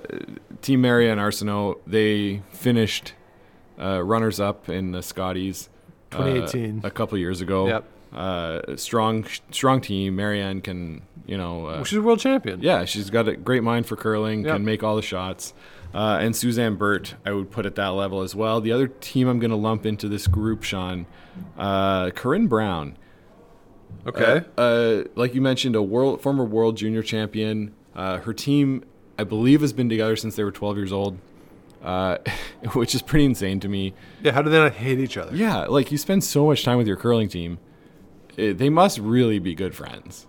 Team 0.62 0.80
Mary-Anne 0.80 1.18
Arsenault, 1.18 1.80
they 1.86 2.42
finished 2.52 3.12
uh, 3.78 4.02
runners 4.02 4.40
up 4.40 4.68
in 4.70 4.92
the 4.92 5.02
Scotties 5.02 5.68
uh, 6.12 6.18
2018. 6.18 6.80
a 6.82 6.90
couple 6.90 7.18
years 7.18 7.42
ago. 7.42 7.66
Yep. 7.66 7.84
Uh, 8.14 8.76
strong, 8.76 9.26
strong 9.50 9.80
team. 9.82 10.16
Marianne 10.16 10.60
can, 10.62 11.02
you 11.26 11.36
know, 11.36 11.66
uh, 11.66 11.84
She's 11.84 11.98
a 11.98 12.02
world 12.02 12.20
champion. 12.20 12.62
yeah, 12.62 12.84
she's 12.86 13.10
got 13.10 13.28
a 13.28 13.36
great 13.36 13.62
mind 13.62 13.86
for 13.86 13.96
curling, 13.96 14.44
Yep. 14.44 14.54
can 14.56 14.64
make 14.64 14.82
all 14.82 14.96
the 14.96 15.02
shots. 15.02 15.52
Uh, 15.94 16.18
and 16.20 16.34
Suzanne 16.34 16.74
Birt, 16.74 17.14
I 17.24 17.30
would 17.30 17.50
put 17.52 17.66
at 17.66 17.76
that 17.76 17.88
level 17.90 18.22
as 18.22 18.34
well. 18.34 18.60
The 18.60 18.72
other 18.72 18.88
team 18.88 19.28
I'm 19.28 19.38
going 19.38 19.52
to 19.52 19.56
lump 19.56 19.86
into 19.86 20.08
this 20.08 20.26
group, 20.26 20.64
Sean, 20.64 21.06
uh, 21.56 22.06
Corryn 22.10 22.48
Brown. 22.48 22.96
Okay. 24.06 24.42
Uh, 24.58 24.60
uh, 24.60 25.04
like 25.14 25.34
you 25.34 25.40
mentioned, 25.40 25.76
a 25.76 25.82
world 25.82 26.20
former 26.20 26.44
world 26.44 26.76
junior 26.76 27.02
champion. 27.02 27.72
Uh, 27.94 28.18
her 28.18 28.32
team, 28.34 28.84
I 29.18 29.24
believe, 29.24 29.60
has 29.60 29.72
been 29.72 29.88
together 29.88 30.16
since 30.16 30.34
they 30.36 30.42
were 30.42 30.50
12 30.50 30.76
years 30.76 30.92
old, 30.92 31.16
uh, 31.82 32.18
which 32.72 32.94
is 32.94 33.00
pretty 33.02 33.24
insane 33.24 33.60
to 33.60 33.68
me. 33.68 33.94
yeah, 34.20 34.32
how 34.32 34.42
do 34.42 34.50
they 34.50 34.58
not 34.58 34.72
hate 34.72 34.98
each 34.98 35.16
other? 35.16 35.34
Yeah, 35.34 35.66
like 35.66 35.92
you 35.92 35.98
spend 35.98 36.24
so 36.24 36.46
much 36.46 36.64
time 36.64 36.76
with 36.76 36.88
your 36.88 36.96
curling 36.96 37.28
team, 37.28 37.58
eh, 38.36 38.52
they 38.52 38.68
must 38.68 38.98
really 38.98 39.38
be 39.38 39.54
good 39.54 39.74
friends. 39.76 40.26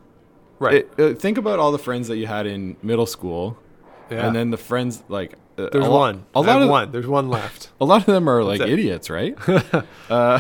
Right. 0.59 0.88
it- 0.97 0.99
uh, 0.99 1.16
think 1.20 1.38
about 1.39 1.57
all 1.57 1.72
the 1.72 1.80
friends 1.80 2.07
that 2.07 2.18
you 2.18 2.28
had 2.28 2.45
in 2.45 2.78
middle 2.84 3.07
school, 3.07 3.57
Yeah. 4.11 4.28
and 4.28 4.36
then 4.36 4.51
the 4.51 4.57
friends 4.57 5.03
like 5.09 5.34
There's 5.55 5.85
a 5.85 5.89
lo- 5.89 5.99
one. 5.99 6.25
A 6.33 6.41
lot 6.41 6.61
of 6.61 6.69
one. 6.69 6.91
There's 6.91 7.07
one 7.07 7.29
left. 7.29 7.71
a 7.81 7.85
lot 7.85 8.01
of 8.01 8.07
them 8.07 8.27
are 8.29 8.43
like 8.43 8.61
idiots, 8.61 9.09
right? 9.09 9.37
uh, 10.09 10.39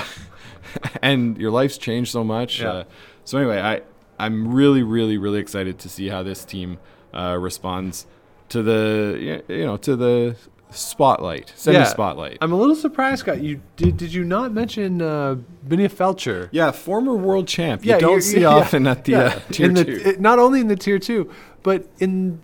and 1.01 1.37
your 1.37 1.51
life's 1.51 1.77
changed 1.77 2.11
so 2.11 2.23
much. 2.23 2.61
Yeah. 2.61 2.69
Uh, 2.69 2.83
so 3.23 3.37
anyway, 3.37 3.59
I 3.61 3.81
I'm 4.19 4.53
really 4.53 4.83
really 4.83 5.17
really 5.17 5.39
excited 5.39 5.79
to 5.79 5.89
see 5.89 6.09
how 6.09 6.23
this 6.23 6.45
team 6.45 6.77
uh, 7.13 7.37
responds 7.39 8.05
to 8.49 8.61
the 8.61 9.43
you 9.47 9.65
know 9.65 9.77
to 9.77 9.95
the 9.95 10.35
spotlight, 10.71 11.53
semi 11.55 11.83
spotlight. 11.85 12.37
I'm 12.41 12.51
a 12.51 12.55
little 12.55 12.75
surprised, 12.75 13.21
Scott. 13.21 13.41
You 13.41 13.61
did? 13.75 13.97
Did 13.97 14.13
you 14.13 14.23
not 14.23 14.51
mention 14.51 15.01
uh, 15.01 15.37
Binia 15.67 15.89
Feltscher? 15.89 16.49
yeah, 16.51 16.71
former 16.71 17.15
world 17.15 17.47
champ. 17.47 17.85
You 17.85 17.97
don't 17.99 18.21
see 18.21 18.41
yeah, 18.41 18.47
often 18.47 18.87
at 18.87 19.05
the 19.05 19.11
yeah. 19.13 19.19
uh, 19.19 19.39
tier 19.51 19.67
in 19.67 19.73
the, 19.73 19.85
two. 19.85 20.01
it- 20.03 20.19
not 20.19 20.39
only 20.39 20.59
in 20.59 20.67
the 20.67 20.75
tier 20.75 20.99
two, 20.99 21.31
but 21.63 21.87
in 21.99 22.41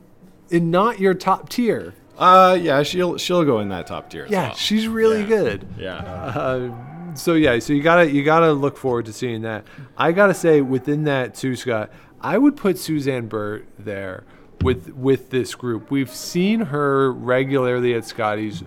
in 0.50 0.72
not 0.72 1.00
your 1.00 1.14
top 1.14 1.50
tier. 1.50 1.94
Uh, 2.18 2.58
yeah, 2.62 2.84
she'll 2.84 3.18
she'll 3.18 3.44
go 3.46 3.60
in 3.60 3.70
that 3.70 3.88
top 3.88 4.10
tier. 4.10 4.28
Yeah, 4.30 4.48
well. 4.50 4.56
she's 4.56 4.88
really 4.88 5.22
Yeah. 5.22 5.28
good. 5.28 5.68
yeah. 5.78 5.96
Uh, 5.96 7.14
so 7.16 7.34
yeah, 7.34 7.58
so 7.60 7.74
you 7.74 7.82
gotta 7.82 8.10
you 8.12 8.24
gotta 8.24 8.52
look 8.54 8.78
forward 8.78 9.06
to 9.06 9.14
seeing 9.14 9.42
that. 9.42 9.66
I 9.98 10.12
gotta 10.12 10.34
say 10.34 10.62
within 10.62 11.04
that 11.06 11.34
too, 11.36 11.56
Scott, 11.56 11.92
I 12.22 12.38
would 12.38 12.56
put 12.56 12.78
Suzanne 12.78 13.28
Birt 13.28 13.66
there 13.80 14.24
with 14.62 14.94
with 14.96 15.30
this 15.32 15.56
group. 15.56 15.90
We've 15.92 16.10
seen 16.14 16.60
her 16.62 17.12
regularly 17.12 17.94
at 17.96 18.06
Scotty's. 18.06 18.64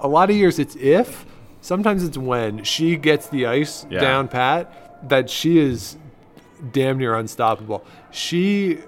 A 0.00 0.08
lot 0.08 0.28
of 0.28 0.36
years 0.36 0.58
it's 0.58 0.76
if, 0.76 1.24
sometimes 1.60 2.04
it's 2.04 2.18
when 2.18 2.62
she 2.64 2.96
gets 2.96 3.28
the 3.28 3.46
ice 3.46 3.86
Yeah. 3.90 4.00
down 4.00 4.28
pat 4.28 5.08
that 5.08 5.30
she 5.30 5.58
is 5.58 5.96
damn 6.72 6.98
near 6.98 7.14
unstoppable. 7.14 7.84
She 8.10 8.80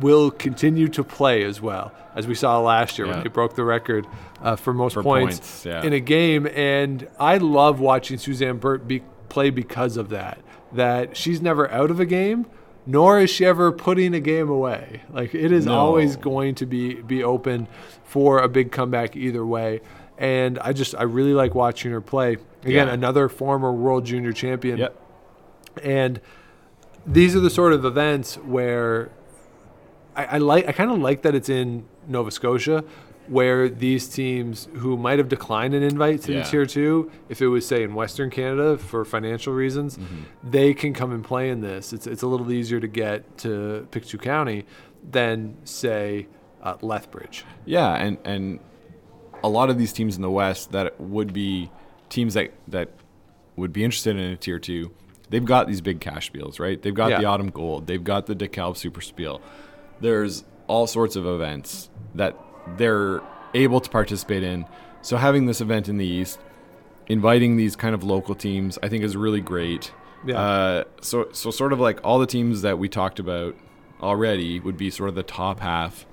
will 0.00 0.30
continue 0.30 0.88
to 0.88 1.04
play 1.04 1.42
as 1.44 1.60
well 1.60 1.92
as 2.14 2.26
we 2.26 2.34
saw 2.34 2.60
last 2.60 2.98
year 2.98 3.06
when 3.06 3.16
Yeah. 3.18 3.22
they 3.24 3.28
broke 3.28 3.54
the 3.56 3.64
record 3.64 4.06
uh, 4.42 4.56
for 4.56 4.72
most 4.72 4.94
For 4.94 5.02
points, 5.02 5.38
points, 5.38 5.66
yeah. 5.66 5.82
in 5.82 5.92
a 5.92 6.00
game. 6.00 6.46
And 6.46 7.06
I 7.18 7.38
love 7.38 7.80
watching 7.80 8.18
Suzanne 8.18 8.58
Birt 8.58 8.86
be, 8.88 9.02
play 9.28 9.50
because 9.50 9.96
of 9.96 10.08
that. 10.10 10.38
That 10.72 11.16
she's 11.16 11.40
never 11.42 11.70
out 11.70 11.90
of 11.90 12.00
a 12.00 12.06
game, 12.06 12.46
nor 12.86 13.20
is 13.20 13.30
she 13.30 13.44
ever 13.44 13.70
putting 13.72 14.14
a 14.14 14.20
game 14.20 14.48
away. 14.48 15.02
Like 15.12 15.34
it 15.34 15.52
is 15.52 15.66
No. 15.66 15.74
always 15.74 16.16
going 16.16 16.54
to 16.56 16.66
be 16.66 16.94
be 16.94 17.22
open 17.22 17.68
for 18.04 18.38
a 18.38 18.48
big 18.48 18.72
comeback 18.72 19.14
either 19.16 19.44
way. 19.44 19.80
And 20.18 20.58
I 20.60 20.72
just 20.72 20.94
I 20.96 21.02
really 21.04 21.34
like 21.34 21.54
watching 21.54 21.92
her 21.92 22.00
play. 22.00 22.38
Again, 22.64 22.86
Yeah. 22.88 22.94
another 22.94 23.28
former 23.28 23.72
world 23.72 24.04
junior 24.06 24.32
champion. 24.32 24.78
Yep. 24.78 24.96
And 25.82 26.20
these 27.06 27.34
are 27.36 27.40
the 27.40 27.50
sort 27.50 27.72
of 27.72 27.84
events 27.84 28.36
where 28.36 29.10
I, 30.16 30.24
I 30.24 30.38
like. 30.38 30.68
I 30.68 30.72
kind 30.72 30.90
of 30.90 30.98
like 30.98 31.22
that 31.22 31.34
it's 31.34 31.48
in 31.48 31.84
Nova 32.06 32.30
Scotia, 32.30 32.84
where 33.28 33.68
these 33.68 34.08
teams 34.08 34.68
who 34.74 34.96
might 34.96 35.18
have 35.18 35.28
declined 35.28 35.74
an 35.74 35.82
invite 35.82 36.22
to 36.22 36.32
Yeah. 36.32 36.42
the 36.42 36.48
tier 36.50 36.66
two, 36.66 37.10
if 37.28 37.40
it 37.40 37.46
was 37.48 37.66
say 37.66 37.82
in 37.82 37.94
Western 37.94 38.30
Canada 38.30 38.76
for 38.78 39.04
financial 39.04 39.52
reasons, 39.52 39.96
Mm-hmm. 39.96 40.50
they 40.50 40.74
can 40.74 40.92
come 40.92 41.12
and 41.12 41.24
play 41.24 41.48
in 41.50 41.60
this. 41.60 41.92
It's 41.92 42.06
it's 42.06 42.22
a 42.22 42.26
little 42.26 42.50
easier 42.52 42.80
to 42.80 42.88
get 42.88 43.38
to 43.38 43.86
Pictou 43.90 44.18
County 44.18 44.64
than 45.10 45.56
say 45.64 46.26
uh, 46.62 46.76
Lethbridge. 46.82 47.44
Yeah, 47.64 47.94
and 47.94 48.18
and 48.24 48.60
a 49.42 49.48
lot 49.48 49.70
of 49.70 49.78
these 49.78 49.92
teams 49.92 50.16
in 50.16 50.22
the 50.22 50.30
West 50.30 50.72
that 50.72 51.00
would 51.00 51.32
be 51.32 51.70
teams 52.08 52.34
that 52.34 52.52
that 52.68 52.90
would 53.56 53.72
be 53.72 53.82
interested 53.84 54.16
in 54.16 54.22
a 54.32 54.36
tier 54.36 54.58
two, 54.58 54.92
they've 55.30 55.44
got 55.44 55.66
these 55.66 55.80
big 55.80 56.00
cash 56.00 56.30
spiels, 56.30 56.60
right? 56.60 56.80
They've 56.80 56.94
got 56.94 57.10
Yeah. 57.10 57.20
the 57.20 57.24
Autumn 57.26 57.50
Gold, 57.50 57.86
they've 57.86 58.02
got 58.04 58.26
the 58.26 58.34
DeKalb 58.34 58.76
Super 58.76 59.00
Spiel. 59.00 59.40
There's 60.02 60.44
all 60.66 60.86
sorts 60.86 61.16
of 61.16 61.26
events 61.26 61.88
that 62.14 62.36
they're 62.76 63.22
able 63.54 63.80
to 63.80 63.88
participate 63.88 64.42
in. 64.42 64.66
So 65.00 65.16
having 65.16 65.46
this 65.46 65.60
event 65.60 65.88
in 65.88 65.96
the 65.96 66.06
East, 66.06 66.38
inviting 67.06 67.56
these 67.56 67.76
kind 67.76 67.94
of 67.94 68.04
local 68.04 68.34
teams, 68.34 68.78
I 68.82 68.88
think 68.88 69.04
is 69.04 69.16
really 69.16 69.40
great. 69.40 69.92
Yeah. 70.26 70.38
Uh, 70.38 70.84
so 71.00 71.28
so 71.32 71.50
sort 71.50 71.72
of 71.72 71.80
like 71.80 72.00
all 72.04 72.18
the 72.18 72.26
teams 72.26 72.62
that 72.62 72.78
we 72.78 72.88
talked 72.88 73.18
about 73.18 73.56
already 74.00 74.60
would 74.60 74.76
be 74.76 74.90
sort 74.90 75.08
of 75.08 75.14
the 75.14 75.22
top 75.22 75.60
half. 75.60 76.06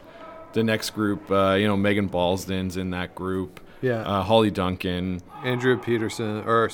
The 0.53 0.63
next 0.63 0.91
group, 0.91 1.29
uh, 1.29 1.53
you 1.53 1.67
know, 1.67 1.77
Megan 1.77 2.07
Balsdon's 2.07 2.77
in 2.77 2.89
that 2.91 3.13
group. 3.13 3.59
Yeah. 3.81 4.01
Uh, 4.01 4.23
Hollie 4.23 4.51
Duncan, 4.51 5.21
Andrea 5.43 5.77
Peterson, 5.77 6.43
or 6.45 6.69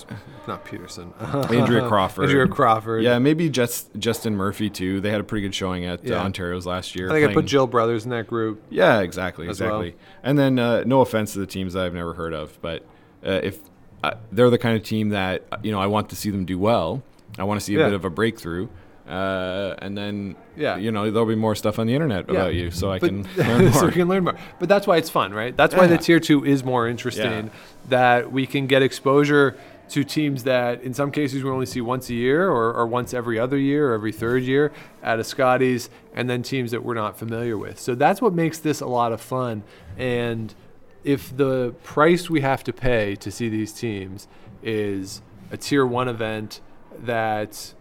not 0.47 0.65
Peterson, 0.65 1.13
Andrea 1.19 1.87
Crawford. 1.87 2.25
Andrea 2.25 2.47
Crawford. 2.47 3.03
Yeah, 3.03 3.19
maybe 3.19 3.47
just 3.49 3.93
Jestyn 3.99 4.33
Murphy 4.33 4.69
too. 4.71 5.01
They 5.01 5.11
had 5.11 5.21
a 5.21 5.23
pretty 5.23 5.43
good 5.43 5.53
showing 5.53 5.85
at 5.85 6.03
Yeah. 6.03 6.15
uh, 6.21 6.23
Ontario's 6.25 6.65
last 6.65 6.95
year. 6.95 7.09
I 7.11 7.13
think 7.19 7.29
I 7.29 7.33
put 7.33 7.45
Jill 7.45 7.67
Brothers 7.67 8.05
in 8.05 8.09
that 8.11 8.25
group. 8.27 8.63
Yeah, 8.69 9.01
exactly, 9.01 9.47
as 9.47 9.61
well. 9.61 9.81
exactly. 9.81 10.01
And 10.23 10.37
then, 10.39 10.57
uh, 10.57 10.83
no 10.85 11.01
offense 11.01 11.33
to 11.33 11.39
the 11.39 11.45
teams 11.47 11.73
that 11.73 11.85
I've 11.85 11.93
never 11.93 12.13
heard 12.15 12.33
of, 12.33 12.59
but 12.61 12.83
uh, 13.25 13.39
if 13.43 13.59
uh, 14.03 14.15
they're 14.31 14.49
the 14.49 14.57
kind 14.57 14.75
of 14.75 14.83
team 14.83 15.09
that 15.09 15.43
uh, 15.51 15.57
you 15.63 15.71
know 15.71 15.79
I 15.79 15.87
want 15.87 16.09
to 16.09 16.15
see 16.15 16.29
them 16.31 16.45
do 16.45 16.57
well, 16.57 17.03
I 17.37 17.43
want 17.43 17.59
to 17.59 17.63
see 17.65 17.75
a 17.75 17.79
Yeah. 17.79 17.85
bit 17.85 17.93
of 17.93 18.05
a 18.05 18.09
breakthrough, 18.09 18.67
uh, 19.07 19.75
and 19.79 19.97
then 19.97 20.35
Yeah. 20.55 20.77
you 20.77 20.91
know 20.91 21.11
there'll 21.11 21.27
be 21.27 21.35
more 21.35 21.55
stuff 21.55 21.77
on 21.79 21.87
the 21.87 21.93
internet 21.93 22.25
Yeah. 22.27 22.31
about 22.35 22.53
you, 22.55 22.71
so 22.71 22.91
I 22.91 22.99
But- 22.99 23.09
can 23.09 23.23
learn 23.37 23.71
so 23.73 23.79
more. 23.81 23.87
we 23.87 23.93
can 23.93 24.07
learn 24.07 24.23
more. 24.23 24.35
But 24.59 24.69
that's 24.69 24.87
why 24.87 24.97
it's 24.97 25.09
fun, 25.09 25.33
right? 25.33 25.55
That's 25.55 25.75
why 25.75 25.87
the 25.87 25.97
tier 25.97 26.19
two 26.19 26.45
is 26.45 26.63
more 26.63 26.87
interesting. 26.87 27.45
Yeah. 27.45 27.49
That 27.89 28.31
we 28.31 28.45
can 28.47 28.67
get 28.67 28.81
exposure 28.81 29.55
to 29.89 30.03
teams 30.03 30.43
that, 30.45 30.81
in 30.81 30.95
some 30.95 31.11
cases, 31.11 31.43
we 31.43 31.49
only 31.51 31.67
see 31.67 31.79
once 31.79 32.09
a 32.09 32.15
year, 32.15 32.49
or, 32.49 32.73
or 32.73 32.87
once 32.87 33.13
every 33.13 33.37
other 33.37 33.55
year, 33.57 33.91
or 33.91 33.93
every 33.93 34.11
third 34.11 34.41
year 34.41 34.71
at 35.03 35.19
a 35.19 35.23
Scotties, 35.23 35.91
and 36.15 36.27
then 36.27 36.41
teams 36.41 36.71
that 36.71 36.83
we're 36.83 36.95
not 36.95 37.19
familiar 37.19 37.55
with. 37.55 37.79
So 37.79 37.93
that's 37.93 38.19
what 38.19 38.33
makes 38.33 38.57
this 38.57 38.81
a 38.81 38.87
lot 38.87 39.11
of 39.11 39.21
fun. 39.21 39.61
And 39.95 40.55
if 41.03 41.37
the 41.37 41.75
price 41.83 42.31
we 42.31 42.41
have 42.41 42.63
to 42.63 42.73
pay 42.73 43.15
to 43.17 43.29
see 43.29 43.47
these 43.47 43.71
teams 43.71 44.27
is 44.63 45.21
a 45.51 45.57
tier 45.57 45.85
one 45.85 46.07
event 46.07 46.61
that 47.03 47.75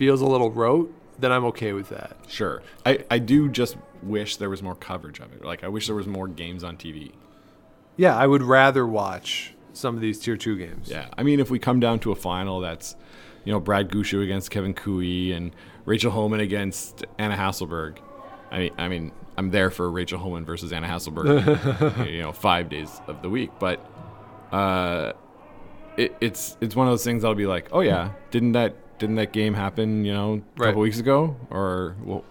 feels 0.00 0.22
a 0.22 0.26
little 0.26 0.50
rote, 0.50 0.90
then 1.18 1.30
I'm 1.30 1.44
okay 1.44 1.74
with 1.74 1.90
that. 1.90 2.16
Sure, 2.26 2.62
I 2.86 3.04
I 3.10 3.18
do 3.18 3.50
just 3.50 3.76
wish 4.02 4.36
there 4.38 4.48
was 4.48 4.62
more 4.62 4.74
coverage 4.74 5.20
of 5.20 5.30
it. 5.34 5.44
Like 5.44 5.62
I 5.62 5.68
wish 5.68 5.88
there 5.88 5.94
was 5.94 6.06
more 6.06 6.26
games 6.26 6.64
on 6.64 6.78
TV. 6.78 7.12
Yeah, 7.98 8.16
I 8.16 8.26
would 8.26 8.42
rather 8.42 8.86
watch 8.86 9.52
some 9.74 9.94
of 9.94 10.00
these 10.00 10.18
tier 10.18 10.38
two 10.38 10.56
games. 10.56 10.88
Yeah, 10.88 11.08
I 11.18 11.22
mean, 11.22 11.38
if 11.38 11.50
we 11.50 11.58
come 11.58 11.80
down 11.80 11.98
to 12.00 12.12
a 12.12 12.16
final 12.16 12.60
that's, 12.60 12.96
you 13.44 13.52
know, 13.52 13.60
Brad 13.60 13.90
Gushue 13.90 14.24
against 14.24 14.50
Kevin 14.50 14.72
Koe 14.72 15.00
and 15.00 15.54
Rachel 15.84 16.10
Homan 16.10 16.40
against 16.40 17.04
Anna 17.18 17.36
Hasselborg, 17.36 17.98
I 18.50 18.58
mean, 18.58 18.72
I 18.78 18.88
mean, 18.88 19.12
I'm 19.36 19.50
there 19.50 19.70
for 19.70 19.90
Rachel 19.90 20.18
Homan 20.18 20.46
versus 20.46 20.72
Anna 20.72 20.88
Hasselborg, 20.88 22.06
you 22.10 22.22
know, 22.22 22.32
five 22.32 22.70
days 22.70 23.02
of 23.06 23.20
the 23.20 23.28
week. 23.28 23.50
But 23.58 23.86
uh, 24.50 25.12
it, 25.98 26.16
it's 26.22 26.56
it's 26.62 26.74
one 26.74 26.86
of 26.86 26.92
those 26.92 27.04
things 27.04 27.22
I'll 27.22 27.34
be 27.34 27.46
like, 27.46 27.68
oh 27.70 27.80
yeah, 27.80 28.12
didn't 28.30 28.52
that 28.52 28.76
didn't 29.00 29.16
that 29.16 29.32
game 29.32 29.54
happen, 29.54 30.04
you 30.04 30.12
know, 30.12 30.34
a 30.34 30.60
Right. 30.60 30.66
couple 30.68 30.82
weeks 30.82 31.00
ago 31.00 31.34
or 31.50 31.96
well, 32.04 32.22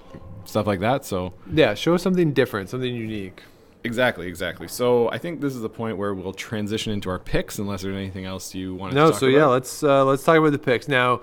stuff 0.45 0.65
like 0.67 0.79
that. 0.79 1.03
So 1.03 1.33
Yeah, 1.53 1.73
show 1.73 1.97
something 1.97 2.31
different, 2.31 2.69
something 2.69 2.93
unique. 2.95 3.41
exactly, 3.83 4.27
exactly. 4.27 4.67
So 4.69 5.09
I 5.11 5.17
think 5.17 5.41
this 5.41 5.53
is 5.55 5.61
the 5.61 5.69
point 5.69 5.97
where 5.97 6.13
we'll 6.13 6.31
transition 6.33 6.93
into 6.93 7.09
our 7.09 7.19
picks, 7.19 7.57
unless 7.59 7.81
there's 7.81 7.95
anything 7.95 8.25
else 8.25 8.55
you 8.55 8.75
want 8.75 8.91
to 8.93 8.95
No, 8.95 9.11
talk 9.11 9.19
so 9.19 9.27
about. 9.27 9.37
yeah, 9.37 9.45
let's 9.47 9.83
uh, 9.83 10.05
let's 10.05 10.23
talk 10.23 10.37
about 10.37 10.51
the 10.53 10.59
picks. 10.59 10.87
Now, 10.87 11.21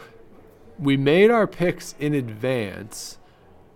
we 0.78 0.97
made 0.99 1.30
our 1.30 1.47
picks 1.47 1.94
in 1.99 2.12
advance 2.12 3.18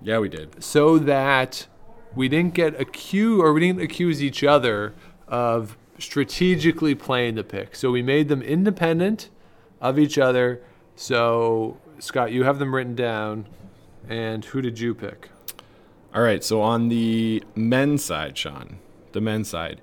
yeah, 0.02 0.18
we 0.18 0.28
did. 0.28 0.62
so 0.62 0.98
that 0.98 1.66
we 2.14 2.28
didn't 2.28 2.54
get 2.54 2.78
accused 2.80 3.40
or 3.40 3.52
we 3.52 3.60
didn't 3.60 3.80
accuse 3.80 4.22
each 4.22 4.42
other 4.44 4.92
of 5.28 5.76
strategically 5.98 6.94
playing 6.94 7.36
the 7.36 7.44
pick. 7.44 7.76
So 7.76 7.90
we 7.92 8.02
made 8.02 8.28
them 8.28 8.42
independent 8.42 9.28
of 9.80 9.98
each 9.98 10.18
other. 10.18 10.60
So 11.00 11.78
Scott, 11.98 12.30
you 12.30 12.44
have 12.44 12.58
them 12.58 12.74
written 12.74 12.94
down. 12.94 13.46
And 14.06 14.44
who 14.44 14.60
did 14.60 14.78
you 14.78 14.94
pick? 14.94 15.30
All 16.14 16.20
right, 16.20 16.44
so 16.44 16.60
on 16.60 16.90
the 16.90 17.42
men's 17.54 18.04
side, 18.04 18.36
Sean, 18.36 18.78
the 19.12 19.20
men's 19.22 19.48
side, 19.48 19.80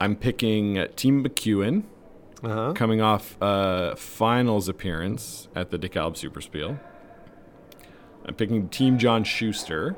I'm 0.00 0.14
picking 0.14 0.86
Team 0.94 1.24
McEwen 1.24 1.82
Uh 2.44 2.48
huh. 2.48 2.72
coming 2.74 3.00
off 3.00 3.36
a 3.40 3.96
finals 3.96 4.68
appearance 4.68 5.48
at 5.56 5.70
the 5.72 5.78
DeKalb 5.80 6.16
Super 6.16 6.40
Spiel. 6.40 6.78
I'm 8.24 8.34
picking 8.34 8.68
Team 8.68 8.98
John 8.98 9.24
Shuster 9.24 9.96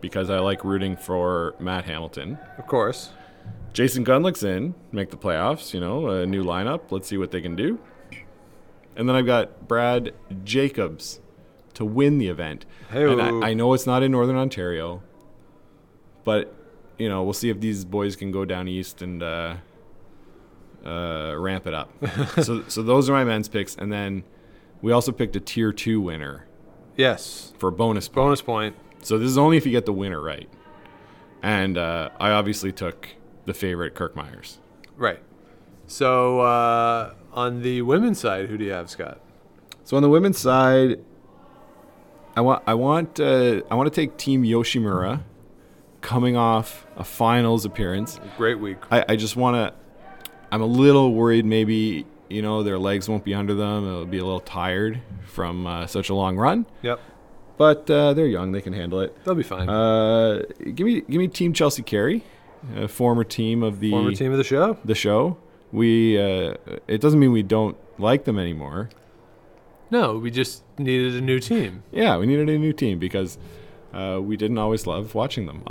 because 0.00 0.28
I 0.28 0.40
like 0.40 0.64
rooting 0.64 0.96
for 0.96 1.54
Matt 1.60 1.84
Hamilton. 1.84 2.38
Of 2.58 2.66
course. 2.66 3.10
Jason 3.72 4.04
Gunnlaugson, 4.04 4.74
make 4.90 5.10
the 5.10 5.16
playoffs, 5.16 5.72
you 5.72 5.78
know, 5.78 6.08
a 6.08 6.26
new 6.26 6.42
lineup. 6.42 6.90
Let's 6.90 7.06
see 7.06 7.16
what 7.16 7.30
they 7.30 7.40
can 7.40 7.54
do. 7.54 7.78
And 8.96 9.08
then 9.08 9.16
I've 9.16 9.26
got 9.26 9.66
Brad 9.68 10.12
Jacobs 10.44 11.20
to 11.74 11.84
win 11.84 12.18
the 12.18 12.28
event. 12.28 12.64
And 12.90 13.20
Hey-o. 13.20 13.40
I, 13.42 13.50
I 13.50 13.54
know 13.54 13.72
it's 13.74 13.86
not 13.86 14.02
in 14.02 14.12
Northern 14.12 14.36
Ontario, 14.36 15.02
but, 16.24 16.54
you 16.98 17.08
know, 17.08 17.22
we'll 17.24 17.32
see 17.32 17.50
if 17.50 17.60
these 17.60 17.84
boys 17.84 18.14
can 18.16 18.30
go 18.30 18.44
down 18.44 18.68
east 18.68 19.02
and 19.02 19.22
uh, 19.22 19.56
uh, 20.84 21.34
ramp 21.36 21.66
it 21.66 21.74
up. 21.74 21.90
so, 22.42 22.62
so 22.68 22.82
those 22.82 23.08
are 23.10 23.12
my 23.12 23.24
men's 23.24 23.48
picks. 23.48 23.74
And 23.74 23.92
then 23.92 24.22
we 24.82 24.92
also 24.92 25.12
picked 25.12 25.34
a 25.36 25.40
tier 25.40 25.72
two 25.72 26.00
winner 26.00 26.46
Yes. 26.96 27.52
for 27.58 27.68
a 27.68 27.72
bonus 27.72 28.06
point. 28.08 28.14
Bonus 28.16 28.42
point. 28.42 28.76
So 29.02 29.18
this 29.18 29.28
is 29.28 29.36
only 29.38 29.56
if 29.56 29.66
you 29.66 29.72
get 29.72 29.86
the 29.86 29.92
winner 29.92 30.20
right. 30.20 30.48
And 31.42 31.76
uh, 31.76 32.10
I 32.20 32.30
obviously 32.30 32.72
took 32.72 33.08
the 33.44 33.52
favorite 33.52 33.94
Kirk 33.94 34.14
Muyres. 34.14 34.58
Right. 34.96 35.20
So 35.86 36.40
uh, 36.40 37.12
on 37.34 37.62
the 37.62 37.82
women's 37.82 38.18
side, 38.20 38.48
who 38.48 38.56
do 38.56 38.64
you 38.64 38.72
have, 38.72 38.88
Scott? 38.88 39.20
So 39.84 39.96
on 39.96 40.02
the 40.02 40.08
women's 40.08 40.38
side, 40.38 41.00
I 42.36 42.40
want 42.40 42.62
I 42.66 42.74
want 42.74 43.20
uh, 43.20 43.60
I 43.70 43.74
want 43.74 43.92
to 43.92 43.94
take 43.94 44.16
Team 44.16 44.42
Yoshimura, 44.44 45.22
coming 46.00 46.36
off 46.36 46.86
a 46.96 47.04
finals 47.04 47.64
appearance. 47.64 48.18
Great 48.36 48.58
week. 48.58 48.78
I, 48.90 49.04
I 49.10 49.16
just 49.16 49.36
want 49.36 49.56
to. 49.56 49.74
I'm 50.50 50.62
a 50.62 50.66
little 50.66 51.12
worried. 51.12 51.44
Maybe 51.44 52.06
you 52.30 52.40
know 52.42 52.62
their 52.62 52.78
legs 52.78 53.08
won't 53.08 53.24
be 53.24 53.34
under 53.34 53.54
them. 53.54 53.84
They'll 53.84 54.06
be 54.06 54.18
a 54.18 54.24
little 54.24 54.40
tired 54.40 55.00
from 55.26 55.66
uh, 55.66 55.86
such 55.86 56.08
a 56.08 56.14
long 56.14 56.36
run. 56.36 56.66
Yep. 56.82 57.00
But 57.56 57.88
uh, 57.90 58.14
they're 58.14 58.26
young; 58.26 58.52
they 58.52 58.60
can 58.60 58.72
handle 58.72 59.00
it. 59.00 59.16
They'll 59.24 59.34
be 59.34 59.42
fine. 59.44 59.68
Uh, 59.68 60.42
give 60.74 60.86
me 60.86 61.02
give 61.02 61.18
me 61.18 61.28
Team 61.28 61.52
Chelsea 61.52 61.82
Carey, 61.82 62.24
a 62.74 62.88
former 62.88 63.22
team 63.22 63.62
of 63.62 63.80
the 63.80 63.90
Former 63.90 64.12
team 64.12 64.32
of 64.32 64.38
the 64.38 64.44
show. 64.44 64.76
the 64.84 64.94
show. 64.94 65.36
We 65.74 66.16
uh, 66.18 66.54
it 66.86 67.00
doesn't 67.00 67.18
mean 67.18 67.32
we 67.32 67.42
don't 67.42 67.76
like 67.98 68.24
them 68.24 68.38
anymore. 68.38 68.88
No, 69.90 70.16
we 70.18 70.30
just 70.30 70.62
needed 70.78 71.14
a 71.16 71.20
new 71.20 71.38
team. 71.40 71.82
Yeah, 71.92 72.16
we 72.16 72.26
needed 72.26 72.48
a 72.48 72.58
new 72.58 72.72
team 72.72 72.98
because 72.98 73.38
uh, 73.92 74.18
we 74.22 74.36
didn't 74.36 74.58
always 74.58 74.86
love 74.86 75.14
watching 75.14 75.46
them 75.46 75.62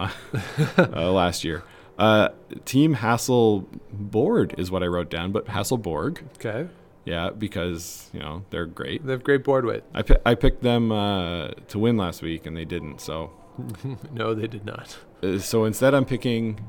uh, 0.77 1.11
last 1.11 1.43
year. 1.43 1.63
Uh, 1.97 2.29
team 2.65 2.95
Hasselborg 2.95 4.57
is 4.59 4.71
what 4.71 4.83
I 4.83 4.87
wrote 4.87 5.09
down, 5.09 5.31
but 5.31 5.45
Hasselborg, 5.47 6.21
Okay. 6.35 6.67
yeah, 7.05 7.29
because 7.29 8.09
you 8.13 8.19
know 8.19 8.43
they're 8.49 8.65
great. 8.65 9.05
They 9.05 9.11
have 9.13 9.23
great 9.23 9.43
board 9.43 9.65
weight. 9.65 9.83
I 9.93 10.01
pi- 10.01 10.19
I 10.25 10.35
picked 10.35 10.63
them 10.63 10.91
uh, 10.91 11.49
to 11.69 11.79
win 11.79 11.97
last 11.97 12.21
week 12.21 12.45
and 12.45 12.55
they 12.57 12.65
didn't. 12.65 12.99
So 13.01 13.31
No, 14.11 14.33
they 14.33 14.47
did 14.47 14.65
not. 14.65 14.97
uh, 15.21 15.37
so 15.39 15.65
instead 15.65 15.93
I'm 15.93 16.05
picking 16.05 16.59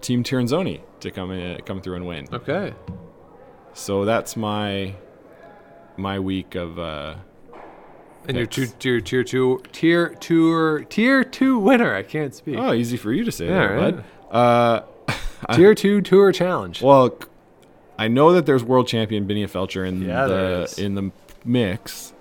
Team 0.00 0.22
Tirinzoni 0.22 0.80
to 1.00 1.10
come 1.10 1.30
in, 1.30 1.60
come 1.62 1.80
through 1.80 1.96
and 1.96 2.06
win. 2.06 2.26
Okay. 2.32 2.72
So 3.74 4.04
that's 4.04 4.36
my 4.36 4.94
my 5.96 6.18
week 6.18 6.54
of 6.54 6.78
uh, 6.78 7.14
And 8.28 8.36
your 8.36 8.46
Picks. 8.46 8.72
two, 8.72 9.00
tier, 9.00 9.00
tier 9.00 9.24
two, 9.24 9.62
tier 9.72 10.08
two, 10.14 10.84
tier 10.84 11.24
two 11.24 11.58
winner. 11.58 11.94
I 11.94 12.02
can't 12.02 12.34
speak. 12.34 12.56
oh 12.58 12.72
easy 12.72 12.96
for 12.96 13.12
you 13.12 13.24
to 13.24 13.32
say, 13.32 13.46
Yeah, 13.46 13.66
there, 13.68 13.76
right. 13.76 13.96
bud. 14.30 14.84
Uh, 15.08 15.14
tier 15.54 15.74
two 15.74 16.00
tour 16.00 16.32
challenge. 16.32 16.82
Well, 16.82 17.18
I 17.98 18.08
know 18.08 18.32
that 18.32 18.44
there's 18.46 18.62
world 18.64 18.86
champion 18.88 19.26
Binia 19.26 19.46
Feltscher 19.48 19.86
in 19.86 20.02
Yeah, 20.02 20.26
the 20.26 20.74
in 20.78 20.94
the 20.94 21.10
mix, 21.44 22.12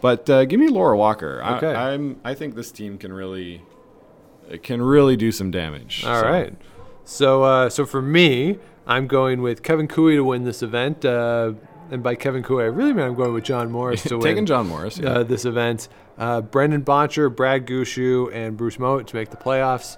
but 0.00 0.28
uh, 0.28 0.44
give 0.44 0.60
me 0.60 0.68
Laura 0.68 0.96
Walker. 0.96 1.42
Okay. 1.56 1.72
I, 1.74 1.92
I'm 1.92 2.20
I 2.24 2.34
think 2.34 2.54
this 2.54 2.70
team 2.72 2.98
can 2.98 3.12
really 3.12 3.62
can 4.62 4.80
really 4.82 5.16
do 5.16 5.32
some 5.32 5.50
damage. 5.50 6.04
All 6.04 6.20
So, 6.20 6.26
right. 6.28 6.54
So, 7.06 7.44
uh, 7.44 7.70
so 7.70 7.86
for 7.86 8.02
me, 8.02 8.58
I'm 8.86 9.06
going 9.06 9.40
with 9.40 9.62
Kevin 9.62 9.86
Koe 9.88 10.10
to 10.10 10.24
win 10.24 10.44
this 10.44 10.62
event. 10.62 11.04
Uh, 11.04 11.52
and 11.90 12.02
by 12.02 12.16
Kevin 12.16 12.42
Koe, 12.42 12.58
I 12.58 12.64
really 12.64 12.92
mean 12.92 13.04
I'm 13.06 13.14
going 13.14 13.32
with 13.32 13.44
John 13.44 13.70
Morris 13.70 14.02
to 14.04 14.14
win. 14.18 14.22
taking 14.24 14.44
John 14.46 14.66
Morris. 14.68 14.98
Yeah. 14.98 15.10
uh, 15.10 15.22
this 15.22 15.44
event. 15.44 15.88
Uh, 16.18 16.40
Brendan 16.40 16.82
Bottcher, 16.84 17.34
Brad 17.34 17.64
Gushue, 17.66 18.28
and 18.34 18.56
Bruce 18.56 18.76
Mouat 18.78 19.06
to 19.06 19.16
make 19.16 19.30
the 19.30 19.36
playoffs. 19.36 19.96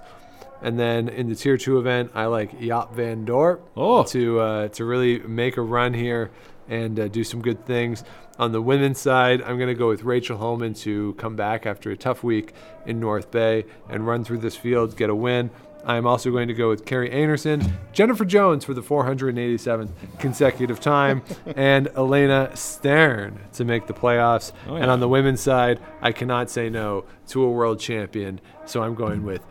And 0.60 0.78
then 0.78 1.08
in 1.08 1.28
the 1.28 1.34
tier 1.34 1.56
two 1.56 1.78
event, 1.78 2.10
I 2.14 2.26
like 2.26 2.58
Jaap 2.60 2.92
Van 2.92 3.24
Dorp 3.24 3.60
Oh. 3.76 4.02
to 4.04 4.40
uh, 4.40 4.68
to 4.68 4.84
really 4.84 5.20
make 5.20 5.56
a 5.56 5.62
run 5.62 5.94
here 5.94 6.30
and 6.68 6.98
uh, 7.00 7.08
do 7.08 7.22
some 7.24 7.40
good 7.40 7.64
things. 7.64 8.02
On 8.40 8.52
the 8.52 8.60
women's 8.60 8.98
side, 9.00 9.40
I'm 9.42 9.56
going 9.56 9.68
to 9.68 9.74
go 9.74 9.88
with 9.88 10.02
Rachel 10.02 10.36
Homan 10.36 10.74
to 10.74 11.14
come 11.14 11.34
back 11.36 11.64
after 11.64 11.90
a 11.90 11.96
tough 11.96 12.22
week 12.22 12.52
in 12.86 13.00
North 13.00 13.30
Bay 13.30 13.64
and 13.88 14.06
run 14.06 14.24
through 14.24 14.38
this 14.38 14.56
field, 14.56 14.96
get 14.96 15.10
a 15.10 15.14
win. 15.14 15.50
I'm 15.84 16.06
also 16.06 16.30
going 16.30 16.48
to 16.48 16.54
go 16.54 16.68
with 16.68 16.84
Kerri 16.84 17.12
Einarson, 17.12 17.72
Jennifer 17.92 18.24
Jones 18.24 18.64
for 18.64 18.74
the 18.74 18.82
487th 18.82 19.90
consecutive 20.18 20.80
time, 20.80 21.22
and 21.56 21.88
Elena 21.96 22.54
Stern 22.54 23.40
to 23.54 23.64
make 23.64 23.86
the 23.86 23.94
playoffs. 23.94 24.52
Oh, 24.66 24.76
And 24.76 24.90
on 24.90 25.00
the 25.00 25.08
women's 25.08 25.40
side, 25.40 25.80
I 26.02 26.12
cannot 26.12 26.50
say 26.50 26.68
no 26.68 27.04
to 27.28 27.42
a 27.42 27.50
world 27.50 27.80
champion, 27.80 28.40
so 28.66 28.82
I'm 28.82 28.94
going 28.94 29.24
with 29.24 29.42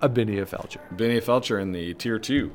Abinia 0.00 0.48
Feltscher. 0.48 0.80
Binia 0.96 1.22
Feltscher 1.22 1.60
in 1.60 1.72
the 1.72 1.94
tier 1.94 2.18
two. 2.18 2.52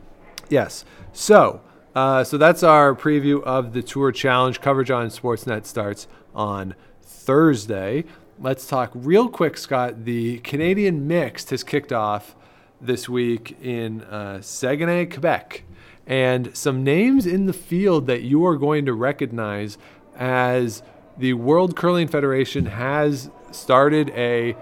Yes. 0.49 0.85
So, 1.13 1.61
uh, 1.95 2.23
so 2.23 2.37
that's 2.37 2.63
our 2.63 2.93
preview 2.93 3.41
of 3.43 3.73
the 3.73 3.81
Tour 3.81 4.11
Challenge. 4.11 4.59
Coverage 4.61 4.91
on 4.91 5.07
Sportsnet 5.07 5.65
starts 5.65 6.07
on 6.35 6.75
Thursday. 7.01 8.05
Let's 8.39 8.67
talk 8.67 8.91
real 8.93 9.29
quick, 9.29 9.57
Scott. 9.57 10.05
The 10.05 10.39
Canadian 10.39 11.07
Mixed 11.07 11.49
has 11.49 11.63
kicked 11.63 11.91
off 11.91 12.35
this 12.79 13.09
week 13.09 13.57
in 13.61 14.01
uh, 14.03 14.41
Saguenay, 14.41 15.07
Quebec, 15.07 15.63
and 16.05 16.55
some 16.55 16.83
names 16.83 17.25
in 17.25 17.45
the 17.45 17.53
field 17.53 18.07
that 18.07 18.21
you 18.21 18.45
are 18.45 18.55
going 18.55 18.85
to 18.85 18.93
recognize 18.93 19.77
as 20.15 20.83
the 21.17 21.33
World 21.33 21.75
Curling 21.75 22.07
Federation 22.07 22.67
has 22.67 23.29
started 23.51 24.09
a 24.11 24.55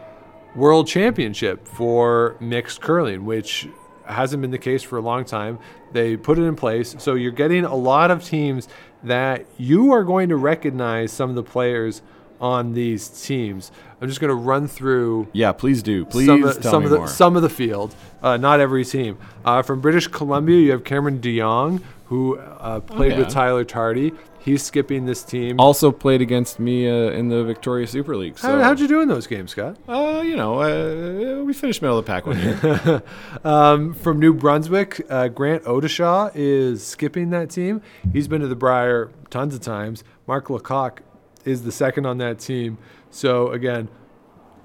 world 0.55 0.87
championship 0.87 1.67
for 1.67 2.37
mixed 2.39 2.81
curling, 2.81 3.25
which 3.25 3.67
hasn't 4.05 4.41
been 4.41 4.51
the 4.51 4.57
case 4.57 4.83
for 4.83 4.97
a 4.97 5.01
long 5.01 5.25
time. 5.25 5.59
They 5.91 6.15
put 6.15 6.39
it 6.39 6.43
in 6.43 6.55
place. 6.55 6.95
So 6.99 7.15
you're 7.15 7.31
getting 7.31 7.65
a 7.65 7.75
lot 7.75 8.11
of 8.11 8.23
teams 8.23 8.67
that 9.03 9.45
you 9.57 9.91
are 9.91 10.03
going 10.03 10.29
to 10.29 10.35
recognize 10.35 11.11
some 11.11 11.29
of 11.29 11.35
the 11.35 11.43
players 11.43 12.01
on 12.41 12.73
these 12.73 13.07
teams. 13.25 13.71
I'm 14.01 14.07
just 14.07 14.19
going 14.19 14.29
to 14.29 14.35
run 14.35 14.67
through 14.67 15.27
Yeah, 15.33 15.51
please 15.53 15.81
do. 15.81 16.05
Please 16.05 16.27
some 16.27 16.43
of, 16.43 16.61
tell 16.61 16.71
some 16.71 16.81
me 16.81 16.85
of 16.85 16.91
the 16.91 16.97
more. 16.99 17.07
some 17.07 17.35
of 17.35 17.41
the 17.41 17.49
field, 17.49 17.95
uh, 18.21 18.37
not 18.37 18.59
every 18.59 18.85
team. 18.85 19.17
Uh, 19.43 19.61
from 19.61 19.81
British 19.81 20.07
Columbia, 20.07 20.59
you 20.59 20.71
have 20.71 20.83
Cameron 20.83 21.19
DeYoung, 21.19 21.81
who 22.07 22.37
uh, 22.37 22.79
played 22.81 23.13
with 23.13 23.19
Oh, 23.27 23.29
yeah. 23.29 23.33
Tyler 23.33 23.63
Tardy. 23.63 24.11
He's 24.39 24.61
skipping 24.61 25.07
this 25.07 25.23
team. 25.23 25.59
also 25.59 25.91
played 25.91 26.21
against 26.21 26.59
me 26.59 26.87
uh, 26.87 27.09
in 27.09 27.29
the 27.29 27.43
Victoria 27.43 27.87
Super 27.87 28.15
League. 28.15 28.37
So, 28.37 28.47
How, 28.47 28.63
how'd 28.63 28.79
you 28.79 28.87
do 28.87 29.01
in 29.01 29.07
those 29.07 29.25
games, 29.25 29.49
Scott? 29.51 29.75
Uh, 29.87 30.21
you 30.23 30.35
know, 30.35 30.61
uh, 30.61 31.43
we 31.43 31.51
finished 31.51 31.81
middle 31.81 31.97
of 31.97 32.05
the 32.05 32.11
pack 32.11 32.27
one 32.27 32.37
year. 32.39 33.01
Um, 33.43 33.95
from 33.95 34.19
New 34.19 34.33
Brunswick, 34.35 35.03
uh, 35.09 35.29
Grant 35.29 35.63
Odishaw 35.63 36.31
is 36.35 36.85
skipping 36.85 37.31
that 37.31 37.49
team. 37.49 37.81
He's 38.13 38.27
been 38.27 38.41
to 38.41 38.47
the 38.47 38.55
Brier 38.55 39.09
tons 39.31 39.55
of 39.55 39.61
times. 39.61 40.03
Mark 40.27 40.45
Lecoq 40.49 40.99
is 41.45 41.63
the 41.63 41.71
second 41.71 42.05
on 42.05 42.17
that 42.17 42.39
team. 42.39 42.77
So, 43.09 43.51
again, 43.51 43.87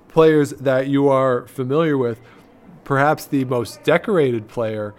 players 0.09 0.51
that 0.51 0.89
you 0.89 1.09
are 1.09 1.47
familiar 1.47 1.97
with. 1.97 2.21
Perhaps 2.85 3.27
the 3.27 3.45
most 3.45 3.85
decorated 3.85 4.49
player 4.49 4.95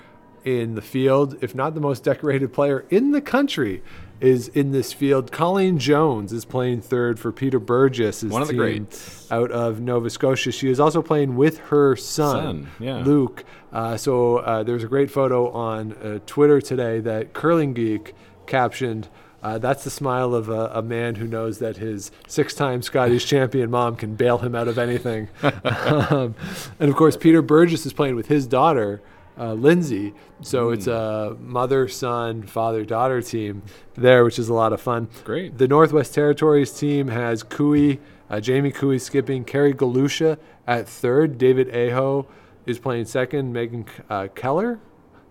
in 0.45 0.75
the 0.75 0.81
field, 0.81 1.37
if 1.41 1.53
not 1.53 1.75
the 1.75 1.81
most 1.81 2.03
decorated 2.03 2.53
player 2.53 2.85
in 2.89 3.11
the 3.11 3.21
country, 3.21 3.83
is 4.21 4.47
in 4.49 4.71
this 4.71 4.93
field. 4.93 5.31
Colleen 5.31 5.79
Jones 5.79 6.31
is 6.31 6.45
playing 6.45 6.81
third 6.81 7.19
for 7.19 7.31
Peter 7.31 7.59
Burgess. 7.59 8.23
One 8.23 8.41
of 8.41 8.47
the 8.47 8.53
team 8.53 8.61
greats. 8.61 9.29
out 9.31 9.51
of 9.51 9.81
Nova 9.81 10.09
Scotia. 10.09 10.51
She 10.51 10.69
is 10.69 10.79
also 10.79 11.01
playing 11.01 11.35
with 11.35 11.57
her 11.57 11.95
son, 11.95 12.35
Son, 12.35 12.67
yeah. 12.79 13.03
Luke. 13.03 13.43
Uh, 13.73 13.97
so 13.97 14.37
uh, 14.37 14.63
there's 14.63 14.83
a 14.83 14.87
great 14.87 15.09
photo 15.09 15.49
on 15.51 15.93
uh, 15.93 16.19
Twitter 16.25 16.61
today 16.61 16.99
that 16.99 17.33
Curling 17.33 17.73
Geek 17.73 18.15
captioned. 18.45 19.09
Uh, 19.43 19.57
that's 19.57 19.83
the 19.83 19.89
smile 19.89 20.35
of 20.35 20.49
a, 20.49 20.71
a 20.73 20.81
man 20.81 21.15
who 21.15 21.25
knows 21.25 21.59
that 21.59 21.77
his 21.77 22.11
six-time 22.27 22.81
Scotties 22.81 23.25
champion 23.25 23.71
mom 23.71 23.95
can 23.95 24.15
bail 24.15 24.37
him 24.37 24.53
out 24.53 24.67
of 24.67 24.77
anything. 24.77 25.29
um, 25.43 26.35
and 26.79 26.89
of 26.89 26.95
course, 26.95 27.17
Peter 27.17 27.41
Burgess 27.41 27.85
is 27.85 27.93
playing 27.93 28.15
with 28.15 28.27
his 28.27 28.45
daughter, 28.45 29.01
uh, 29.39 29.53
Lindsay. 29.53 30.13
So 30.41 30.69
it's 30.69 30.87
a 30.87 31.35
mother-son, 31.39 32.43
father-daughter 32.43 33.21
team 33.21 33.63
there, 33.95 34.23
which 34.23 34.37
is 34.37 34.49
a 34.49 34.53
lot 34.53 34.73
of 34.73 34.81
fun. 34.81 35.07
Great. 35.23 35.57
The 35.57 35.67
Northwest 35.67 36.13
Territories 36.13 36.71
team 36.71 37.07
has 37.07 37.41
Koe, 37.41 37.97
uh, 38.29 38.39
Jamie 38.39 38.71
Koe 38.71 38.97
skipping, 38.97 39.43
Kerry 39.43 39.73
Galusha 39.73 40.37
at 40.67 40.87
third, 40.87 41.37
David 41.37 41.75
Aho 41.75 42.27
is 42.65 42.77
playing 42.79 43.05
second, 43.05 43.51
Megan 43.53 43.85
uh, 44.09 44.27
Keller, 44.35 44.79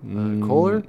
uh, 0.05 0.47
Kohler 0.47 0.83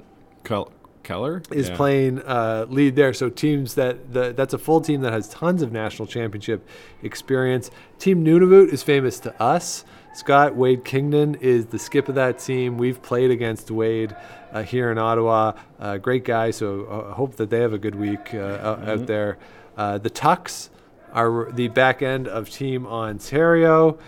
Kel- 0.44 0.72
Keller 1.02 1.42
is 1.50 1.68
Yeah. 1.68 1.76
playing 1.76 2.20
uh, 2.22 2.66
lead 2.68 2.96
there. 2.96 3.12
So 3.12 3.28
teams 3.28 3.74
that 3.74 4.12
the, 4.12 4.32
that's 4.32 4.54
a 4.54 4.58
full 4.58 4.80
team 4.80 5.00
that 5.02 5.12
has 5.12 5.28
tons 5.28 5.62
of 5.62 5.72
national 5.72 6.06
championship 6.06 6.66
experience. 7.02 7.70
Team 7.98 8.24
Nunavut 8.24 8.72
is 8.72 8.82
famous 8.82 9.18
to 9.20 9.42
us. 9.42 9.84
Scott 10.14 10.54
Wade 10.54 10.84
Kingdon 10.84 11.36
is 11.36 11.66
the 11.66 11.78
skip 11.78 12.08
of 12.08 12.14
that 12.16 12.38
team. 12.38 12.76
We've 12.76 13.00
played 13.00 13.30
against 13.30 13.70
Wade 13.70 14.14
uh, 14.52 14.62
here 14.62 14.90
in 14.92 14.98
Ottawa. 14.98 15.52
Uh, 15.80 15.96
great 15.96 16.24
guy. 16.24 16.50
So 16.50 16.86
uh, 16.90 17.10
I 17.12 17.14
hope 17.14 17.36
that 17.36 17.48
they 17.50 17.60
have 17.60 17.72
a 17.72 17.78
good 17.78 17.94
week 17.94 18.34
uh, 18.34 18.38
out- 18.62 18.88
out 18.88 19.06
there. 19.06 19.38
Uh, 19.76 19.96
the 19.98 20.10
Tucks 20.10 20.68
are 21.14 21.50
the 21.52 21.68
back 21.68 22.02
end 22.02 22.28
of 22.28 22.50
Team 22.50 22.86
Ontario, 22.86 23.98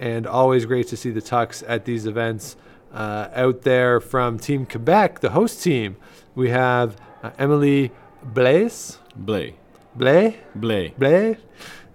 and 0.00 0.26
always 0.26 0.66
great 0.66 0.88
to 0.88 0.96
see 0.96 1.10
the 1.10 1.20
Tucks 1.22 1.62
at 1.68 1.84
these 1.84 2.06
events. 2.06 2.56
Uh, 2.92 3.28
out 3.34 3.62
there 3.62 3.98
from 4.00 4.38
Team 4.38 4.64
Quebec, 4.66 5.18
the 5.20 5.30
host 5.30 5.62
team, 5.64 5.96
we 6.34 6.50
have 6.50 6.96
uh, 7.22 7.30
Emily 7.38 7.92
Blaise. 8.22 8.98
Blay. 9.16 9.54
Blais? 9.96 10.36
Blay. 10.54 10.94
Blais? 10.98 11.38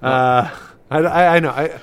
Uh, 0.02 0.50
I, 0.90 0.98
I, 1.00 1.36
I 1.36 1.40
know. 1.40 1.50
I, 1.50 1.80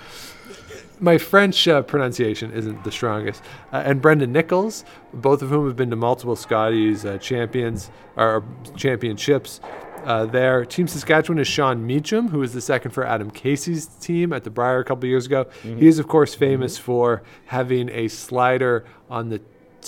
my 0.99 1.19
French 1.19 1.69
uh, 1.69 1.83
pronunciation 1.83 2.53
isn't 2.53 2.85
the 2.85 2.91
strongest. 2.91 3.43
Uh, 3.73 3.83
and 3.85 4.01
Brendan 4.01 4.33
Nichols, 4.33 4.85
both 5.13 5.43
of 5.43 5.51
whom 5.51 5.67
have 5.67 5.77
been 5.77 5.91
to 5.91 5.97
multiple 5.97 6.37
Scotties 6.37 7.05
uh, 7.05 7.19
champions 7.19 7.91
or 8.17 8.45
championships. 8.77 9.61
Uh, 10.05 10.25
there, 10.25 10.65
Team 10.65 10.87
Saskatchewan 10.87 11.39
is 11.41 11.49
Sean 11.49 11.85
Meacham, 11.85 12.29
who 12.29 12.39
was 12.39 12.53
the 12.53 12.61
second 12.61 12.93
for 12.93 13.05
Adam 13.05 13.31
Casey's 13.31 13.87
team 13.87 14.33
at 14.33 14.45
the 14.45 14.51
Brier 14.51 14.79
a 14.79 14.85
couple 14.85 15.09
years 15.09 15.27
ago. 15.27 15.45
Mm-hmm. 15.45 15.79
He 15.79 15.89
is, 15.89 15.99
of 15.99 16.07
course, 16.07 16.35
famous 16.35 16.79
for 16.79 17.23
having 17.47 17.89
a 17.91 18.07
slider 18.09 18.85
on 19.11 19.29
the 19.29 19.41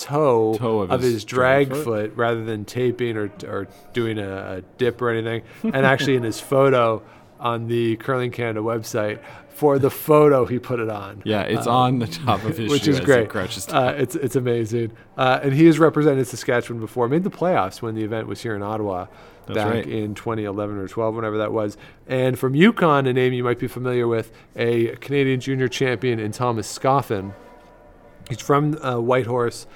toe, 0.03 0.55
Toe 0.57 0.79
of 0.81 0.91
of, 0.91 1.01
his 1.01 1.13
his, 1.13 1.25
drag 1.25 1.69
foot. 1.69 1.83
foot 1.83 2.13
rather 2.15 2.43
than 2.43 2.65
taping 2.65 3.17
or, 3.17 3.31
or 3.47 3.67
doing 3.93 4.17
a, 4.19 4.57
a 4.57 4.61
dip 4.77 5.01
or 5.01 5.09
anything. 5.09 5.43
And 5.63 5.85
actually, 5.85 6.15
in 6.15 6.23
his 6.23 6.39
photo 6.39 7.01
on 7.39 7.67
the 7.67 7.95
Curling 7.97 8.31
Canada 8.31 8.61
website, 8.61 9.19
for 9.59 9.77
the 9.77 9.89
photo, 9.89 10.45
he 10.45 10.57
put 10.57 10.79
it 10.79 10.89
on. 10.89 11.21
Yeah, 11.25 11.41
it's 11.41 11.67
on 11.67 11.99
the 11.99 12.07
top 12.07 12.45
of 12.45 12.57
his 12.57 12.71
Which 12.71 12.87
is 12.87 13.01
great. 13.01 13.29
Uh, 13.35 13.93
it's 13.97 14.15
it's 14.15 14.37
amazing, 14.37 14.93
uh, 15.17 15.41
and 15.43 15.51
he 15.51 15.65
has 15.65 15.77
represented 15.77 16.25
Saskatchewan 16.27 16.79
before. 16.79 17.09
Made 17.09 17.25
the 17.25 17.29
playoffs 17.29 17.81
when 17.81 17.93
the 17.93 18.03
event 18.03 18.27
was 18.27 18.41
here 18.41 18.55
in 18.55 18.63
Ottawa 18.63 19.07
That's 19.47 19.57
back 19.57 19.73
right. 19.73 19.85
in 19.85 20.15
2011 20.15 20.77
or 20.77 20.87
12, 20.87 21.13
whenever 21.13 21.37
that 21.39 21.51
was. 21.51 21.75
And 22.07 22.39
from 22.39 22.55
Yukon, 22.55 23.05
a 23.05 23.11
name 23.11 23.33
you 23.33 23.43
might 23.43 23.59
be 23.59 23.67
familiar 23.67 24.07
with, 24.07 24.31
a 24.55 24.95
Canadian 24.95 25.41
junior 25.41 25.67
champion 25.67 26.19
in 26.19 26.31
Thomas 26.31 26.65
Scoffin. 26.73 27.33
He's 28.29 28.39
from 28.39 28.77
uh, 28.81 29.01
Whitehorse, 29.01 29.67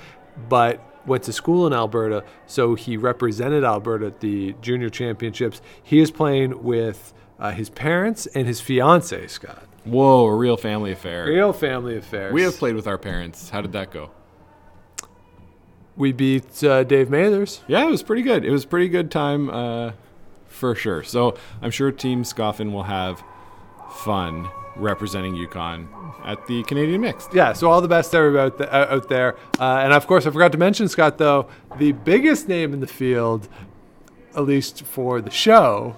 but 0.49 0.81
went 1.05 1.23
to 1.23 1.33
school 1.33 1.67
in 1.67 1.73
Alberta, 1.73 2.23
so 2.47 2.75
he 2.75 2.97
represented 2.97 3.63
Alberta 3.63 4.07
at 4.07 4.19
the 4.21 4.55
junior 4.61 4.89
championships. 4.89 5.61
He 5.81 5.99
is 5.99 6.11
playing 6.11 6.63
with 6.63 7.13
uh, 7.39 7.51
his 7.51 7.69
parents 7.69 8.25
and 8.27 8.47
his 8.47 8.61
fiance, 8.61 9.27
Scott. 9.27 9.67
Whoa, 9.83 10.25
a 10.25 10.35
real 10.35 10.55
family 10.55 10.91
affair. 10.91 11.25
Real 11.25 11.51
family 11.51 11.97
affair. 11.97 12.31
We 12.31 12.43
have 12.43 12.55
played 12.55 12.75
with 12.75 12.87
our 12.87 12.97
parents. 12.97 13.49
How 13.49 13.61
did 13.61 13.73
that 13.73 13.91
go? 13.91 14.11
We 15.95 16.11
beat 16.11 16.63
uh, 16.63 16.83
Dave 16.83 17.09
Mathers. 17.09 17.61
Yeah, 17.67 17.83
it 17.83 17.89
was 17.89 18.01
pretty 18.01 18.21
good. 18.21 18.45
It 18.45 18.49
was 18.49 18.63
a 18.63 18.67
pretty 18.67 18.87
good 18.87 19.11
time 19.11 19.49
uh, 19.49 19.91
for 20.47 20.73
sure. 20.73 21.03
So 21.03 21.37
I'm 21.61 21.69
sure 21.69 21.91
Team 21.91 22.23
Scoffin 22.23 22.71
will 22.71 22.83
have 22.83 23.23
fun 23.91 24.49
representing 24.75 25.35
Yukon 25.35 25.87
at 26.25 26.45
the 26.47 26.63
Canadian 26.63 27.01
Mixed. 27.01 27.33
Yeah, 27.33 27.53
so 27.53 27.69
all 27.69 27.81
the 27.81 27.87
best 27.87 28.11
to 28.11 28.17
everybody 28.17 28.51
out, 28.51 28.57
th- 28.57 28.69
out 28.69 29.09
there. 29.09 29.35
Uh, 29.59 29.81
and 29.83 29.93
of 29.93 30.07
course, 30.07 30.25
I 30.25 30.31
forgot 30.31 30.51
to 30.53 30.57
mention, 30.57 30.87
Scott, 30.87 31.17
though, 31.17 31.47
the 31.77 31.91
biggest 31.91 32.47
name 32.47 32.73
in 32.73 32.79
the 32.79 32.87
field, 32.87 33.47
at 34.35 34.45
least 34.45 34.83
for 34.83 35.21
the 35.21 35.31
show, 35.31 35.95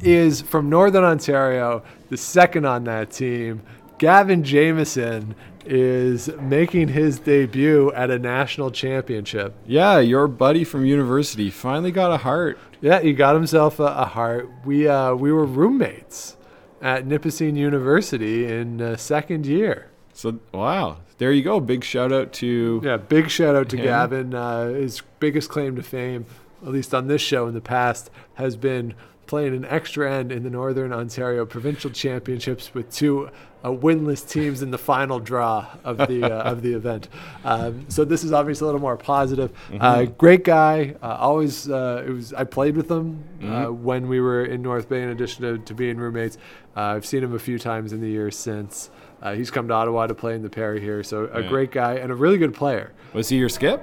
is 0.00 0.40
from 0.40 0.70
Northern 0.70 1.04
Ontario, 1.04 1.82
the 2.08 2.16
second 2.16 2.64
on 2.64 2.84
that 2.84 3.10
team. 3.10 3.62
Gavin 3.98 4.42
Jameson 4.42 5.34
is 5.66 6.28
making 6.40 6.88
his 6.88 7.18
debut 7.18 7.90
at 7.92 8.10
a 8.10 8.18
national 8.18 8.70
championship. 8.70 9.54
Yeah, 9.66 9.98
your 9.98 10.28
buddy 10.28 10.64
from 10.64 10.84
university 10.84 11.50
finally 11.50 11.90
got 11.90 12.12
a 12.12 12.18
heart. 12.18 12.58
Yeah, 12.80 13.00
he 13.00 13.12
got 13.12 13.34
himself 13.34 13.80
a, 13.80 13.84
a 13.84 14.04
heart. 14.04 14.50
We 14.64 14.86
uh, 14.88 15.14
we 15.14 15.32
were 15.32 15.46
roommates 15.46 16.36
at 16.84 17.06
Nipissing 17.06 17.56
University 17.56 18.44
in 18.44 18.80
uh, 18.80 18.96
second 18.96 19.46
year. 19.46 19.90
So 20.12 20.38
wow, 20.52 20.98
there 21.18 21.32
you 21.32 21.42
go. 21.42 21.58
Big 21.58 21.82
shout 21.82 22.12
out 22.12 22.32
to 22.34 22.80
Yeah, 22.84 22.98
big 22.98 23.30
shout 23.30 23.56
out 23.56 23.70
to 23.70 23.76
Him. 23.76 23.84
Gavin. 23.86 24.34
Uh, 24.34 24.68
his 24.68 25.02
biggest 25.18 25.48
claim 25.48 25.74
to 25.76 25.82
fame, 25.82 26.26
at 26.62 26.68
least 26.68 26.94
on 26.94 27.08
this 27.08 27.22
show 27.22 27.48
in 27.48 27.54
the 27.54 27.60
past, 27.60 28.10
has 28.34 28.54
been 28.56 28.94
playing 29.26 29.54
an 29.54 29.64
extra 29.64 30.12
end 30.12 30.32
in 30.32 30.42
the 30.42 30.50
Northern 30.50 30.92
Ontario 30.92 31.44
Provincial 31.46 31.90
Championships 31.90 32.72
with 32.74 32.92
two 32.92 33.30
uh, 33.62 33.68
winless 33.70 34.28
teams 34.28 34.60
in 34.62 34.70
the 34.70 34.78
final 34.78 35.18
draw 35.18 35.66
of 35.84 35.96
the 35.96 36.24
uh, 36.24 36.42
of 36.50 36.60
the 36.62 36.74
event. 36.74 37.08
Um, 37.44 37.86
so 37.88 38.04
this 38.04 38.22
is 38.22 38.32
obviously 38.32 38.64
a 38.64 38.66
little 38.66 38.80
more 38.80 38.96
positive. 38.96 39.52
Uh, 39.80 40.04
great 40.04 40.44
guy. 40.44 40.94
Uh, 41.02 41.16
always, 41.18 41.70
uh, 41.70 42.04
it 42.06 42.10
was. 42.10 42.32
I 42.34 42.44
played 42.44 42.76
with 42.76 42.90
him 42.90 43.24
uh, 43.42 43.66
when 43.72 44.08
we 44.08 44.20
were 44.20 44.44
in 44.44 44.60
North 44.62 44.88
Bay. 44.88 45.02
In 45.02 45.08
addition 45.10 45.42
to, 45.42 45.58
to 45.64 45.74
being 45.74 45.96
roommates, 45.96 46.36
uh, 46.76 46.80
I've 46.80 47.06
seen 47.06 47.22
him 47.24 47.34
a 47.34 47.38
few 47.38 47.58
times 47.58 47.92
in 47.92 48.00
the 48.00 48.08
years 48.08 48.36
since. 48.36 48.90
Uh, 49.22 49.34
he's 49.34 49.50
come 49.50 49.66
to 49.68 49.74
Ottawa 49.74 50.06
to 50.06 50.14
play 50.14 50.34
in 50.34 50.42
the 50.42 50.50
Perry 50.50 50.80
here. 50.80 51.02
So 51.02 51.30
a 51.32 51.40
Yeah. 51.40 51.48
great 51.48 51.70
guy 51.72 51.94
and 51.94 52.12
a 52.12 52.14
really 52.14 52.36
good 52.36 52.52
player 52.52 52.92
was 53.14 53.30
he 53.30 53.38
your 53.38 53.48
skip? 53.48 53.82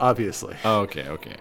obviously. 0.00 0.56
Oh, 0.64 0.80
okay, 0.80 1.06
okay. 1.08 1.36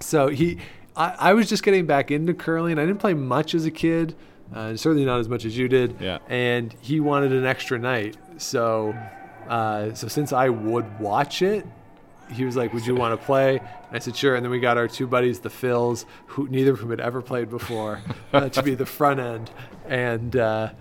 So 0.00 0.28
he, 0.28 0.58
I, 0.98 1.14
I 1.18 1.32
was 1.34 1.48
just 1.48 1.62
getting 1.62 1.86
back 1.86 2.10
into 2.10 2.34
curling. 2.34 2.78
I 2.78 2.84
didn't 2.84 2.98
play 2.98 3.14
much 3.14 3.54
as 3.54 3.64
a 3.64 3.70
kid, 3.70 4.16
uh, 4.52 4.76
certainly 4.76 5.04
not 5.04 5.20
as 5.20 5.28
much 5.28 5.44
as 5.44 5.56
you 5.56 5.68
did. 5.68 5.96
Yeah. 6.00 6.18
And 6.28 6.74
he 6.80 7.00
wanted 7.00 7.32
an 7.32 7.46
extra 7.46 7.78
night, 7.78 8.16
so, 8.36 8.94
uh, 9.48 9.94
so 9.94 10.08
since 10.08 10.32
I 10.32 10.48
would 10.48 10.98
watch 10.98 11.40
it, 11.40 11.64
he 12.32 12.44
was 12.44 12.56
like, 12.56 12.74
"Would 12.74 12.86
you 12.86 12.94
want 12.94 13.18
to 13.18 13.24
play?" 13.24 13.58
And 13.58 13.96
I 13.96 14.00
said, 14.00 14.14
"Sure." 14.14 14.34
And 14.34 14.44
then 14.44 14.50
we 14.50 14.60
got 14.60 14.76
our 14.76 14.88
two 14.88 15.06
buddies, 15.06 15.40
the 15.40 15.48
Phils, 15.48 16.04
who 16.26 16.46
neither 16.48 16.72
of 16.72 16.80
whom 16.80 16.90
had 16.90 17.00
ever 17.00 17.22
played 17.22 17.48
before, 17.48 18.02
uh, 18.34 18.50
to 18.50 18.62
be 18.62 18.74
the 18.74 18.84
front 18.84 19.18
end. 19.18 19.50
And 19.86 20.36
uh, 20.36 20.72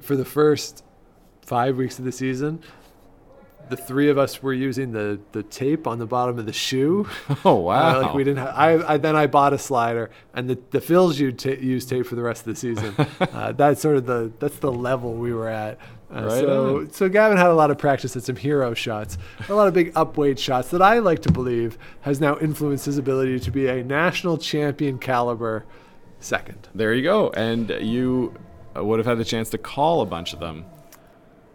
for 0.00 0.16
the 0.16 0.24
first 0.24 0.82
five 1.42 1.76
weeks 1.76 1.98
of 2.00 2.04
the 2.04 2.12
season, 2.12 2.60
the 3.70 3.76
three 3.76 4.08
of 4.10 4.18
us 4.18 4.42
were 4.42 4.52
using 4.52 4.92
the, 4.92 5.18
the 5.32 5.42
tape 5.42 5.86
on 5.86 5.98
the 5.98 6.06
bottom 6.06 6.38
of 6.38 6.46
the 6.46 6.52
shoe. 6.52 7.08
Oh 7.44 7.54
wow. 7.54 7.98
Uh, 7.98 8.02
like 8.02 8.14
we 8.14 8.24
didn't. 8.24 8.38
Have, 8.44 8.54
I, 8.54 8.94
I 8.94 8.96
then 8.98 9.16
I 9.16 9.26
bought 9.26 9.52
a 9.52 9.58
slider, 9.58 10.10
and 10.34 10.50
the 10.50 10.58
the 10.70 10.80
Phils 10.80 11.18
you 11.18 11.32
ta- 11.32 11.50
use 11.60 11.86
tape 11.86 12.06
for 12.06 12.16
the 12.16 12.22
rest 12.22 12.46
of 12.46 12.52
the 12.52 12.56
season. 12.56 12.94
uh, 13.20 13.52
that's 13.52 13.80
sort 13.80 13.96
of 13.96 14.06
the 14.06 14.32
that's 14.38 14.58
the 14.58 14.70
level 14.72 15.14
we 15.14 15.32
were 15.32 15.48
at. 15.48 15.78
Uh, 16.12 16.22
Right 16.24 16.40
so 16.40 16.78
on. 16.78 16.92
so 16.92 17.08
Gavin 17.08 17.38
had 17.38 17.46
a 17.46 17.54
lot 17.54 17.70
of 17.70 17.78
practice 17.78 18.16
at 18.16 18.24
some 18.24 18.34
hero 18.36 18.74
shots, 18.74 19.16
a 19.48 19.54
lot 19.54 19.68
of 19.68 19.74
big 19.74 19.94
upweight 19.94 20.38
shots 20.38 20.68
that 20.70 20.82
I 20.82 20.98
like 20.98 21.22
to 21.22 21.30
believe 21.32 21.78
has 22.00 22.20
now 22.20 22.36
influenced 22.40 22.84
his 22.86 22.98
ability 22.98 23.38
to 23.40 23.50
be 23.52 23.68
a 23.68 23.84
national 23.84 24.36
champion 24.38 24.98
caliber 24.98 25.64
second. 26.18 26.68
There 26.74 26.92
you 26.92 27.04
go. 27.04 27.30
And 27.30 27.70
you 27.70 28.34
uh, 28.76 28.84
would 28.84 28.98
have 28.98 29.06
had 29.06 29.18
the 29.18 29.24
chance 29.24 29.50
to 29.50 29.58
call 29.58 30.00
a 30.02 30.06
bunch 30.06 30.32
of 30.32 30.40
them, 30.40 30.64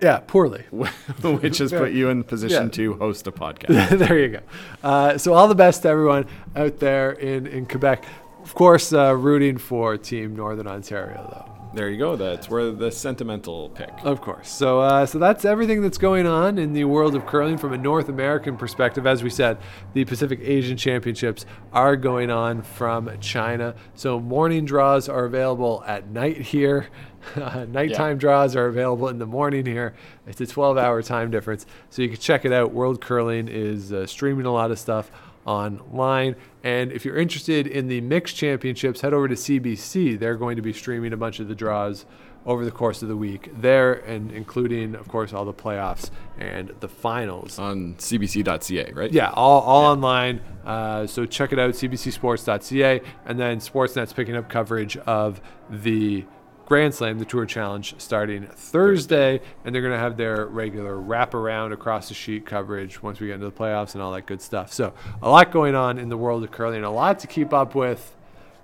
Yeah, 0.01 0.19
poorly. 0.27 0.63
which 0.71 1.59
has 1.59 1.71
put 1.71 1.93
you 1.93 2.09
in 2.09 2.23
position 2.23 2.63
Yeah. 2.65 2.69
to 2.69 2.93
host 2.95 3.27
a 3.27 3.31
podcast. 3.31 3.97
there 3.97 4.19
you 4.19 4.27
go. 4.29 4.39
Uh, 4.83 5.17
so 5.17 5.33
all 5.33 5.47
the 5.47 5.55
best 5.55 5.83
to 5.83 5.89
everyone 5.89 6.27
out 6.55 6.79
there 6.79 7.11
in, 7.13 7.47
in 7.47 7.65
Quebec. 7.65 8.05
Of 8.43 8.53
course, 8.53 8.93
uh, 8.93 9.15
rooting 9.15 9.57
for 9.57 9.97
Team 9.97 10.35
Northern 10.35 10.67
Ontario, 10.67 11.27
though. 11.31 11.54
There 11.75 11.89
you 11.89 11.97
go. 11.97 12.15
That's 12.15 12.49
where 12.49 12.71
the 12.71 12.89
sentimental 12.89 13.69
pick. 13.69 13.91
Of 14.03 14.21
course. 14.21 14.49
So, 14.49 14.79
uh, 14.79 15.05
so 15.05 15.19
that's 15.19 15.45
everything 15.45 15.81
that's 15.81 15.97
going 15.97 16.25
on 16.25 16.57
in 16.57 16.73
the 16.73 16.85
world 16.85 17.15
of 17.15 17.25
curling 17.25 17.57
from 17.57 17.73
a 17.73 17.77
North 17.77 18.09
American 18.09 18.57
perspective. 18.57 19.05
As 19.05 19.21
we 19.21 19.29
said, 19.29 19.57
the 19.93 20.05
Pacific 20.05 20.39
Asian 20.41 20.77
Championships 20.77 21.45
are 21.73 21.95
going 21.95 22.31
on 22.31 22.61
from 22.61 23.19
China. 23.19 23.75
So, 23.93 24.19
morning 24.19 24.65
draws 24.65 25.09
are 25.09 25.25
available 25.25 25.83
at 25.85 26.09
night 26.09 26.37
here. 26.37 26.87
Uh, 27.35 27.65
nighttime 27.67 28.19
draws 28.19 28.55
are 28.55 28.67
available 28.67 29.07
in 29.07 29.17
the 29.17 29.25
morning 29.25 29.65
here. 29.65 29.95
It's 30.27 30.39
a 30.41 30.45
12-hour 30.45 31.01
time 31.01 31.31
difference, 31.31 31.65
so 31.89 32.03
you 32.03 32.09
can 32.09 32.19
check 32.19 32.45
it 32.45 32.53
out. 32.53 32.71
World 32.71 33.01
Curling 33.01 33.47
is 33.47 33.91
uh, 33.91 34.05
streaming 34.05 34.45
a 34.45 34.53
lot 34.53 34.69
of 34.69 34.77
stuff 34.77 35.09
online. 35.45 36.35
And 36.63 36.91
if 36.91 37.05
you're 37.05 37.17
interested 37.17 37.67
in 37.67 37.87
the 37.87 38.01
mixed 38.01 38.35
championships, 38.35 39.01
head 39.01 39.13
over 39.13 39.27
to 39.27 39.35
CBC. 39.35 40.19
They're 40.19 40.35
going 40.35 40.55
to 40.55 40.61
be 40.61 40.73
streaming 40.73 41.13
a 41.13 41.17
bunch 41.17 41.39
of 41.39 41.47
the 41.47 41.55
draws 41.55 42.05
over 42.45 42.63
the 42.63 42.71
course 42.71 43.01
of 43.01 43.07
the 43.07 43.17
week 43.17 43.49
there, 43.59 43.93
and 43.93 44.31
including, 44.31 44.95
of 44.95 45.07
course, 45.07 45.33
all 45.33 45.45
the 45.45 45.53
playoffs 45.53 46.11
and 46.37 46.71
the 46.79 46.87
finals. 46.87 47.57
on 47.57 47.95
cbc.ca, 47.95 48.91
right? 48.93 49.11
Yeah, 49.11 49.31
all, 49.31 49.61
all 49.61 49.85
online. 49.85 50.41
Uh, 50.63 51.07
so 51.07 51.25
check 51.25 51.53
it 51.53 51.59
out, 51.59 51.71
cbcsports.ca. 51.71 53.01
And 53.25 53.39
then 53.39 53.57
Sportsnet's 53.57 54.13
picking 54.13 54.35
up 54.35 54.49
coverage 54.49 54.95
of 54.97 55.41
the 55.69 56.25
Grand 56.65 56.93
Slam, 56.93 57.19
the 57.19 57.25
Tour 57.25 57.45
Challenge, 57.45 57.95
starting 57.97 58.47
Thursday. 58.47 59.41
And 59.63 59.73
they're 59.73 59.81
going 59.81 59.93
to 59.93 59.99
have 59.99 60.17
their 60.17 60.45
regular 60.45 60.95
wraparound 60.95 61.71
across 61.73 62.07
the 62.07 62.13
sheet 62.13 62.45
coverage 62.45 63.01
once 63.03 63.19
we 63.19 63.27
get 63.27 63.33
into 63.33 63.45
the 63.45 63.51
playoffs 63.51 63.93
and 63.93 64.01
all 64.01 64.11
that 64.13 64.25
good 64.25 64.41
stuff. 64.41 64.73
So 64.73 64.93
a 65.21 65.29
lot 65.29 65.51
going 65.51 65.75
on 65.75 65.97
in 65.99 66.09
the 66.09 66.17
world 66.17 66.43
of 66.43 66.51
curling, 66.51 66.83
a 66.83 66.91
lot 66.91 67.19
to 67.19 67.27
keep 67.27 67.53
up 67.53 67.75
with. 67.75 68.15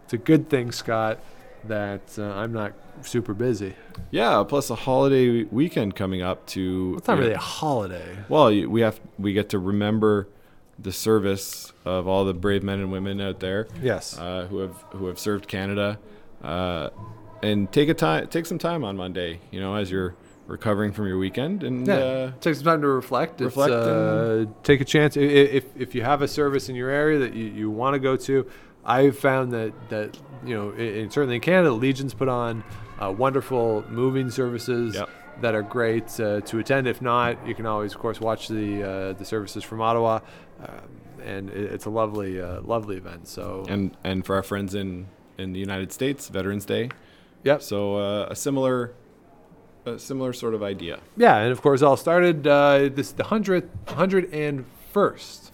It's 0.06 0.14
a 0.14 0.18
good 0.18 0.50
thing, 0.50 0.72
Scott, 0.72 1.20
that 1.66 2.02
uh, 2.18 2.24
I'm 2.24 2.52
not 2.52 2.74
super 3.04 3.34
busy. 3.34 3.76
Yeah. 4.10 4.44
Plus 4.48 4.70
a 4.70 4.76
holiday 4.76 5.44
weekend 5.44 5.96
coming 5.96 6.22
up 6.22 6.46
to. 6.48 6.96
It's 6.98 7.08
not 7.08 7.14
you 7.14 7.18
know- 7.18 7.22
really 7.28 7.36
a 7.36 7.40
holiday. 7.40 8.18
Well, 8.30 8.48
we 8.48 8.82
have 8.82 9.00
we 9.20 9.34
get 9.34 9.50
to 9.50 9.60
remember 9.60 10.28
the 10.80 10.92
service 10.92 11.72
of 11.86 12.08
all 12.08 12.26
the 12.26 12.34
brave 12.34 12.64
men 12.64 12.80
and 12.80 12.92
women 12.92 13.22
out 13.22 13.40
there. 13.40 13.68
Yes. 13.82 14.18
Uh, 14.18 14.48
who 14.50 14.58
have 14.60 14.84
who 14.92 15.06
have 15.08 15.20
served 15.20 15.48
Canada, 15.48 16.00
uh, 16.44 16.90
and 17.44 17.72
take 17.72 17.90
a 17.90 17.94
time 17.94 18.28
take 18.28 18.46
some 18.46 18.58
time 18.60 18.84
on 18.84 18.96
Monday. 18.98 19.40
You 19.52 19.60
know, 19.60 19.76
as 19.76 19.90
you're 19.92 20.16
recovering 20.48 20.92
from 20.92 21.08
your 21.08 21.18
weekend, 21.18 21.64
and 21.64 21.88
Yeah, 21.88 21.94
uh, 21.96 22.32
take 22.42 22.56
some 22.56 22.66
time 22.66 22.82
to 22.82 22.88
reflect. 22.88 23.42
It's, 23.42 23.56
reflect 23.56 23.72
uh, 23.74 24.46
take 24.64 24.82
a 24.82 24.86
chance. 24.86 25.16
I- 25.18 25.22
i- 25.22 25.24
If 25.60 25.66
if 25.78 25.96
you 25.96 26.02
have 26.04 26.22
a 26.22 26.28
service 26.28 26.70
in 26.70 26.76
your 26.76 26.90
area 26.90 27.20
that 27.20 27.34
you, 27.34 27.46
you 27.46 27.70
want 27.70 27.94
to 27.94 28.00
go 28.00 28.16
to, 28.18 28.46
I've 28.86 29.18
found 29.18 29.52
that 29.54 29.72
that 29.90 30.18
you 30.46 30.56
know, 30.56 30.72
in, 30.72 30.96
in- 30.96 31.10
certainly 31.12 31.36
in 31.36 31.42
Canada, 31.42 31.72
Legion's 31.72 32.14
put 32.14 32.28
on 32.28 32.64
uh, 33.00 33.12
wonderful 33.12 33.84
moving 33.90 34.30
services 34.30 34.96
Yep. 34.96 35.10
that 35.42 35.56
are 35.56 35.62
great 35.64 36.20
uh, 36.20 36.42
to 36.42 36.60
attend. 36.60 36.88
If 36.88 37.02
not, 37.02 37.38
you 37.48 37.56
can 37.56 37.66
always, 37.66 37.94
of 37.94 38.00
course, 38.00 38.20
watch 38.20 38.48
the 38.48 38.84
uh, 38.84 39.14
the 39.14 39.26
services 39.26 39.64
from 39.64 39.82
Ottawa, 39.82 40.20
um, 40.62 40.68
and 41.24 41.50
it, 41.50 41.72
it's 41.74 41.86
a 41.86 41.90
lovely, 41.90 42.42
uh, 42.42 42.62
lovely 42.62 42.98
event. 42.98 43.28
So, 43.28 43.66
And 43.70 43.96
and 44.04 44.26
for 44.26 44.36
our 44.36 44.44
friends 44.44 44.74
in 44.76 45.08
in 45.38 45.54
the 45.54 45.60
United 45.60 45.92
States, 45.94 46.28
Veterans 46.30 46.66
Day. 46.66 46.90
Yep. 47.44 47.62
So 47.62 47.96
uh, 47.98 48.28
a 48.30 48.36
similar 48.36 48.94
a 49.86 49.98
similar 49.98 50.32
sort 50.34 50.54
of 50.54 50.62
idea. 50.62 51.00
Yeah, 51.18 51.38
and 51.38 51.52
of 51.52 51.62
course, 51.62 51.82
all 51.82 51.98
started 51.98 52.46
uh, 52.48 52.90
this 52.94 53.12
the 53.12 53.24
hundredth, 53.26 53.70
hundred 53.90 54.34
and 54.34 54.66
first 54.94 55.52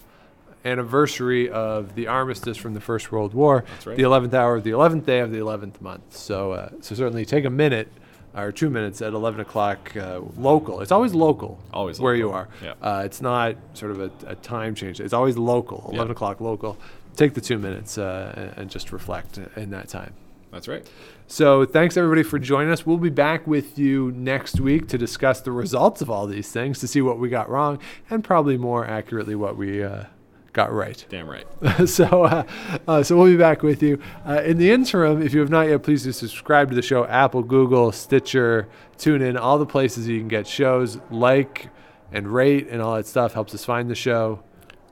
anniversary 0.65 1.49
of 1.49 1.95
the 1.95 2.07
armistice 2.07 2.57
from 2.57 2.73
the 2.73 2.81
First 2.81 3.11
World 3.11 3.33
War. 3.33 3.63
That's 3.67 3.87
right. 3.87 3.97
The 3.97 4.03
eleventh 4.03 4.33
hour 4.33 4.55
of 4.55 4.63
the 4.63 4.71
eleventh 4.71 5.05
day 5.05 5.19
of 5.19 5.31
the 5.31 5.37
eleventh 5.39 5.81
month. 5.81 6.15
So, 6.15 6.51
uh, 6.53 6.69
so 6.81 6.95
certainly 6.95 7.25
take 7.25 7.45
a 7.45 7.49
minute 7.49 7.87
or 8.35 8.51
two 8.51 8.69
minutes 8.69 9.01
at 9.01 9.13
eleven 9.13 9.39
o'clock 9.39 9.95
uh, 9.95 10.19
local. 10.35 10.81
It's 10.81 10.91
always 10.91 11.13
local. 11.13 11.59
Always 11.73 11.99
where 11.99 12.13
local. 12.15 12.29
you 12.29 12.35
are. 12.35 12.49
Yeah. 12.63 12.73
Uh, 12.81 13.03
it's 13.05 13.21
not 13.21 13.55
sort 13.73 13.91
of 13.91 14.01
a, 14.01 14.11
a 14.27 14.35
time 14.35 14.75
change. 14.75 14.99
It's 14.99 15.13
always 15.13 15.37
local. 15.37 15.83
Eleven 15.91 16.07
Yeah. 16.07 16.11
o'clock 16.11 16.41
local. 16.41 16.77
Take 17.15 17.33
the 17.33 17.41
two 17.41 17.57
minutes 17.57 17.97
uh, 17.97 18.33
and- 18.35 18.57
and 18.57 18.69
just 18.69 18.91
reflect 18.91 19.39
in 19.55 19.69
that 19.71 19.87
time. 19.87 20.13
That's 20.51 20.67
right. 20.67 20.85
So 21.29 21.65
thanks 21.65 21.97
everybody 21.97 22.23
for 22.23 22.39
joining 22.39 22.71
us. 22.71 22.85
We'll 22.85 22.97
be 22.97 23.09
back 23.09 23.45
with 23.45 23.77
you 23.77 24.11
next 24.13 24.61
week 24.61 24.87
to 24.87 24.97
discuss 24.97 25.41
the 25.41 25.51
results 25.51 26.01
of 26.01 26.09
all 26.09 26.25
these 26.25 26.51
things, 26.51 26.79
to 26.79 26.87
see 26.87 27.01
what 27.01 27.19
we 27.19 27.27
got 27.27 27.49
wrong, 27.49 27.79
and 28.09 28.23
probably 28.23 28.57
more 28.57 28.87
accurately 28.87 29.35
what 29.35 29.57
we 29.57 29.83
uh, 29.83 30.05
got 30.53 30.71
right. 30.71 31.05
Damn 31.09 31.29
right. 31.29 31.45
so, 31.85 32.23
uh, 32.23 32.43
uh, 32.87 33.03
so 33.03 33.17
we'll 33.17 33.27
be 33.27 33.37
back 33.37 33.61
with 33.61 33.83
you. 33.83 34.01
Uh, 34.25 34.41
in 34.45 34.57
the 34.57 34.71
interim, 34.71 35.21
if 35.21 35.33
you 35.33 35.41
have 35.41 35.49
not 35.49 35.67
yet, 35.67 35.83
please 35.83 36.03
do 36.03 36.13
subscribe 36.13 36.69
to 36.69 36.75
the 36.75 36.81
show. 36.81 37.05
Apple, 37.05 37.43
Google, 37.43 37.91
Stitcher, 37.91 38.69
TuneIn, 38.97 39.37
all 39.37 39.59
the 39.59 39.65
places 39.65 40.07
you 40.07 40.19
can 40.19 40.29
get 40.29 40.47
shows. 40.47 40.97
Like 41.11 41.69
and 42.11 42.27
rate 42.27 42.67
and 42.69 42.81
all 42.81 42.95
that 42.95 43.05
stuff 43.05 43.33
helps 43.33 43.53
us 43.53 43.65
find 43.65 43.89
the 43.89 43.95
show. 43.95 44.43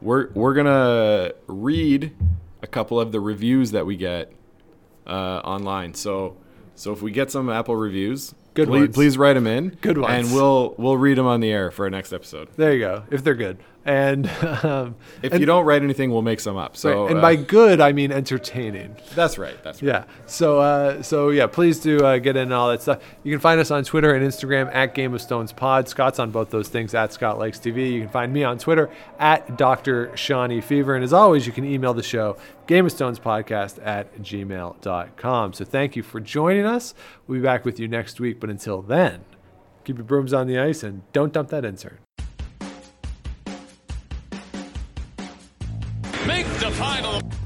We're 0.01 0.29
we're 0.33 0.53
gonna 0.53 1.31
read 1.47 2.15
a 2.61 2.67
couple 2.67 2.99
of 2.99 3.11
the 3.11 3.19
reviews 3.19 3.71
that 3.71 3.85
we 3.85 3.95
get 3.95 4.31
uh, 5.07 5.41
online. 5.43 5.93
So 5.93 6.37
so 6.75 6.91
if 6.91 7.01
we 7.01 7.11
get 7.11 7.31
some 7.31 7.49
Apple 7.49 7.75
reviews, 7.75 8.33
Good 8.53 8.67
please, 8.67 8.79
ones. 8.81 8.95
please 8.95 9.17
write 9.17 9.33
them 9.33 9.47
in. 9.47 9.69
Good 9.81 9.97
ones. 9.97 10.27
and 10.27 10.35
we'll 10.35 10.75
we'll 10.77 10.97
read 10.97 11.17
them 11.17 11.27
on 11.27 11.39
the 11.41 11.51
air 11.51 11.71
for 11.71 11.85
our 11.85 11.89
next 11.89 12.13
episode. 12.13 12.49
There 12.55 12.73
you 12.73 12.79
go. 12.79 13.03
If 13.11 13.23
they're 13.23 13.35
good, 13.35 13.57
and 13.85 14.27
um, 14.63 14.95
If 15.21 15.31
and, 15.31 15.39
you 15.39 15.45
don't 15.45 15.63
write 15.65 15.83
anything, 15.83 16.11
we'll 16.11 16.23
make 16.23 16.39
some 16.39 16.57
up. 16.57 16.75
So 16.75 17.03
right, 17.03 17.11
and 17.11 17.19
uh, 17.19 17.21
by 17.21 17.35
good 17.35 17.79
I 17.79 17.91
mean 17.91 18.11
entertaining. 18.11 18.95
that's 19.13 19.37
right. 19.37 19.61
That's 19.63 19.81
right. 19.81 19.87
Yeah. 19.87 20.03
So, 20.25 20.59
uh, 20.59 21.03
so 21.03 21.29
yeah, 21.29 21.45
please 21.47 21.79
do 21.79 21.99
uh, 21.99 22.17
get 22.17 22.35
in 22.35 22.51
all 22.51 22.69
that 22.69 22.81
stuff. 22.81 23.01
You 23.23 23.31
can 23.31 23.39
find 23.39 23.59
us 23.59 23.69
on 23.71 23.83
Twitter 23.83 24.13
and 24.15 24.25
Instagram 24.25 24.73
at 24.73 24.95
Game 24.95 25.13
of 25.13 25.21
Stones 25.21 25.53
Pod. 25.53 25.87
Scott's 25.87 26.19
on 26.19 26.31
both 26.31 26.49
those 26.49 26.67
things 26.67 26.93
at 26.95 27.13
Scott 27.13 27.37
Likes 27.37 27.59
TV. 27.59 27.91
You 27.93 28.01
can 28.01 28.09
find 28.09 28.33
me 28.33 28.43
on 28.43 28.57
Twitter 28.57 28.89
at 29.19 29.57
Dr. 29.57 30.15
Shawnee 30.17 30.61
Fever. 30.61 30.95
And 30.95 31.03
as 31.03 31.13
always, 31.13 31.45
you 31.45 31.53
can 31.53 31.65
email 31.65 31.93
the 31.93 32.03
show 32.03 32.37
Game 32.67 32.87
of 32.87 32.91
Stones 32.91 33.19
Podcast 33.19 33.79
at 33.85 34.15
gmail.com. 34.17 35.53
So 35.53 35.63
thank 35.65 35.95
you 35.95 36.01
for 36.01 36.19
joining 36.19 36.65
us. 36.65 36.95
We'll 37.27 37.39
be 37.39 37.43
back 37.43 37.65
with 37.65 37.79
you 37.79 37.87
next 37.87 38.19
week. 38.19 38.39
But 38.39 38.49
until 38.49 38.81
then, 38.81 39.23
keep 39.83 39.97
your 39.97 40.05
brooms 40.05 40.33
on 40.33 40.47
the 40.47 40.57
ice 40.57 40.81
and 40.81 41.03
don't 41.13 41.31
dump 41.31 41.49
that 41.49 41.63
insert. 41.63 42.04
The 46.65 46.71
final. 46.71 47.44